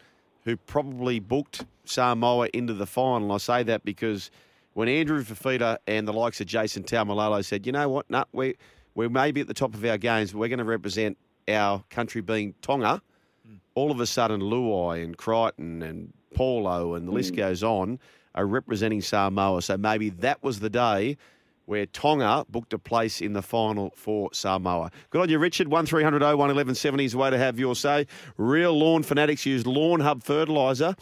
who 0.45 0.55
probably 0.55 1.19
booked 1.19 1.65
Samoa 1.85 2.47
into 2.53 2.73
the 2.73 2.85
final. 2.85 3.31
I 3.31 3.37
say 3.37 3.63
that 3.63 3.83
because 3.83 4.31
when 4.73 4.87
Andrew 4.87 5.23
Fifita 5.23 5.77
and 5.87 6.07
the 6.07 6.13
likes 6.13 6.39
of 6.41 6.47
Jason 6.47 6.83
Taumalolo 6.83 7.43
said, 7.43 7.65
you 7.65 7.71
know 7.71 7.89
what, 7.89 8.09
no, 8.09 8.23
we 8.31 8.55
we 8.93 9.07
may 9.07 9.31
be 9.31 9.41
at 9.41 9.47
the 9.47 9.53
top 9.53 9.73
of 9.73 9.83
our 9.83 9.97
games, 9.97 10.31
but 10.31 10.39
we're 10.39 10.49
going 10.49 10.59
to 10.59 10.65
represent 10.65 11.17
our 11.47 11.83
country 11.89 12.21
being 12.21 12.53
Tonga. 12.61 13.01
Hmm. 13.45 13.55
All 13.75 13.91
of 13.91 13.99
a 13.99 14.05
sudden, 14.05 14.41
Luai 14.41 15.03
and 15.03 15.17
Crichton 15.17 15.81
and 15.81 16.13
Paulo 16.35 16.95
and 16.95 17.07
the 17.07 17.11
list 17.11 17.31
hmm. 17.31 17.37
goes 17.37 17.63
on 17.63 17.99
are 18.35 18.45
representing 18.45 19.01
Samoa. 19.01 19.61
So 19.61 19.77
maybe 19.77 20.09
that 20.09 20.41
was 20.41 20.59
the 20.59 20.69
day 20.69 21.17
where 21.65 21.85
Tonga 21.85 22.45
booked 22.49 22.73
a 22.73 22.79
place 22.79 23.21
in 23.21 23.33
the 23.33 23.41
final 23.41 23.93
for 23.95 24.29
Samoa. 24.33 24.91
Good 25.09 25.21
on 25.21 25.29
you, 25.29 25.39
Richard. 25.39 25.67
1300 25.67 26.21
01 26.21 26.37
1170 26.37 27.05
is 27.05 27.11
the 27.13 27.17
way 27.17 27.29
to 27.29 27.37
have 27.37 27.59
your 27.59 27.75
say. 27.75 28.07
Real 28.37 28.77
lawn 28.77 29.03
fanatics 29.03 29.45
use 29.45 29.65
Lawn 29.65 29.99
Hub 29.99 30.23
fertiliser. 30.23 30.95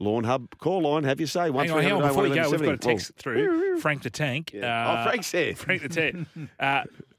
Lawn 0.00 0.24
Hub 0.24 0.56
call 0.58 0.82
line, 0.82 1.04
have 1.04 1.18
your 1.18 1.26
say. 1.26 1.42
Hang 1.42 1.50
on, 1.50 1.82
hang 1.82 1.96
1300 1.96 2.02
on. 2.02 2.08
Before 2.08 2.22
we 2.22 2.28
go, 2.30 2.50
we've 2.50 2.60
got 2.60 2.86
a 2.86 2.90
1170. 2.90 2.94
text 2.94 3.16
through. 3.16 3.80
Frank 3.80 4.02
the 4.02 4.10
Tank. 4.10 4.52
Yeah. 4.54 5.00
Oh, 5.00 5.08
Frank's 5.08 5.30
there. 5.32 5.52
Uh, 5.52 5.54
Frank 5.56 5.82
the 5.82 5.88
Tank. 5.88 6.28
Uh, 6.58 6.82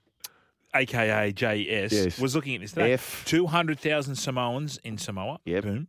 AKA 0.74 1.34
JS, 1.34 1.92
Yes. 1.92 2.20
was 2.20 2.36
looking 2.36 2.56
at 2.56 2.62
this 2.62 2.72
today. 2.74 2.94
F. 2.94 3.24
200,000 3.26 4.16
Samoans 4.16 4.78
in 4.84 4.98
Samoa. 4.98 5.40
Yep. 5.46 5.64
Boom. 5.64 5.88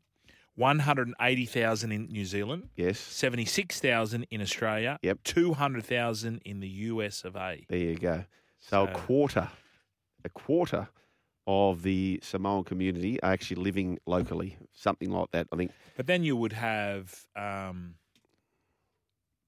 180,000 0.57 1.93
in 1.93 2.07
New 2.07 2.25
Zealand. 2.25 2.69
Yes. 2.77 2.99
76,000 2.99 4.27
in 4.31 4.41
Australia. 4.41 4.99
Yep. 5.03 5.19
200,000 5.25 6.43
in 6.45 6.61
the 6.61 6.69
US 6.69 7.25
of 7.25 7.37
A. 7.37 7.65
There 7.69 7.79
you 7.79 7.97
go. 7.97 8.25
So, 8.59 8.85
a 8.85 8.93
quarter, 8.93 9.49
a 10.25 10.29
quarter 10.29 10.89
of 11.47 11.83
the 11.83 12.21
Samoan 12.23 12.65
community 12.65 13.21
are 13.23 13.33
actually 13.33 13.63
living 13.63 13.99
locally, 14.07 14.59
something 14.75 15.11
like 15.11 15.31
that. 15.33 15.47
I 15.53 15.57
think. 15.57 15.73
But 15.97 16.07
then 16.07 16.23
you 16.25 16.37
would 16.37 16.53
have 16.53 17.27
um, 17.35 17.95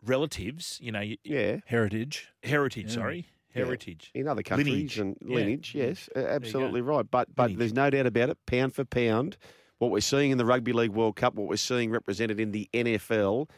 relatives, 0.04 0.78
you 0.80 0.92
know, 0.92 1.04
Yeah, 1.24 1.58
Heritage. 1.66 2.28
heritage, 2.42 2.86
Yeah. 2.88 2.94
sorry, 2.94 3.26
Yeah. 3.54 3.64
heritage. 3.64 4.10
in 4.14 4.28
other 4.28 4.42
countries 4.42 4.68
Lineage. 4.68 4.98
and 4.98 5.16
Yeah. 5.20 5.34
lineage. 5.36 5.74
Yes, 5.74 6.08
a- 6.14 6.20
you 6.20 6.26
go. 6.26 6.30
absolutely 6.32 6.80
right. 6.80 7.04
But 7.10 7.34
but 7.34 7.44
Lineage. 7.44 7.58
there's 7.58 7.72
no 7.74 7.90
doubt 7.90 8.06
about 8.06 8.30
it. 8.30 8.38
Pound 8.46 8.74
for 8.74 8.84
pound, 8.84 9.36
what 9.78 9.90
we're 9.90 10.00
seeing 10.00 10.30
in 10.30 10.38
the 10.38 10.44
Rugby 10.46 10.72
League 10.72 10.92
World 10.92 11.16
Cup, 11.16 11.34
what 11.34 11.48
we're 11.48 11.56
seeing 11.56 11.90
represented 11.90 12.40
in 12.40 12.52
the 12.52 12.68
NFL. 12.72 13.48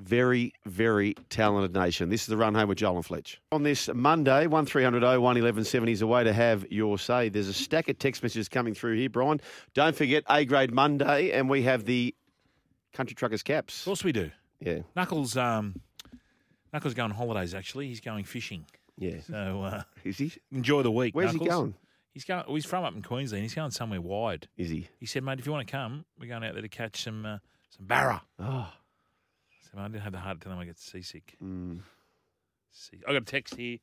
Very, 0.00 0.52
very 0.64 1.14
talented 1.28 1.74
nation. 1.74 2.08
This 2.08 2.20
is 2.20 2.26
the 2.28 2.36
run 2.36 2.54
home 2.54 2.68
with 2.68 2.78
Joel 2.78 2.94
and 2.96 3.04
Fletch. 3.04 3.40
On 3.50 3.64
this 3.64 3.88
Monday, 3.92 4.46
1300 4.46 5.02
01 5.02 5.20
1170 5.34 5.90
is 5.90 6.02
a 6.02 6.06
way 6.06 6.22
to 6.22 6.32
have 6.32 6.64
your 6.70 6.98
say. 7.00 7.28
There's 7.28 7.48
a 7.48 7.52
stack 7.52 7.88
of 7.88 7.98
text 7.98 8.22
messages 8.22 8.48
coming 8.48 8.74
through 8.74 8.94
here, 8.94 9.08
Brian. 9.10 9.40
Don't 9.74 9.96
forget 9.96 10.22
A 10.30 10.44
grade 10.44 10.72
Monday, 10.72 11.32
and 11.32 11.50
we 11.50 11.62
have 11.62 11.84
the 11.84 12.14
Country 12.92 13.16
Truckers 13.16 13.42
caps. 13.42 13.80
Of 13.80 13.84
course 13.86 14.04
we 14.04 14.12
do. 14.12 14.30
Yeah. 14.60 14.82
Knuckles, 14.94 15.36
um, 15.36 15.80
Knuckles 16.72 16.94
going 16.94 17.10
on 17.10 17.16
holidays. 17.16 17.52
Actually, 17.52 17.88
he's 17.88 18.00
going 18.00 18.22
fishing. 18.24 18.66
Yeah. 18.98 19.20
So 19.26 19.62
uh, 19.62 19.82
Is 20.04 20.18
he? 20.18 20.32
enjoy 20.50 20.82
the 20.82 20.90
week. 20.90 21.14
Where's 21.14 21.32
he 21.32 21.38
going? 21.38 21.74
He's 22.12 22.24
going. 22.24 22.44
Well, 22.46 22.56
he's 22.56 22.66
from 22.66 22.84
up 22.84 22.94
in 22.94 23.02
Queensland. 23.02 23.42
He's 23.44 23.54
going 23.54 23.70
somewhere 23.70 24.00
wide. 24.00 24.48
Is 24.56 24.70
he? 24.70 24.88
He 24.98 25.06
said, 25.06 25.22
"Mate, 25.22 25.38
if 25.38 25.46
you 25.46 25.52
want 25.52 25.66
to 25.66 25.70
come, 25.70 26.04
we're 26.18 26.26
going 26.28 26.42
out 26.42 26.52
there 26.54 26.62
to 26.62 26.68
catch 26.68 27.02
some 27.04 27.24
uh, 27.24 27.38
some 27.70 27.86
barra." 27.86 28.22
Oh. 28.40 28.72
So 29.70 29.78
I 29.78 29.86
didn't 29.86 30.02
have 30.02 30.12
the 30.12 30.18
heart 30.18 30.40
to 30.40 30.44
tell 30.44 30.52
him 30.52 30.58
I 30.58 30.64
get 30.64 30.78
seasick. 30.78 31.36
Mm. 31.44 31.80
See, 32.72 32.98
I 33.06 33.12
got 33.12 33.22
a 33.22 33.24
text 33.24 33.54
here. 33.54 33.78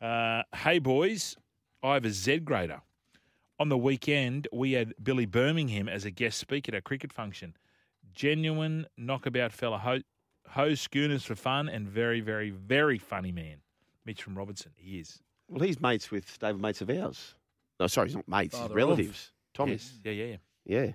Uh, 0.00 0.42
hey 0.56 0.78
boys, 0.78 1.36
I 1.82 1.94
have 1.94 2.04
a 2.04 2.10
Z 2.10 2.38
grader. 2.40 2.80
On 3.60 3.68
the 3.68 3.78
weekend, 3.78 4.48
we 4.52 4.72
had 4.72 4.94
Billy 5.02 5.26
Birmingham 5.26 5.88
as 5.88 6.04
a 6.04 6.10
guest 6.10 6.38
speaker 6.38 6.70
at 6.70 6.74
our 6.76 6.80
cricket 6.80 7.12
function. 7.12 7.54
genuine 8.12 8.86
knockabout 8.96 9.52
fella, 9.52 9.78
ho- 9.78 10.00
hose 10.48 10.80
schooners 10.80 11.24
for 11.24 11.34
fun, 11.34 11.68
and 11.68 11.88
very, 11.88 12.20
very, 12.20 12.50
very 12.50 12.98
funny 12.98 13.32
man. 13.32 13.56
Mitch 14.04 14.22
from 14.22 14.36
Robertson. 14.36 14.72
He 14.76 14.98
is. 14.98 15.20
Well, 15.48 15.64
he's 15.64 15.80
mates 15.80 16.10
with 16.10 16.38
David 16.38 16.60
mates 16.60 16.80
of 16.80 16.90
ours. 16.90 17.34
No, 17.80 17.86
sorry, 17.86 18.08
he's 18.08 18.16
not 18.16 18.28
mates. 18.28 18.56
Father 18.56 18.68
he's 18.68 18.76
relatives. 18.76 19.32
Tommy. 19.52 19.72
Yes. 19.72 19.92
Yeah, 20.04 20.12
yeah, 20.12 20.24
yeah. 20.24 20.36
Yeah. 20.66 20.92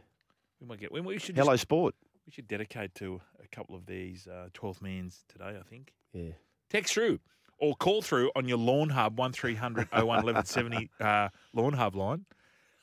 We 0.59 0.67
might 0.67 0.79
get. 0.79 0.91
We, 0.91 1.17
should. 1.19 1.35
Hello, 1.35 1.53
just- 1.53 1.61
sport. 1.63 1.95
We 2.25 2.31
should 2.31 2.47
dedicate 2.47 2.93
to 2.95 3.19
a 3.43 3.47
couple 3.47 3.75
of 3.75 3.87
these 3.87 4.27
uh, 4.27 4.49
12th 4.53 4.81
mans 4.81 5.23
today. 5.27 5.57
I 5.59 5.63
think. 5.67 5.93
Yeah. 6.13 6.31
Text 6.69 6.93
through 6.93 7.19
or 7.59 7.75
call 7.75 8.01
through 8.01 8.31
on 8.35 8.47
your 8.47 8.57
Lawn 8.57 8.89
Hub 8.89 9.17
one 9.17 9.31
01 9.31 9.55
1170 9.59 10.89
uh, 10.99 11.29
Lawn 11.53 11.73
Hub 11.73 11.95
line. 11.95 12.25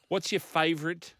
What's 0.08 0.30
your 0.30 0.40
favourite 0.40 1.14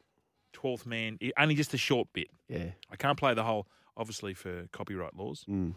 12th 0.55 0.87
man? 0.87 1.19
Only 1.38 1.55
just 1.55 1.75
a 1.75 1.79
short 1.79 2.09
bit. 2.12 2.29
Yeah. 2.49 2.71
I 2.90 2.97
can't 2.97 3.19
play 3.19 3.35
the 3.35 3.45
whole, 3.45 3.66
obviously, 3.97 4.35
for 4.35 4.66
copyright 4.73 5.16
laws. 5.16 5.45
Mm. 5.49 5.75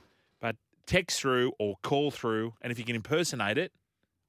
But 0.90 0.96
text 0.96 1.20
through 1.22 1.54
or 1.60 1.76
call 1.84 2.12
through, 2.12 2.54
and 2.62 2.72
if 2.72 2.80
you 2.80 2.86
can 2.86 2.96
impersonate 2.96 3.58
it, 3.58 3.72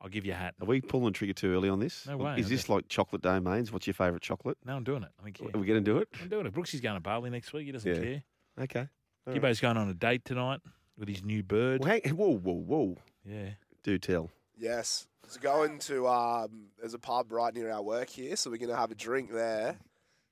I'll 0.01 0.09
give 0.09 0.25
you 0.25 0.33
a 0.33 0.37
hat. 0.37 0.55
Are 0.61 0.67
we 0.67 0.81
pulling 0.81 1.13
trigger 1.13 1.35
too 1.35 1.53
early 1.55 1.69
on 1.69 1.79
this? 1.79 2.07
No 2.07 2.17
way. 2.17 2.37
Is 2.39 2.49
this 2.49 2.69
like 2.69 2.89
chocolate 2.89 3.23
domains? 3.23 3.71
What's 3.73 3.87
your 3.87 3.95
favourite 3.95 4.23
chocolate? 4.23 4.57
No, 4.65 4.77
I'm 4.77 4.85
doing 4.85 5.03
it. 5.03 5.11
I 5.21 5.25
think 5.25 5.41
Are 5.55 5.59
we 5.59 5.67
going 5.67 5.83
to 5.83 5.91
do 5.91 5.99
it? 5.99 6.09
I'm 6.23 6.29
doing 6.29 6.47
it. 6.47 6.53
Brooksy's 6.53 6.81
going 6.81 6.95
to 6.97 7.01
Bali 7.01 7.29
next 7.31 7.53
week. 7.53 7.67
He 7.67 7.73
doesn't 7.73 7.95
Yeah. 7.95 8.01
care. 8.01 8.23
Okay. 8.63 8.79
All 8.81 8.87
right. 9.27 9.35
Gibbo's 9.35 9.61
going 9.61 9.77
on 9.77 9.89
a 9.91 9.95
date 9.95 10.25
tonight 10.25 10.61
with 10.97 11.09
his 11.09 11.23
new 11.23 11.43
bird. 11.43 11.81
Well, 11.85 11.91
hang, 12.03 12.17
whoa, 12.17 12.37
whoa, 12.39 12.55
whoa. 12.55 12.97
Yeah. 13.27 13.51
Do 13.83 13.99
tell. 13.99 14.31
Yes. 14.59 15.07
So 15.29 15.39
going 15.41 15.79
to 15.81 16.09
um, 16.09 16.67
there's 16.79 16.95
a 16.95 16.99
pub 16.99 17.31
right 17.31 17.55
near 17.55 17.71
our 17.71 17.83
work 17.83 18.09
here, 18.09 18.35
so 18.37 18.51
we're 18.51 18.57
gonna 18.57 18.75
have 18.77 18.91
a 18.91 18.95
drink 18.97 19.31
there. 19.33 19.77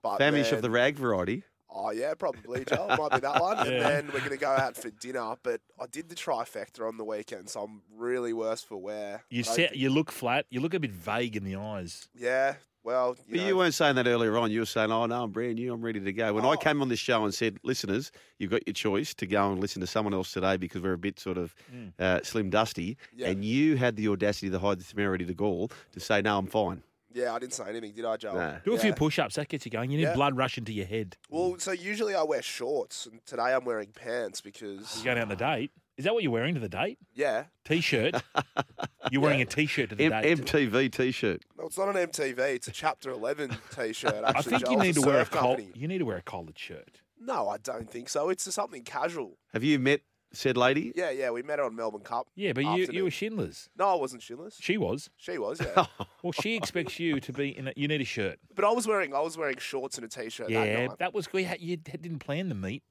But 0.03 0.19
Famish 0.19 0.47
then- 0.47 0.55
of 0.55 0.63
the 0.63 0.71
rag 0.71 0.97
variety. 0.97 1.45
Oh 1.71 1.91
yeah, 1.91 2.15
probably 2.15 2.65
Joel. 2.65 2.89
Might 2.99 3.13
be 3.13 3.21
that 3.21 3.41
one. 3.41 3.59
And 3.59 3.69
then 3.83 4.11
we're 4.13 4.21
gonna 4.21 4.37
go 4.37 4.51
out 4.51 4.77
for 4.77 4.91
dinner. 4.91 5.35
But 5.43 5.61
I 5.81 5.87
did 5.87 6.09
the 6.09 6.15
trifecta 6.15 6.87
on 6.87 6.97
the 6.97 7.05
weekend, 7.05 7.49
so 7.51 7.63
I'm 7.63 7.83
really 7.97 8.33
worse 8.33 8.63
for 8.63 8.77
wear. 8.77 9.25
You 9.31 9.43
set, 9.43 9.77
you 9.77 9.91
look 9.91 10.11
flat. 10.11 10.47
You 10.51 10.61
look 10.61 10.75
a 10.75 10.81
bit 10.81 10.93
vague 10.93 11.37
in 11.37 11.45
the 11.45 11.57
eyes. 11.57 12.09
Yeah. 12.15 12.55
Well, 12.85 13.17
you 13.27 13.33
But 13.33 13.41
know, 13.41 13.47
you 13.49 13.57
weren't 13.57 13.75
saying 13.75 13.97
that 13.97 14.07
earlier 14.07 14.39
on. 14.39 14.51
You 14.51 14.61
were 14.61 14.65
saying, 14.67 14.91
"Oh 14.91 15.05
no, 15.05 15.25
I'm 15.25 15.31
brand 15.31 15.57
new. 15.57 15.75
I'm 15.75 15.83
ready 15.83 16.01
to 16.01 16.13
go." 16.13 16.33
When 16.33 16.47
I 16.47 16.57
came 16.57 16.81
on 16.81 16.89
this 16.89 17.01
show 17.01 17.23
and 17.23 17.35
said, 17.35 17.59
"Listeners, 17.63 18.13
you've 18.39 18.51
got 18.51 18.67
your 18.67 18.73
choice 18.73 19.13
to 19.15 19.27
go 19.27 19.51
and 19.53 19.61
listen 19.61 19.81
to 19.81 19.87
someone 19.87 20.15
else 20.15 20.33
today 20.33 20.57
because 20.57 20.81
we're 20.81 20.95
a 20.95 20.99
bit 20.99 21.19
sort 21.21 21.37
of 21.37 21.55
Mm. 21.75 21.93
uh, 21.99 22.21
slim 22.23 22.49
dusty," 22.49 22.97
Yeah. 23.15 23.29
and 23.29 23.45
you 23.45 23.77
had 23.77 23.97
the 23.97 24.09
audacity, 24.09 24.49
the 24.49 24.61
hide, 24.61 24.81
the 24.81 24.85
temerity, 24.85 25.25
the 25.25 25.35
gall 25.35 25.71
to 25.93 26.01
say, 26.01 26.23
"No, 26.23 26.39
I'm 26.39 26.47
fine." 26.47 26.83
Yeah, 27.13 27.33
I 27.35 27.39
didn't 27.39 27.55
say 27.55 27.65
anything, 27.69 27.93
did 27.93 28.05
I, 28.05 28.17
Joel? 28.17 28.35
Nah. 28.35 28.59
Do 28.65 28.75
a 28.75 28.79
few 28.79 28.91
Yeah. 28.91 28.95
push-ups. 28.97 29.35
That 29.37 29.49
gets 29.49 29.65
you 29.65 29.71
going. 29.71 29.91
You 29.91 29.97
need 29.99 30.05
Yeah. 30.05 30.15
blood 30.15 30.37
rushing 30.37 30.65
to 30.67 30.73
your 30.73 30.87
head. 30.87 31.17
Well, 31.29 31.59
so 31.59 31.73
usually 31.73 32.15
I 32.15 32.23
wear 32.23 32.43
shorts, 32.43 33.07
and 33.07 33.25
today 33.27 33.55
I'm 33.55 33.65
wearing 33.65 33.89
pants 33.93 34.41
because 34.41 34.97
You're 34.97 35.05
going 35.07 35.19
out 35.19 35.23
on 35.23 35.29
the 35.29 35.37
date. 35.37 35.71
Is 35.97 36.05
that 36.05 36.15
what 36.15 36.23
you're 36.23 36.31
wearing 36.33 36.55
to 36.55 36.61
the 36.61 36.69
date? 36.69 36.99
yeah. 37.15 37.47
T-shirt. 37.65 38.15
You're 39.11 39.21
wearing 39.23 39.41
a 39.43 39.45
T-shirt 39.47 39.91
to 39.91 39.97
the 39.97 40.05
M- 40.05 40.23
date. 40.23 40.39
MTV 40.39 40.91
T-shirt. 40.93 41.43
No, 41.59 41.67
it's 41.67 41.77
not 41.79 41.89
an 41.89 41.97
MTV. 41.97 42.39
It's 42.55 42.69
a 42.69 42.73
Chapter 42.73 43.11
11 43.11 43.57
T-shirt. 43.75 44.15
Actually, 44.15 44.29
I 44.29 44.43
think 44.43 44.61
Joel. 44.63 44.73
you 44.73 44.79
need 44.79 44.89
It's 44.91 45.01
to 45.01 45.07
wear 45.07 45.17
a 45.17 45.21
surf 45.21 45.31
col- 45.31 45.57
company. 45.57 45.73
You 45.75 45.89
need 45.89 45.99
to 45.99 46.05
wear 46.05 46.19
a 46.19 46.23
collared 46.23 46.59
shirt. 46.59 47.01
No, 47.21 47.49
I 47.49 47.57
don't 47.59 47.91
think 47.91 48.09
so. 48.09 48.29
It's 48.29 48.53
something 48.55 48.85
casual. 48.85 49.39
Have 49.53 49.65
you 49.65 49.79
met 49.81 50.03
said 50.33 50.57
lady? 50.57 50.93
Yeah, 50.95 51.11
yeah. 51.11 51.31
We 51.31 51.43
met 51.43 51.59
her 51.59 51.65
on 51.65 51.75
Melbourne 51.77 52.03
Cup. 52.03 52.29
Yeah, 52.37 52.53
but 52.53 52.65
you 52.65 52.71
you 52.75 52.83
afternoon. 52.83 53.05
were 53.05 53.11
Schindler's. 53.11 53.69
No, 53.79 53.89
I 53.89 53.95
wasn't 53.95 54.23
Schindler's. 54.23 54.57
She 54.61 54.77
was. 54.77 55.11
She 55.17 55.39
was, 55.39 55.61
yeah. 55.61 55.87
Well, 56.23 56.33
she 56.33 56.57
expects 56.57 56.99
you 56.99 57.21
to 57.21 57.33
be 57.33 57.57
in. 57.57 57.69
A, 57.69 57.73
you 57.77 57.87
need 57.89 58.01
a 58.01 58.05
shirt. 58.05 58.39
but 58.55 58.65
I 58.65 58.71
was 58.73 58.87
wearing 58.87 59.15
I 59.15 59.21
was 59.21 59.37
wearing 59.39 59.57
shorts 59.59 59.97
and 59.99 60.05
a 60.05 60.09
T-shirt. 60.09 60.49
that 60.49 60.53
Yeah, 60.53 60.87
night. 60.89 60.99
that 60.99 61.15
was 61.15 61.33
we 61.33 61.45
had, 61.45 61.61
you 61.61 61.77
didn't 61.77 62.19
plan 62.19 62.49
the 62.49 62.55
meet. 62.55 62.83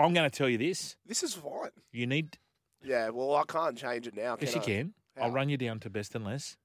I'm 0.00 0.14
going 0.14 0.28
to 0.28 0.34
tell 0.36 0.48
you 0.48 0.56
this. 0.58 0.96
This 1.06 1.22
is 1.22 1.34
fine. 1.34 1.70
You 1.92 2.06
need. 2.06 2.38
Yeah, 2.82 3.10
well, 3.10 3.34
I 3.34 3.42
can't 3.46 3.76
change 3.76 4.06
it 4.06 4.14
now. 4.16 4.36
Yes, 4.40 4.52
can 4.54 4.62
you 4.62 4.62
I? 4.62 4.64
can. 4.78 4.94
I'll 5.20 5.30
run 5.30 5.48
you 5.48 5.56
down 5.56 5.80
to 5.80 5.90
best 5.90 6.14
and 6.14 6.24
less, 6.24 6.56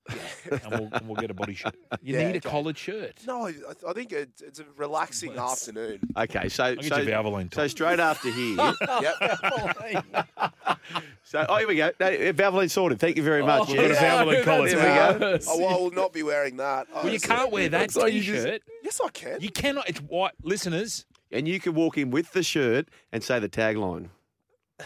and, 0.50 0.62
we'll, 0.70 0.90
and 0.92 1.08
we'll 1.08 1.16
get 1.16 1.32
a 1.32 1.34
body 1.34 1.54
shirt. 1.54 1.76
You 2.02 2.16
Yeah, 2.16 2.28
need 2.28 2.36
a 2.36 2.38
okay. 2.38 2.50
collared 2.50 2.78
shirt. 2.78 3.20
No, 3.28 3.48
I, 3.48 3.54
I 3.88 3.94
think 3.94 4.12
it, 4.12 4.30
it's 4.42 4.60
a 4.60 4.66
relaxing 4.76 5.38
afternoon. 5.38 6.00
Okay, 6.18 6.50
so 6.50 6.76
get 6.76 6.86
so, 6.86 6.98
you 6.98 7.10
Valvoline, 7.10 7.54
so 7.54 7.68
straight 7.68 8.00
after 8.00 8.32
here. 8.32 8.56
yep. 9.02 10.28
so 11.24 11.46
oh, 11.48 11.58
here 11.58 11.68
we 11.68 11.76
go. 11.76 11.92
No, 12.00 12.08
uh, 12.08 12.34
Valvoline 12.34 12.70
sorted. 12.70 13.00
Thank 13.00 13.18
you 13.18 13.24
very 13.24 13.44
much. 13.44 13.70
Oh, 13.70 13.76
Got 13.76 13.92
a 13.92 13.94
Valvoline 13.94 14.44
collar. 14.44 14.70
There 14.70 15.14
we 15.14 15.20
go. 15.20 15.40
Oh, 15.48 15.60
well, 15.60 15.70
I 15.70 15.78
will 15.80 15.92
not 15.92 16.14
be 16.14 16.24
wearing 16.24 16.58
that. 16.58 16.88
Well, 16.94 17.10
you 17.10 17.20
can't 17.20 17.52
wear 17.52 17.70
that 17.70 17.92
t-shirt. 17.92 18.62
Yes, 18.84 19.00
I 19.04 19.10
can. 19.10 19.42
You 19.42 19.52
cannot. 19.52 19.88
It's 19.88 20.00
white. 20.00 20.34
Listeners, 20.44 21.06
And 21.32 21.48
you 21.48 21.60
can 21.60 21.74
walk 21.74 21.98
in 21.98 22.12
with 22.12 22.32
the 22.32 22.44
shirt 22.44 22.90
and 23.12 23.24
say 23.24 23.40
the 23.40 23.50
tagline. 23.50 24.10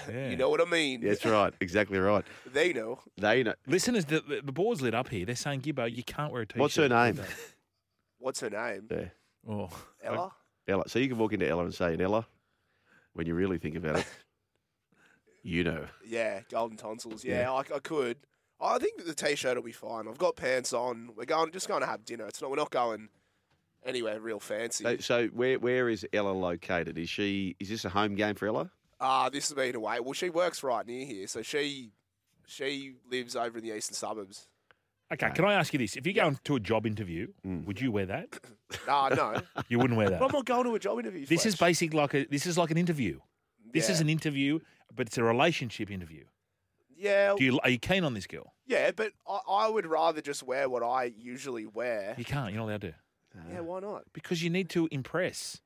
You 0.10 0.36
know 0.38 0.50
what 0.50 0.62
I 0.62 0.66
mean. 0.66 1.02
That's 1.02 1.26
right. 1.26 1.54
Exactly 1.60 1.98
right. 2.00 2.26
They 2.54 2.74
know. 2.74 3.00
They 3.18 3.44
know. 3.44 3.54
listeners, 3.68 4.06
the, 4.06 4.22
the, 4.22 4.42
the 4.42 4.52
board's 4.52 4.82
lit 4.82 4.94
up 4.96 5.10
here. 5.10 5.26
They're 5.26 5.36
saying, 5.36 5.62
Gibbo, 5.62 5.94
you 5.94 6.04
can't 6.04 6.32
wear 6.32 6.44
a 6.44 6.46
t-shirt. 6.46 6.62
What's 6.62 6.76
her 6.76 6.88
name? 6.88 7.20
What's 8.20 8.40
her 8.40 8.50
name? 8.50 8.88
Yeah. 8.90 9.10
Oh, 9.50 9.70
Ella. 10.04 10.32
Ella. 10.68 10.84
So 10.88 11.00
you 11.00 11.10
can 11.10 11.18
walk 11.18 11.34
into 11.34 11.48
Ella 11.48 11.64
and 11.64 11.74
say, 11.74 11.98
Ella, 12.00 12.26
when 13.14 13.28
you 13.28 13.36
really 13.36 13.58
think 13.58 13.76
about 13.76 14.00
it, 14.00 14.06
you 15.44 15.64
know. 15.64 15.86
Yeah, 16.06 16.42
golden 16.50 16.78
tonsils. 16.78 17.24
Yeah, 17.24 17.52
I, 17.52 17.60
I 17.60 17.80
could. 17.80 18.18
I 18.60 18.78
think 18.80 19.06
the 19.06 19.14
t-shirt 19.14 19.56
will 19.56 19.64
be 19.64 19.72
fine. 19.72 20.08
I've 20.08 20.18
got 20.18 20.36
pants 20.36 20.72
on. 20.72 21.12
We're 21.16 21.26
going 21.26 21.52
just 21.52 21.68
going 21.68 21.82
to 21.82 21.88
have 21.88 22.06
dinner. 22.06 22.26
It's 22.26 22.42
not. 22.42 22.50
We're 22.50 22.56
not 22.56 22.72
going 22.72 23.10
anywhere 23.86 24.20
real 24.20 24.40
fancy. 24.40 24.84
So, 24.84 24.98
so 24.98 25.28
where 25.28 25.60
where 25.60 25.90
is 25.90 26.06
Ella 26.14 26.32
located? 26.32 26.98
Is 26.98 27.10
she? 27.10 27.56
Is 27.60 27.70
this 27.70 27.86
a 27.86 27.90
home 27.90 28.16
game 28.16 28.36
for 28.36 28.48
Ella? 28.48 28.72
Ah, 29.00 29.30
this 29.30 29.50
has 29.50 29.56
been 29.56 29.76
away. 29.76 30.00
Well, 30.00 30.14
she 30.14 30.30
works 30.30 30.64
right 30.64 30.86
near 30.86 31.06
here, 31.06 31.28
so 31.28 31.42
she 31.42 31.92
she 32.48 32.94
lives 33.10 33.36
over 33.36 33.58
in 33.58 33.64
the 33.64 33.76
eastern 33.76 33.96
suburbs. 33.96 34.48
Okay, 35.14 35.30
can 35.36 35.46
I 35.46 35.54
ask 35.54 35.72
you 35.74 35.78
this? 35.80 35.96
If 35.96 36.06
you're 36.08 36.16
going 36.16 36.40
to 36.46 36.56
a 36.56 36.60
job 36.60 36.86
interview, 36.88 37.28
would 37.44 37.80
you 37.80 37.92
wear 37.92 38.06
that? 38.08 38.30
Ah, 38.88 39.10
no, 39.10 39.40
You 39.70 39.78
wouldn't 39.80 39.98
wear 39.98 40.10
that. 40.10 40.20
but 40.20 40.26
I'm 40.26 40.32
not 40.32 40.46
going 40.46 40.64
to 40.66 40.74
a 40.76 40.80
job 40.80 41.00
interview. 41.00 41.26
This 41.28 41.46
is 41.46 41.56
Fletch. 41.56 41.70
basic 41.70 41.94
like 41.94 42.14
a 42.16 42.26
this 42.26 42.46
is 42.48 42.58
like 42.58 42.72
an 42.72 42.78
interview. 42.78 43.20
This 43.72 43.90
is 43.90 43.98
Yeah. 44.00 44.04
an 44.06 44.10
interview, 44.10 44.60
but 44.94 45.08
it's 45.08 45.18
a 45.20 45.24
relationship 45.24 45.92
interview. 45.92 46.26
Yeah, 46.98 47.36
Do 47.38 47.44
you 47.44 47.60
are 47.62 47.70
you 47.70 47.78
keen 47.78 48.04
on 48.04 48.14
this 48.16 48.26
girl? 48.26 48.54
yeah, 48.66 48.92
but 48.96 49.12
I, 49.28 49.40
I 49.50 49.68
would 49.70 49.86
rather 49.86 50.22
just 50.22 50.42
wear 50.44 50.68
what 50.70 50.82
I 50.82 51.12
usually 51.18 51.66
wear. 51.68 52.16
You 52.18 52.26
can't. 52.26 52.52
You're 52.52 52.62
not 52.62 52.70
allowed 52.70 52.82
to 52.82 52.96
Yeah, 53.52 53.60
why 53.60 53.82
not? 53.82 54.04
because 54.14 54.42
you 54.42 54.50
need 54.50 54.70
to 54.72 54.88
impress. 54.92 55.62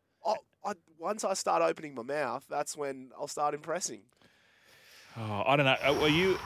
I, 0.64 0.70
I, 0.70 0.74
once 0.98 1.24
I 1.24 1.34
start 1.34 1.62
opening 1.62 1.96
my 1.96 2.04
mouth, 2.04 2.46
that's 2.50 2.76
when 2.78 3.12
I'll 3.18 3.28
start 3.28 3.54
impressing. 3.54 4.02
Oh, 5.18 5.44
I 5.46 5.56
don't 5.56 5.66
know. 5.66 5.76
Uh, 5.84 6.02
Are 6.02 6.10
you? 6.10 6.38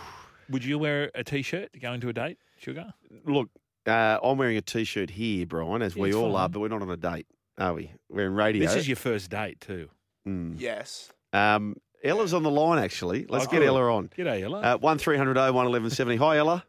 Would 0.50 0.64
you 0.64 0.78
wear 0.78 1.10
a 1.16 1.24
t-shirt 1.24 1.70
going 1.82 2.02
to 2.02 2.10
a 2.10 2.14
date, 2.14 2.38
sugar? 2.58 2.94
Look, 3.26 3.50
uh, 3.88 4.20
I'm 4.24 4.38
wearing 4.38 4.58
a 4.58 4.62
t-shirt 4.62 5.10
here, 5.10 5.46
Brian, 5.46 5.82
as 5.82 5.96
Yeah, 5.96 6.04
we 6.04 6.10
it's 6.10 6.16
all 6.18 6.36
are, 6.36 6.50
but 6.50 6.60
we're 6.60 6.68
not 6.68 6.82
on 6.82 6.90
a 6.90 6.98
date, 6.98 7.28
are 7.58 7.74
we? 7.74 7.92
We're 8.10 8.28
in 8.28 8.34
radio. 8.36 8.66
This 8.66 8.76
is 8.76 8.88
your 8.88 8.98
first 8.98 9.30
date 9.30 9.62
too. 9.62 9.90
Mm. 10.28 10.56
Yes. 10.60 11.12
Um, 11.32 11.76
Ella's 12.04 12.34
on 12.34 12.44
the 12.44 12.52
line, 12.52 12.84
actually. 12.84 13.26
Let's 13.30 13.46
Oh, 13.48 13.52
get 13.52 13.60
good. 13.60 13.68
Ella 13.68 13.96
on. 13.96 14.10
G'day, 14.10 14.42
Ella. 14.44 14.60
Uh, 14.60 14.78
1300 14.78 15.36
01 15.36 15.54
1170. 15.54 16.18
Hi, 16.18 16.38
Ella. 16.38 16.66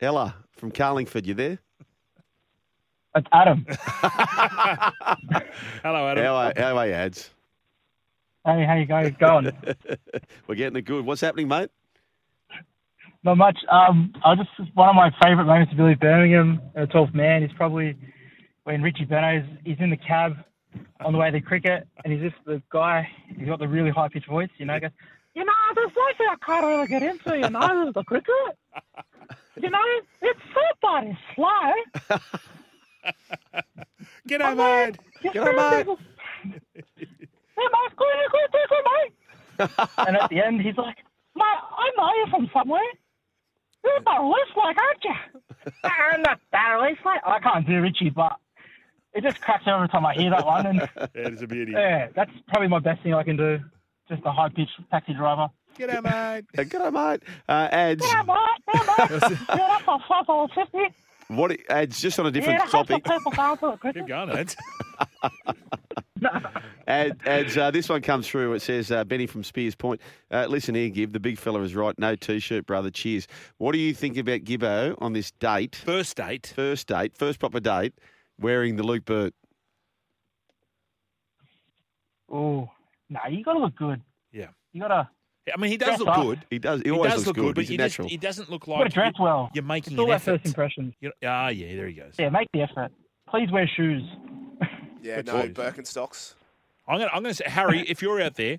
Ella 0.00 0.36
from 0.52 0.70
Carlingford, 0.70 1.26
you 1.26 1.34
there? 1.34 1.58
It's 3.16 3.28
Adam. 3.32 3.64
Hello, 5.82 6.08
Adam. 6.08 6.24
How 6.24 6.34
are, 6.34 6.52
how 6.56 6.76
are 6.76 6.86
you, 6.88 6.92
ads? 6.94 7.30
Hey, 8.44 8.64
how 8.66 8.74
you 8.74 8.86
guys 8.86 9.12
going? 9.20 9.52
We're 10.48 10.56
getting 10.56 10.76
it 10.76 10.82
good. 10.82 11.06
What's 11.06 11.20
happening, 11.20 11.46
mate? 11.46 11.70
Not 13.22 13.36
much. 13.36 13.56
Um, 13.70 14.12
I 14.24 14.34
just 14.34 14.50
one 14.74 14.88
of 14.88 14.96
my 14.96 15.10
favourite 15.22 15.46
moments 15.46 15.70
of 15.72 15.78
Billy 15.78 15.94
Birmingham, 15.94 16.60
a 16.74 16.88
12th 16.88 17.14
man, 17.14 17.44
is 17.44 17.52
probably 17.56 17.96
when 18.64 18.82
Richie 18.82 19.06
Benaud's 19.06 19.46
he's 19.64 19.78
in 19.78 19.90
the 19.90 19.96
cab 19.96 20.36
on 21.04 21.12
the 21.12 21.18
way 21.18 21.30
to 21.30 21.40
cricket, 21.40 21.86
and 22.04 22.12
he's 22.12 22.20
just 22.20 22.44
the 22.44 22.60
guy. 22.70 23.08
He's 23.38 23.46
got 23.46 23.60
the 23.60 23.68
really 23.68 23.90
high 23.90 24.08
pitched 24.08 24.28
voice, 24.28 24.50
you 24.58 24.66
know. 24.66 24.80
Goes, 24.80 24.90
you 25.34 25.44
know, 25.44 25.52
there's 25.76 25.92
things 25.92 26.28
I 26.30 26.36
can't 26.44 26.66
really 26.66 26.88
get 26.88 27.02
into, 27.02 27.38
you 27.38 27.48
know, 27.48 27.92
the 27.94 28.02
cricket. 28.02 28.58
You 29.56 29.70
know, 29.70 29.78
it's 30.20 30.40
so 30.52 30.60
bloody 30.82 31.16
slow. 31.36 32.18
G'day, 34.28 34.56
mate. 34.56 34.98
G'day, 35.22 35.86
mate. 35.86 35.98
Hey, 36.44 37.66
mate, 37.72 37.96
good, 37.96 38.30
good, 38.32 38.50
good, 38.52 38.68
good, 38.68 38.84
mate. 38.90 39.70
and 39.98 40.16
at 40.16 40.30
the 40.30 40.40
end, 40.44 40.60
he's 40.60 40.76
like, 40.76 40.96
mate, 41.36 41.44
I 41.44 41.90
know 41.96 42.08
you 42.14 42.26
from 42.30 42.50
somewhere. 42.52 42.80
You're 43.84 44.00
Barry 44.00 44.24
Lake, 44.26 44.76
aren't 44.78 45.04
you? 45.04 45.40
I'm 45.84 46.22
not 46.22 46.40
Barry 46.50 46.80
Lake. 46.82 46.98
I 47.24 47.38
can't 47.40 47.66
do 47.66 47.80
Richie, 47.80 48.10
but 48.10 48.32
it 49.12 49.22
just 49.22 49.40
cracks 49.40 49.64
every 49.66 49.88
time 49.88 50.06
I 50.06 50.14
hear 50.14 50.30
that 50.30 50.44
one. 50.44 50.66
And 50.66 50.78
Yeah, 50.96 51.06
it's 51.14 51.42
a 51.42 51.46
beauty. 51.46 51.72
yeah, 51.72 52.08
that's 52.16 52.30
probably 52.48 52.68
my 52.68 52.78
best 52.80 53.02
thing 53.02 53.14
I 53.14 53.22
can 53.22 53.36
do. 53.36 53.60
Just 54.08 54.22
a 54.24 54.32
high 54.32 54.48
pitched 54.48 54.72
taxi 54.90 55.14
driver. 55.14 55.48
G'day, 55.78 56.02
mate. 56.02 56.44
Uh, 56.58 56.62
G'day, 56.64 56.92
mate. 56.92 57.22
Uh, 57.48 57.68
ads. 57.70 58.02
Yeah, 58.04 58.22
mate. 58.26 58.36
Yeah, 58.74 58.82
mate. 59.08 59.38
yeah, 59.54 59.78
that's 59.78 59.84
a 59.88 59.98
five 60.08 60.26
dollar 60.26 60.48
fifty. 60.54 60.94
What 61.28 61.52
it, 61.52 61.60
ads? 61.68 62.00
Just 62.00 62.18
on 62.18 62.26
a 62.26 62.30
different 62.30 62.60
yeah, 62.60 62.70
topic. 62.70 63.04
That's 63.04 63.24
what 63.24 63.34
people 63.34 63.56
go 63.60 63.68
to 63.68 63.72
the 63.72 63.78
cricket. 63.78 64.02
Keep 64.02 64.08
going, 64.08 64.30
Ed. 64.30 64.54
And, 66.86 67.16
and 67.24 67.58
uh, 67.58 67.70
this 67.70 67.88
one 67.88 68.02
comes 68.02 68.28
through. 68.28 68.52
It 68.54 68.62
says, 68.62 68.90
uh, 68.90 69.04
Benny 69.04 69.26
from 69.26 69.42
Speers 69.42 69.74
Point. 69.74 70.00
Uh, 70.30 70.46
listen 70.46 70.74
here, 70.74 70.90
Gib. 70.90 71.12
The 71.12 71.20
big 71.20 71.38
fella 71.38 71.60
is 71.62 71.74
right. 71.74 71.98
No 71.98 72.14
t-shirt, 72.14 72.66
brother. 72.66 72.90
Cheers. 72.90 73.26
What 73.58 73.72
do 73.72 73.78
you 73.78 73.94
think 73.94 74.16
about 74.16 74.40
Gibbo 74.40 74.94
on 75.00 75.12
this 75.12 75.30
date? 75.32 75.76
First 75.76 76.16
date. 76.16 76.52
First 76.54 76.88
date. 76.88 77.16
First 77.16 77.40
proper 77.40 77.60
date. 77.60 77.94
Wearing 78.38 78.76
the 78.76 78.82
Luke 78.82 79.04
Burt. 79.04 79.32
Oh, 82.30 82.68
no, 83.08 83.20
you 83.30 83.44
got 83.44 83.54
to 83.54 83.60
look 83.60 83.76
good. 83.76 84.02
Yeah. 84.32 84.48
You 84.72 84.82
got 84.82 84.88
to. 84.88 85.08
I 85.52 85.60
mean, 85.60 85.70
he 85.70 85.76
does 85.76 85.88
Dress 85.88 85.98
look 86.00 86.08
up. 86.08 86.22
good. 86.24 86.40
He 86.50 86.58
does. 86.58 86.80
He, 86.80 86.84
He 86.86 86.90
always 86.90 87.12
does 87.12 87.18
looks 87.18 87.26
look 87.26 87.36
good, 87.36 87.42
good. 87.42 87.54
but 87.56 87.60
He's 87.62 87.70
a 87.70 87.72
you 87.72 87.78
just, 87.78 87.92
natural. 87.98 88.08
he 88.08 88.16
doesn't 88.16 88.50
look 88.50 88.66
You 88.66 88.72
got 88.72 88.76
to 88.78 88.82
like 88.84 88.92
dress 88.94 89.12
you- 89.18 89.24
well. 89.24 89.50
You're 89.54 89.64
making 89.64 89.92
It's 89.92 89.98
all 90.00 90.06
an 90.06 90.10
about 90.12 90.14
effort. 90.22 90.38
first 90.40 90.46
impressions. 90.46 90.94
You 91.00 91.08
know, 91.22 91.28
ah, 91.28 91.48
yeah, 91.48 91.76
there 91.76 91.86
he 91.88 91.94
goes. 91.94 92.14
Yeah, 92.18 92.30
make 92.30 92.48
the 92.54 92.62
effort. 92.62 92.92
Please 93.28 93.50
wear 93.52 93.68
shoes. 93.76 94.02
Yeah, 95.02 95.16
Good 95.22 95.26
no 95.26 95.42
choice. 95.42 95.50
Birkenstocks. 95.52 96.34
I'm 96.88 96.98
gonna, 96.98 97.10
I'm 97.12 97.22
gonna 97.22 97.34
say, 97.34 97.44
Harry, 97.46 97.80
if 97.80 98.00
you're 98.02 98.20
out 98.22 98.34
there, 98.36 98.58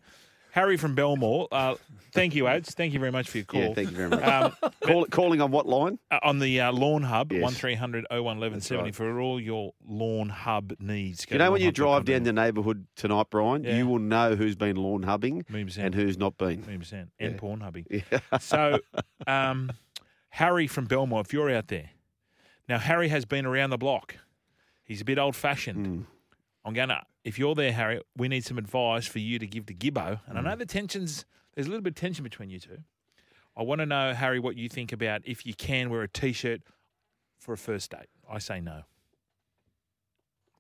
Harry 0.56 0.78
from 0.78 0.96
Belmore, 0.96 1.50
uh, 1.52 1.76
thank 2.14 2.34
you, 2.34 2.48
Ads. 2.48 2.74
Thank 2.76 2.94
you 2.94 3.00
very 3.00 3.12
much 3.12 3.30
for 3.30 3.40
your 3.40 3.46
call. 3.46 3.60
Yeah, 3.62 3.74
thank 3.74 3.92
you 3.92 3.98
very 3.98 4.08
much. 4.10 4.24
Um, 4.24 4.56
Call, 4.86 5.06
calling 5.08 5.42
on 5.42 5.52
what 5.52 5.68
line? 5.68 6.00
uh, 6.10 6.20
on 6.24 6.40
the 6.40 6.62
uh, 6.62 6.72
Lawn 6.72 7.04
Hub, 7.04 7.34
Yes. 7.34 7.42
one 7.42 7.52
1300 7.52 8.06
01 8.10 8.22
1170 8.24 8.84
right. 8.84 8.96
for 8.96 9.20
all 9.20 9.38
your 9.38 9.74
lawn 9.86 10.30
hub 10.30 10.72
needs. 10.80 11.26
Go 11.26 11.34
You 11.34 11.40
to 11.40 11.44
know 11.44 11.52
when 11.52 11.62
you 11.62 11.74
drive 11.74 12.06
down 12.06 12.24
the 12.24 12.32
neighbourhood 12.32 12.88
tonight, 12.96 13.26
Brian, 13.30 13.66
Yeah. 13.66 13.76
you 13.76 13.86
will 13.86 14.00
know 14.00 14.36
who's 14.38 14.56
been 14.56 14.78
lawn 14.78 15.04
hubbing 15.04 15.44
and 15.50 15.94
who's 15.94 16.18
not 16.18 16.38
been. 16.38 16.62
Million 16.62 16.80
percent. 16.80 17.10
And 17.20 17.34
Yeah. 17.34 17.38
porn 17.38 17.60
hubbing. 17.60 17.86
So, 18.40 18.80
um, 19.28 19.74
Harry 20.30 20.68
from 20.68 20.86
Belmore, 20.86 21.20
if 21.20 21.34
you're 21.34 21.52
out 21.54 21.68
there, 21.68 21.90
now 22.70 22.78
Harry 22.78 23.10
has 23.10 23.26
been 23.26 23.46
around 23.46 23.72
the 23.72 23.78
block. 23.78 24.16
He's 24.86 25.02
a 25.02 25.06
bit 25.06 25.18
old 25.20 25.36
fashioned. 25.36 26.06
I'm 26.66 26.74
gonna. 26.74 27.06
If 27.24 27.38
you're 27.40 27.56
there, 27.56 27.72
Harry, 27.72 28.02
we 28.18 28.28
need 28.28 28.44
some 28.44 28.58
advice 28.58 29.06
for 29.08 29.20
you 29.20 29.38
to 29.40 29.46
give 29.48 29.68
to 29.68 29.74
Gibbo. 29.74 30.20
And 30.28 30.38
I 30.38 30.42
Mm. 30.42 30.46
know 30.46 30.56
the 30.56 30.66
tensions. 30.66 31.24
There's 31.54 31.68
a 31.68 31.70
little 31.70 31.84
bit 31.84 31.92
of 31.92 31.96
tension 31.96 32.24
between 32.24 32.50
you 32.50 32.60
two. 32.60 32.80
I 33.56 33.64
want 33.64 33.80
to 33.80 33.86
know, 33.86 34.14
Harry, 34.14 34.40
what 34.40 34.58
you 34.58 34.68
think 34.68 34.92
about 34.92 35.22
if 35.26 35.46
you 35.46 35.54
can 35.54 35.90
wear 35.90 36.02
a 36.02 36.08
t-shirt 36.10 36.62
for 37.40 37.54
a 37.54 37.58
first 37.58 37.92
date. 37.92 38.10
I 38.30 38.40
say 38.40 38.60
no. 38.60 38.84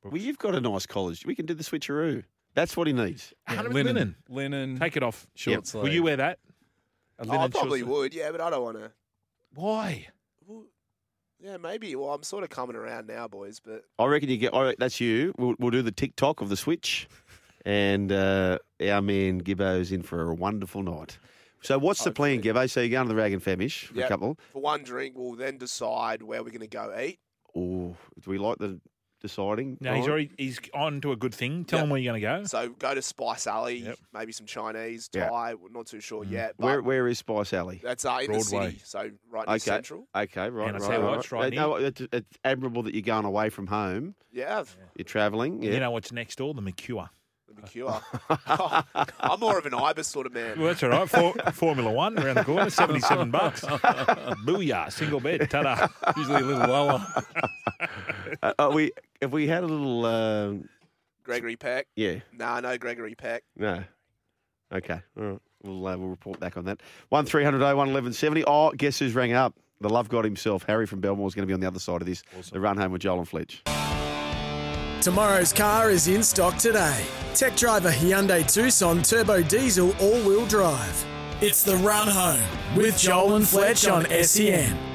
Well, 0.04 0.16
you've 0.18 0.38
got 0.38 0.54
a 0.56 0.62
nice 0.62 0.86
college. 0.86 1.26
We 1.26 1.36
can 1.36 1.46
do 1.48 1.56
the 1.56 1.64
switcheroo. 1.64 2.24
That's 2.54 2.78
what 2.78 2.86
he 2.88 2.94
needs. 2.94 3.34
Yeah, 3.52 3.64
linen. 3.64 4.16
Linen. 4.30 4.78
Take 4.80 4.96
it 4.96 5.04
off. 5.04 5.28
Short 5.34 5.54
Yep. 5.56 5.66
sleeve. 5.66 5.84
Will 5.84 5.92
you 5.92 6.04
wear 6.04 6.16
that? 6.18 6.40
A 7.18 7.26
Oh, 7.28 7.40
I 7.40 7.48
probably 7.50 7.82
would, 7.84 8.14
yeah, 8.14 8.32
but 8.32 8.40
I 8.40 8.50
don't 8.52 8.64
want 8.64 8.78
to. 8.78 8.92
Why? 9.56 10.08
Yeah, 11.40 11.58
maybe. 11.58 11.96
Well, 11.96 12.10
I'm 12.10 12.24
sort 12.24 12.44
of 12.44 12.50
coming 12.50 12.76
around 12.76 13.08
now, 13.08 13.28
boys, 13.28 13.60
but 13.60 13.84
I 14.00 14.06
reckon 14.06 14.30
you 14.30 14.38
get. 14.38 14.54
I 14.54 14.76
that's 14.78 15.00
you. 15.00 15.34
We'll, 15.38 15.56
we'll 15.60 15.72
do 15.72 15.82
the 15.82 15.92
TikTok 15.92 16.42
of 16.42 16.50
the 16.50 16.58
switch, 16.58 17.08
and 17.66 18.12
uh, 18.12 18.60
our 18.82 19.02
man 19.02 19.42
Gibbo's 19.42 19.92
in 19.92 20.02
for 20.02 20.30
a 20.30 20.34
wonderful 20.34 20.82
night. 20.82 21.18
So 21.62 21.80
what's 21.80 22.04
the 22.04 22.12
plan, 22.12 22.42
Gibbo? 22.42 22.70
So 22.70 22.82
you're 22.82 22.90
going 22.90 23.08
to 23.08 23.14
the 23.14 23.20
Rag 23.20 23.34
and 23.34 23.42
Famish 23.42 23.88
for 23.88 23.96
yeah, 23.96 24.06
a 24.06 24.08
couple. 24.08 24.38
for 24.54 24.62
one 24.62 24.84
drink, 24.84 25.16
we'll 25.18 25.34
then 25.34 25.58
decide 25.58 26.22
where 26.22 26.44
we're 26.44 26.52
going 26.52 26.62
to 26.62 26.68
go 26.68 26.96
eat. 27.00 27.20
Or 27.56 27.96
do 28.22 28.30
we 28.30 28.38
like 28.38 28.60
the 28.60 28.80
deciding? 29.28 29.78
No, 29.82 29.94
he's 29.94 30.08
already 30.08 30.30
he's 30.38 30.60
on 30.74 31.02
to 31.02 31.12
a 31.12 31.16
good 31.16 31.34
thing. 31.34 31.66
Tell 31.66 31.80
Yep. 31.80 31.84
him 31.84 31.90
where 31.90 32.00
you're 32.00 32.12
going 32.12 32.22
to 32.22 32.28
go. 32.42 32.44
So 32.46 32.70
go 32.70 32.94
to 32.94 33.02
Spice 33.02 33.48
Alley, 33.48 33.78
Yep. 33.80 33.98
maybe 34.14 34.32
some 34.32 34.46
Chinese, 34.46 35.10
Yeah. 35.14 35.30
Thai. 35.30 35.54
We're 35.56 35.70
not 35.70 35.88
too 35.88 36.00
sure 36.00 36.24
yet. 36.24 36.56
But 36.58 36.66
Where 36.66 36.82
Where 36.82 37.08
is 37.08 37.20
Spice 37.20 37.54
Alley? 37.54 37.82
that's 37.84 38.06
uh, 38.06 38.20
in 38.22 38.32
the 38.32 38.38
Broadway. 38.40 38.68
city, 38.72 38.82
so 38.84 39.00
right 39.30 39.48
near 39.48 39.56
Okay. 39.56 39.60
Central. 39.60 40.08
Okay, 40.16 40.50
right, 40.50 40.68
And 40.70 40.78
I 40.78 40.80
right, 40.80 40.88
tell 40.90 41.00
you 41.00 41.06
right, 41.06 41.10
what, 41.12 41.20
it's 41.20 41.32
right 41.32 41.46
Uh, 41.46 41.50
near- 41.50 41.60
no, 41.60 41.76
it's, 41.76 42.02
it's 42.12 42.38
admirable 42.44 42.84
that 42.84 42.94
you're 42.94 43.02
going 43.02 43.26
away 43.26 43.50
from 43.50 43.68
home. 43.68 44.16
Yeah, 44.32 44.64
You're 44.98 45.06
travelling. 45.06 45.64
Yeah. 45.64 45.72
You 45.72 45.80
know 45.80 45.92
what's 45.92 46.12
next 46.12 46.38
door? 46.38 46.54
The 46.54 46.62
Mercure. 46.62 47.10
the 47.56 47.62
cure. 47.70 48.02
I'm 48.48 49.40
more 49.40 49.58
of 49.58 49.66
an 49.66 49.74
Ibis 49.74 50.10
sort 50.10 50.26
of 50.28 50.34
man. 50.34 50.60
Well, 50.60 50.68
that's 50.68 50.84
all 50.84 50.90
right. 50.90 51.10
For, 51.10 51.34
Formula 51.54 51.90
One 51.90 52.20
around 52.20 52.36
the 52.36 52.44
corner, 52.44 52.70
seventy-seven 52.70 53.32
bucks. 53.32 53.62
Booyah! 54.46 54.92
Single 54.92 55.22
bed. 55.22 55.50
Ta-da! 55.50 55.88
Usually 56.18 56.42
a 56.42 56.46
little 56.46 56.68
lower. 56.68 57.08
Uh, 58.44 58.54
are 58.60 58.72
we 58.72 58.92
have 59.22 59.32
we 59.34 59.48
had 59.48 59.64
a 59.64 59.68
little? 59.68 60.06
Um, 60.06 60.70
Gregory 61.24 61.56
Peck. 61.56 61.88
yeah. 61.96 62.20
Nah, 62.32 62.60
no 62.60 62.78
Gregory 62.78 63.16
Peck. 63.16 63.44
No. 63.56 63.84
Okay. 64.72 65.00
All 65.18 65.24
right. 65.24 65.40
We'll 65.64 65.88
uh, 65.88 65.98
we'll 65.98 66.10
report 66.10 66.40
back 66.40 66.58
on 66.58 66.66
that. 66.66 66.82
One 67.10 67.26
1170 67.26 68.44
Oh, 68.46 68.72
guess 68.72 69.00
who's 69.00 69.16
rang 69.16 69.34
up? 69.34 69.56
The 69.82 69.90
love 69.90 70.08
god 70.10 70.24
himself, 70.24 70.64
Harry 70.64 70.86
from 70.86 71.02
Belmore, 71.02 71.28
is 71.28 71.36
going 71.36 71.44
to 71.44 71.48
be 71.48 71.54
on 71.54 71.60
the 71.60 71.68
other 71.68 71.80
side 71.80 72.02
of 72.02 72.08
this. 72.08 72.24
The 72.52 72.60
run 72.60 72.78
home 72.78 72.92
with 72.92 73.02
Joel 73.02 73.20
and 73.20 73.28
Fletch. 73.28 73.64
Tomorrow's 75.02 75.54
car 75.54 75.92
is 75.92 76.08
in 76.08 76.24
stock 76.24 76.58
today. 76.58 77.06
Tech 77.34 77.56
driver 77.56 77.92
Hyundai 77.92 78.50
Tucson 78.52 79.02
Turbo 79.04 79.42
Diesel 79.44 79.96
All 80.00 80.20
Wheel 80.22 80.46
Drive. 80.48 81.06
It's 81.42 81.64
the 81.64 81.76
run 81.78 82.08
home 82.08 82.42
with 82.76 82.98
Joel 82.98 83.36
and 83.36 83.48
Fletch 83.48 83.88
on 83.88 84.06
SEN. 84.24 84.95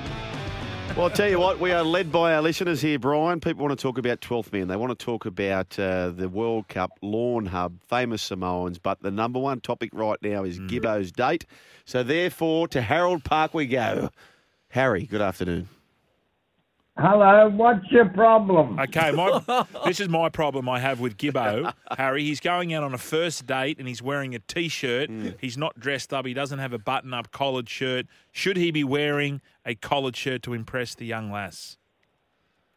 Well, 1.01 1.09
I'll 1.09 1.17
tell 1.17 1.31
you 1.31 1.41
what, 1.41 1.59
we 1.59 1.73
are 1.73 1.83
led 1.83 2.13
by 2.13 2.35
our 2.35 2.43
listeners 2.43 2.83
here, 2.83 2.99
Brian. 2.99 3.41
People 3.41 3.65
want 3.65 3.79
to 3.79 3.83
talk 3.83 3.97
about 3.97 4.21
12th 4.21 4.53
men. 4.53 4.69
They 4.69 4.77
want 4.77 4.91
to 4.99 5.03
talk 5.03 5.25
about 5.25 5.79
uh, 5.79 6.11
the 6.11 6.29
World 6.29 6.69
Cup 6.69 6.91
Lawn 7.01 7.47
Hub, 7.47 7.81
famous 7.89 8.21
Samoans. 8.21 8.79
But 8.79 9.01
the 9.01 9.11
number 9.11 9.39
one 9.39 9.63
topic 9.63 9.89
right 9.95 10.19
now 10.21 10.45
is 10.45 10.59
Gibbo's 10.59 11.11
date. 11.11 11.47
So, 11.87 12.03
therefore, 12.03 12.69
to 12.69 12.83
Harold 12.83 13.25
Park 13.25 13.55
we 13.55 13.67
go. 13.67 14.11
Harry, 14.69 15.07
good 15.07 15.23
afternoon. 15.23 15.71
Hello, 17.01 17.49
what's 17.49 17.91
your 17.91 18.11
problem? 18.11 18.79
Okay, 18.79 19.11
my, 19.11 19.65
this 19.87 20.01
is 20.01 20.11
my 20.11 20.29
problem 20.29 20.69
I 20.69 20.81
have 20.81 21.01
with 21.01 21.17
Gibbo. 21.17 21.73
Harry, 21.97 22.25
he's 22.25 22.41
going 22.41 22.75
out 22.75 22.83
on 22.83 22.93
a 22.93 22.99
first 22.99 23.47
date 23.47 23.79
and 23.79 23.89
he's 23.89 24.03
wearing 24.03 24.35
a 24.35 24.39
T-shirt. 24.41 25.09
Hmm. 25.09 25.29
He's 25.41 25.57
not 25.57 25.81
dressed 25.81 26.13
up. 26.13 26.27
He 26.27 26.35
doesn't 26.35 26.59
have 26.59 26.75
a 26.75 26.79
button-up 26.79 27.31
collared 27.33 27.71
shirt. 27.71 28.05
Should 28.33 28.59
he 28.59 28.71
be 28.71 28.85
wearing 28.85 29.41
a 29.65 29.75
collared 29.75 30.15
shirt 30.15 30.43
to 30.43 30.53
impress 30.53 30.95
the 30.95 31.07
young 31.07 31.33
lass? 31.33 31.79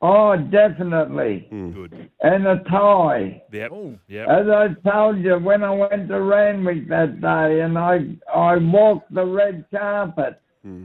Oh, 0.02 0.38
definitely. 0.38 1.48
Hmm. 1.50 1.72
Good. 1.72 2.10
And 2.22 2.48
a 2.48 2.64
tie. 2.70 3.42
Yep. 3.52 3.72
Yep. 4.08 4.28
As 4.30 4.48
I 4.48 4.90
told 4.90 5.20
you, 5.20 5.38
when 5.38 5.64
I 5.64 5.72
went 5.72 6.08
to 6.08 6.22
Randwick 6.22 6.88
that 6.88 7.20
day 7.20 7.60
and 7.60 7.78
I 7.78 8.16
I 8.34 8.56
walked 8.56 9.14
the 9.14 9.26
red 9.26 9.66
carpet 9.70 10.42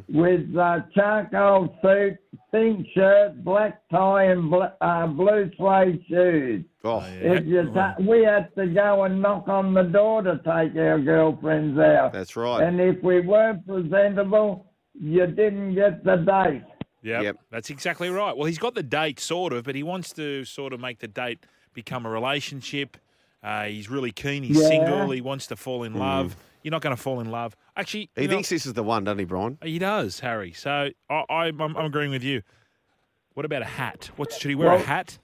with 0.08 0.56
uh, 0.56 0.80
charcoal 0.94 1.76
suit, 1.82 2.16
pink 2.52 2.86
shirt, 2.94 3.44
black 3.44 3.80
tie, 3.90 4.24
and 4.24 4.50
bl- 4.50 4.62
uh, 4.80 5.06
blue 5.06 5.50
suede 5.56 6.02
shoes. 6.08 6.64
Oh, 6.84 7.04
If 7.20 7.46
you 7.46 7.70
ta- 7.72 7.94
we 8.00 8.24
had 8.24 8.54
to 8.56 8.66
go 8.66 9.04
and 9.04 9.22
knock 9.22 9.46
on 9.48 9.74
the 9.74 9.82
door 9.84 10.22
to 10.22 10.36
take 10.38 10.76
our 10.76 10.98
girlfriends 10.98 11.78
out. 11.78 12.12
That's 12.12 12.34
right. 12.36 12.62
And 12.62 12.80
if 12.80 13.02
we 13.02 13.20
weren't 13.20 13.66
presentable, 13.66 14.66
you 14.94 15.26
didn't 15.26 15.74
get 15.74 16.02
the 16.04 16.16
date. 16.16 16.64
Yep. 17.02 17.36
That's 17.50 17.70
exactly 17.70 18.10
right. 18.10 18.36
Well, 18.36 18.46
he's 18.46 18.58
got 18.58 18.74
the 18.74 18.82
date 18.82 19.20
sort 19.20 19.52
of, 19.52 19.64
but 19.64 19.74
he 19.76 19.82
wants 19.84 20.12
to 20.14 20.44
sort 20.44 20.72
of 20.72 20.80
make 20.80 20.98
the 20.98 21.08
date 21.08 21.38
become 21.72 22.04
a 22.04 22.10
relationship. 22.10 22.96
Uh, 23.42 23.64
he's 23.66 23.88
really 23.88 24.10
keen. 24.10 24.42
He's 24.42 24.60
Yeah. 24.60 24.66
single. 24.68 25.10
He 25.10 25.20
wants 25.20 25.46
to 25.46 25.56
fall 25.56 25.84
in 25.84 25.94
Mm. 25.94 25.98
love. 26.00 26.36
You're 26.62 26.70
not 26.72 26.82
going 26.82 26.94
to 26.96 27.00
fall 27.00 27.20
in 27.20 27.30
love. 27.30 27.56
Actually, 27.76 28.10
He 28.16 28.22
you 28.22 28.28
know- 28.28 28.34
thinks 28.34 28.48
this 28.48 28.66
is 28.66 28.72
the 28.74 28.82
one, 28.82 29.04
doesn't 29.04 29.18
he, 29.18 29.24
Brian? 29.24 29.58
he 29.62 29.78
does, 29.78 30.20
Harry. 30.20 30.52
So 30.52 30.90
I, 31.08 31.14
I, 31.30 31.44
I'm, 31.46 31.60
I'm 31.60 31.76
agreeing 31.76 32.10
with 32.10 32.22
you. 32.24 32.42
What 33.34 33.44
about 33.46 33.62
a 33.62 33.66
hat? 33.66 34.10
What 34.16 34.32
should 34.32 34.48
he 34.48 34.54
wear? 34.56 34.72
a 34.72 34.78
hat? 34.78 35.18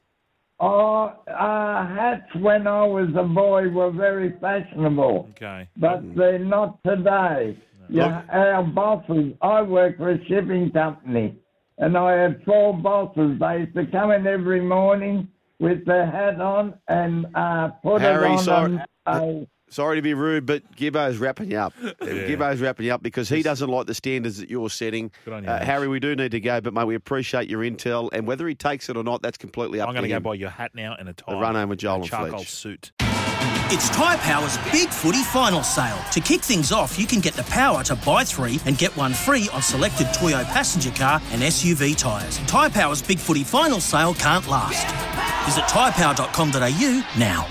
Oh, 0.60 1.12
uh, 1.26 1.86
hats 1.88 2.32
when 2.36 2.66
I 2.68 2.84
was 2.86 3.08
a 3.18 3.24
boy 3.24 3.68
were 3.68 3.90
very 3.90 4.34
fashionable, 4.40 5.28
Okay. 5.30 5.68
but 5.76 6.00
they're 6.14 6.38
not 6.38 6.78
today. 6.84 7.58
Yeah, 7.90 8.22
our 8.32 8.62
bosses. 8.62 9.34
I 9.42 9.60
work 9.62 9.98
for 9.98 10.12
a 10.12 10.24
shipping 10.26 10.70
company, 10.70 11.36
and 11.78 11.98
I 11.98 12.12
had 12.12 12.42
four 12.44 12.72
bosses. 12.78 13.38
They 13.40 13.58
used 13.58 13.74
to 13.74 13.84
come 13.86 14.10
in 14.12 14.26
every 14.26 14.60
morning 14.60 15.28
with 15.58 15.84
their 15.84 16.06
hat 16.06 16.40
on 16.40 16.74
and 16.88 17.26
uh, 17.34 17.68
put 17.82 18.00
Harry, 18.00 18.28
it 18.28 18.30
on. 18.30 18.38
sorry. 18.38 18.78
a- 19.06 19.46
Sorry 19.74 19.96
to 19.96 20.02
be 20.02 20.14
rude, 20.14 20.46
but 20.46 20.62
Gibbo's 20.76 21.18
wrapping 21.18 21.50
you 21.50 21.58
up. 21.58 21.72
Gibbo's 22.00 22.60
wrapping 22.60 22.86
you 22.86 22.94
up 22.94 23.02
because 23.02 23.28
he 23.28 23.42
doesn't 23.42 23.68
like 23.68 23.86
the 23.88 23.94
standards 23.94 24.38
that 24.38 24.48
you're 24.48 24.70
setting. 24.70 25.10
Good 25.24 25.34
on 25.34 25.42
you, 25.42 25.50
Uh. 25.50 25.64
Harry, 25.64 25.88
we 25.88 25.98
do 25.98 26.14
need 26.14 26.30
to 26.30 26.38
go, 26.38 26.60
but 26.60 26.72
mate, 26.72 26.84
we 26.84 26.94
appreciate 26.94 27.50
your 27.50 27.62
intel, 27.62 28.08
and 28.12 28.24
whether 28.24 28.46
he 28.46 28.54
takes 28.54 28.88
it 28.88 28.96
or 28.96 29.02
not, 29.02 29.20
that's 29.20 29.36
completely 29.36 29.80
up 29.80 29.88
I'm 29.88 29.94
to 29.96 30.00
going 30.00 30.10
to 30.10 30.14
go 30.14 30.20
buy 30.20 30.34
your 30.34 30.50
hat 30.50 30.76
now 30.76 30.94
and 30.96 31.08
a 31.08 31.12
tie. 31.12 31.32
The 31.32 31.38
run 31.40 31.56
home 31.56 31.70
with 31.70 31.80
Joel 31.80 31.94
a 31.94 32.00
and 32.02 32.06
charcoal 32.08 32.30
Fletch. 32.38 32.50
suit. 32.52 32.92
It's 33.72 33.88
Tyre 33.90 34.16
Power's 34.18 34.56
Big 34.70 34.90
Footy 34.90 35.24
Final 35.24 35.64
Sale. 35.64 35.98
To 36.12 36.20
kick 36.20 36.42
things 36.42 36.70
off, 36.70 36.96
you 36.96 37.06
can 37.08 37.18
get 37.18 37.34
the 37.34 37.42
power 37.44 37.82
to 37.82 37.96
buy 37.96 38.22
three 38.22 38.60
and 38.66 38.78
get 38.78 38.96
one 38.96 39.12
free 39.12 39.48
on 39.52 39.60
selected 39.60 40.06
Toyo 40.14 40.44
passenger 40.44 40.92
car 40.92 41.20
and 41.32 41.42
SUV 41.42 41.96
tyres. 41.96 42.38
Tyre 42.46 42.70
Power's 42.70 43.02
Big 43.02 43.18
Footy 43.18 43.42
Final 43.42 43.80
Sale 43.80 44.14
can't 44.14 44.46
last. 44.46 44.86
Visit 45.46 45.64
tyrepower.com.au 45.64 47.04
now. 47.18 47.48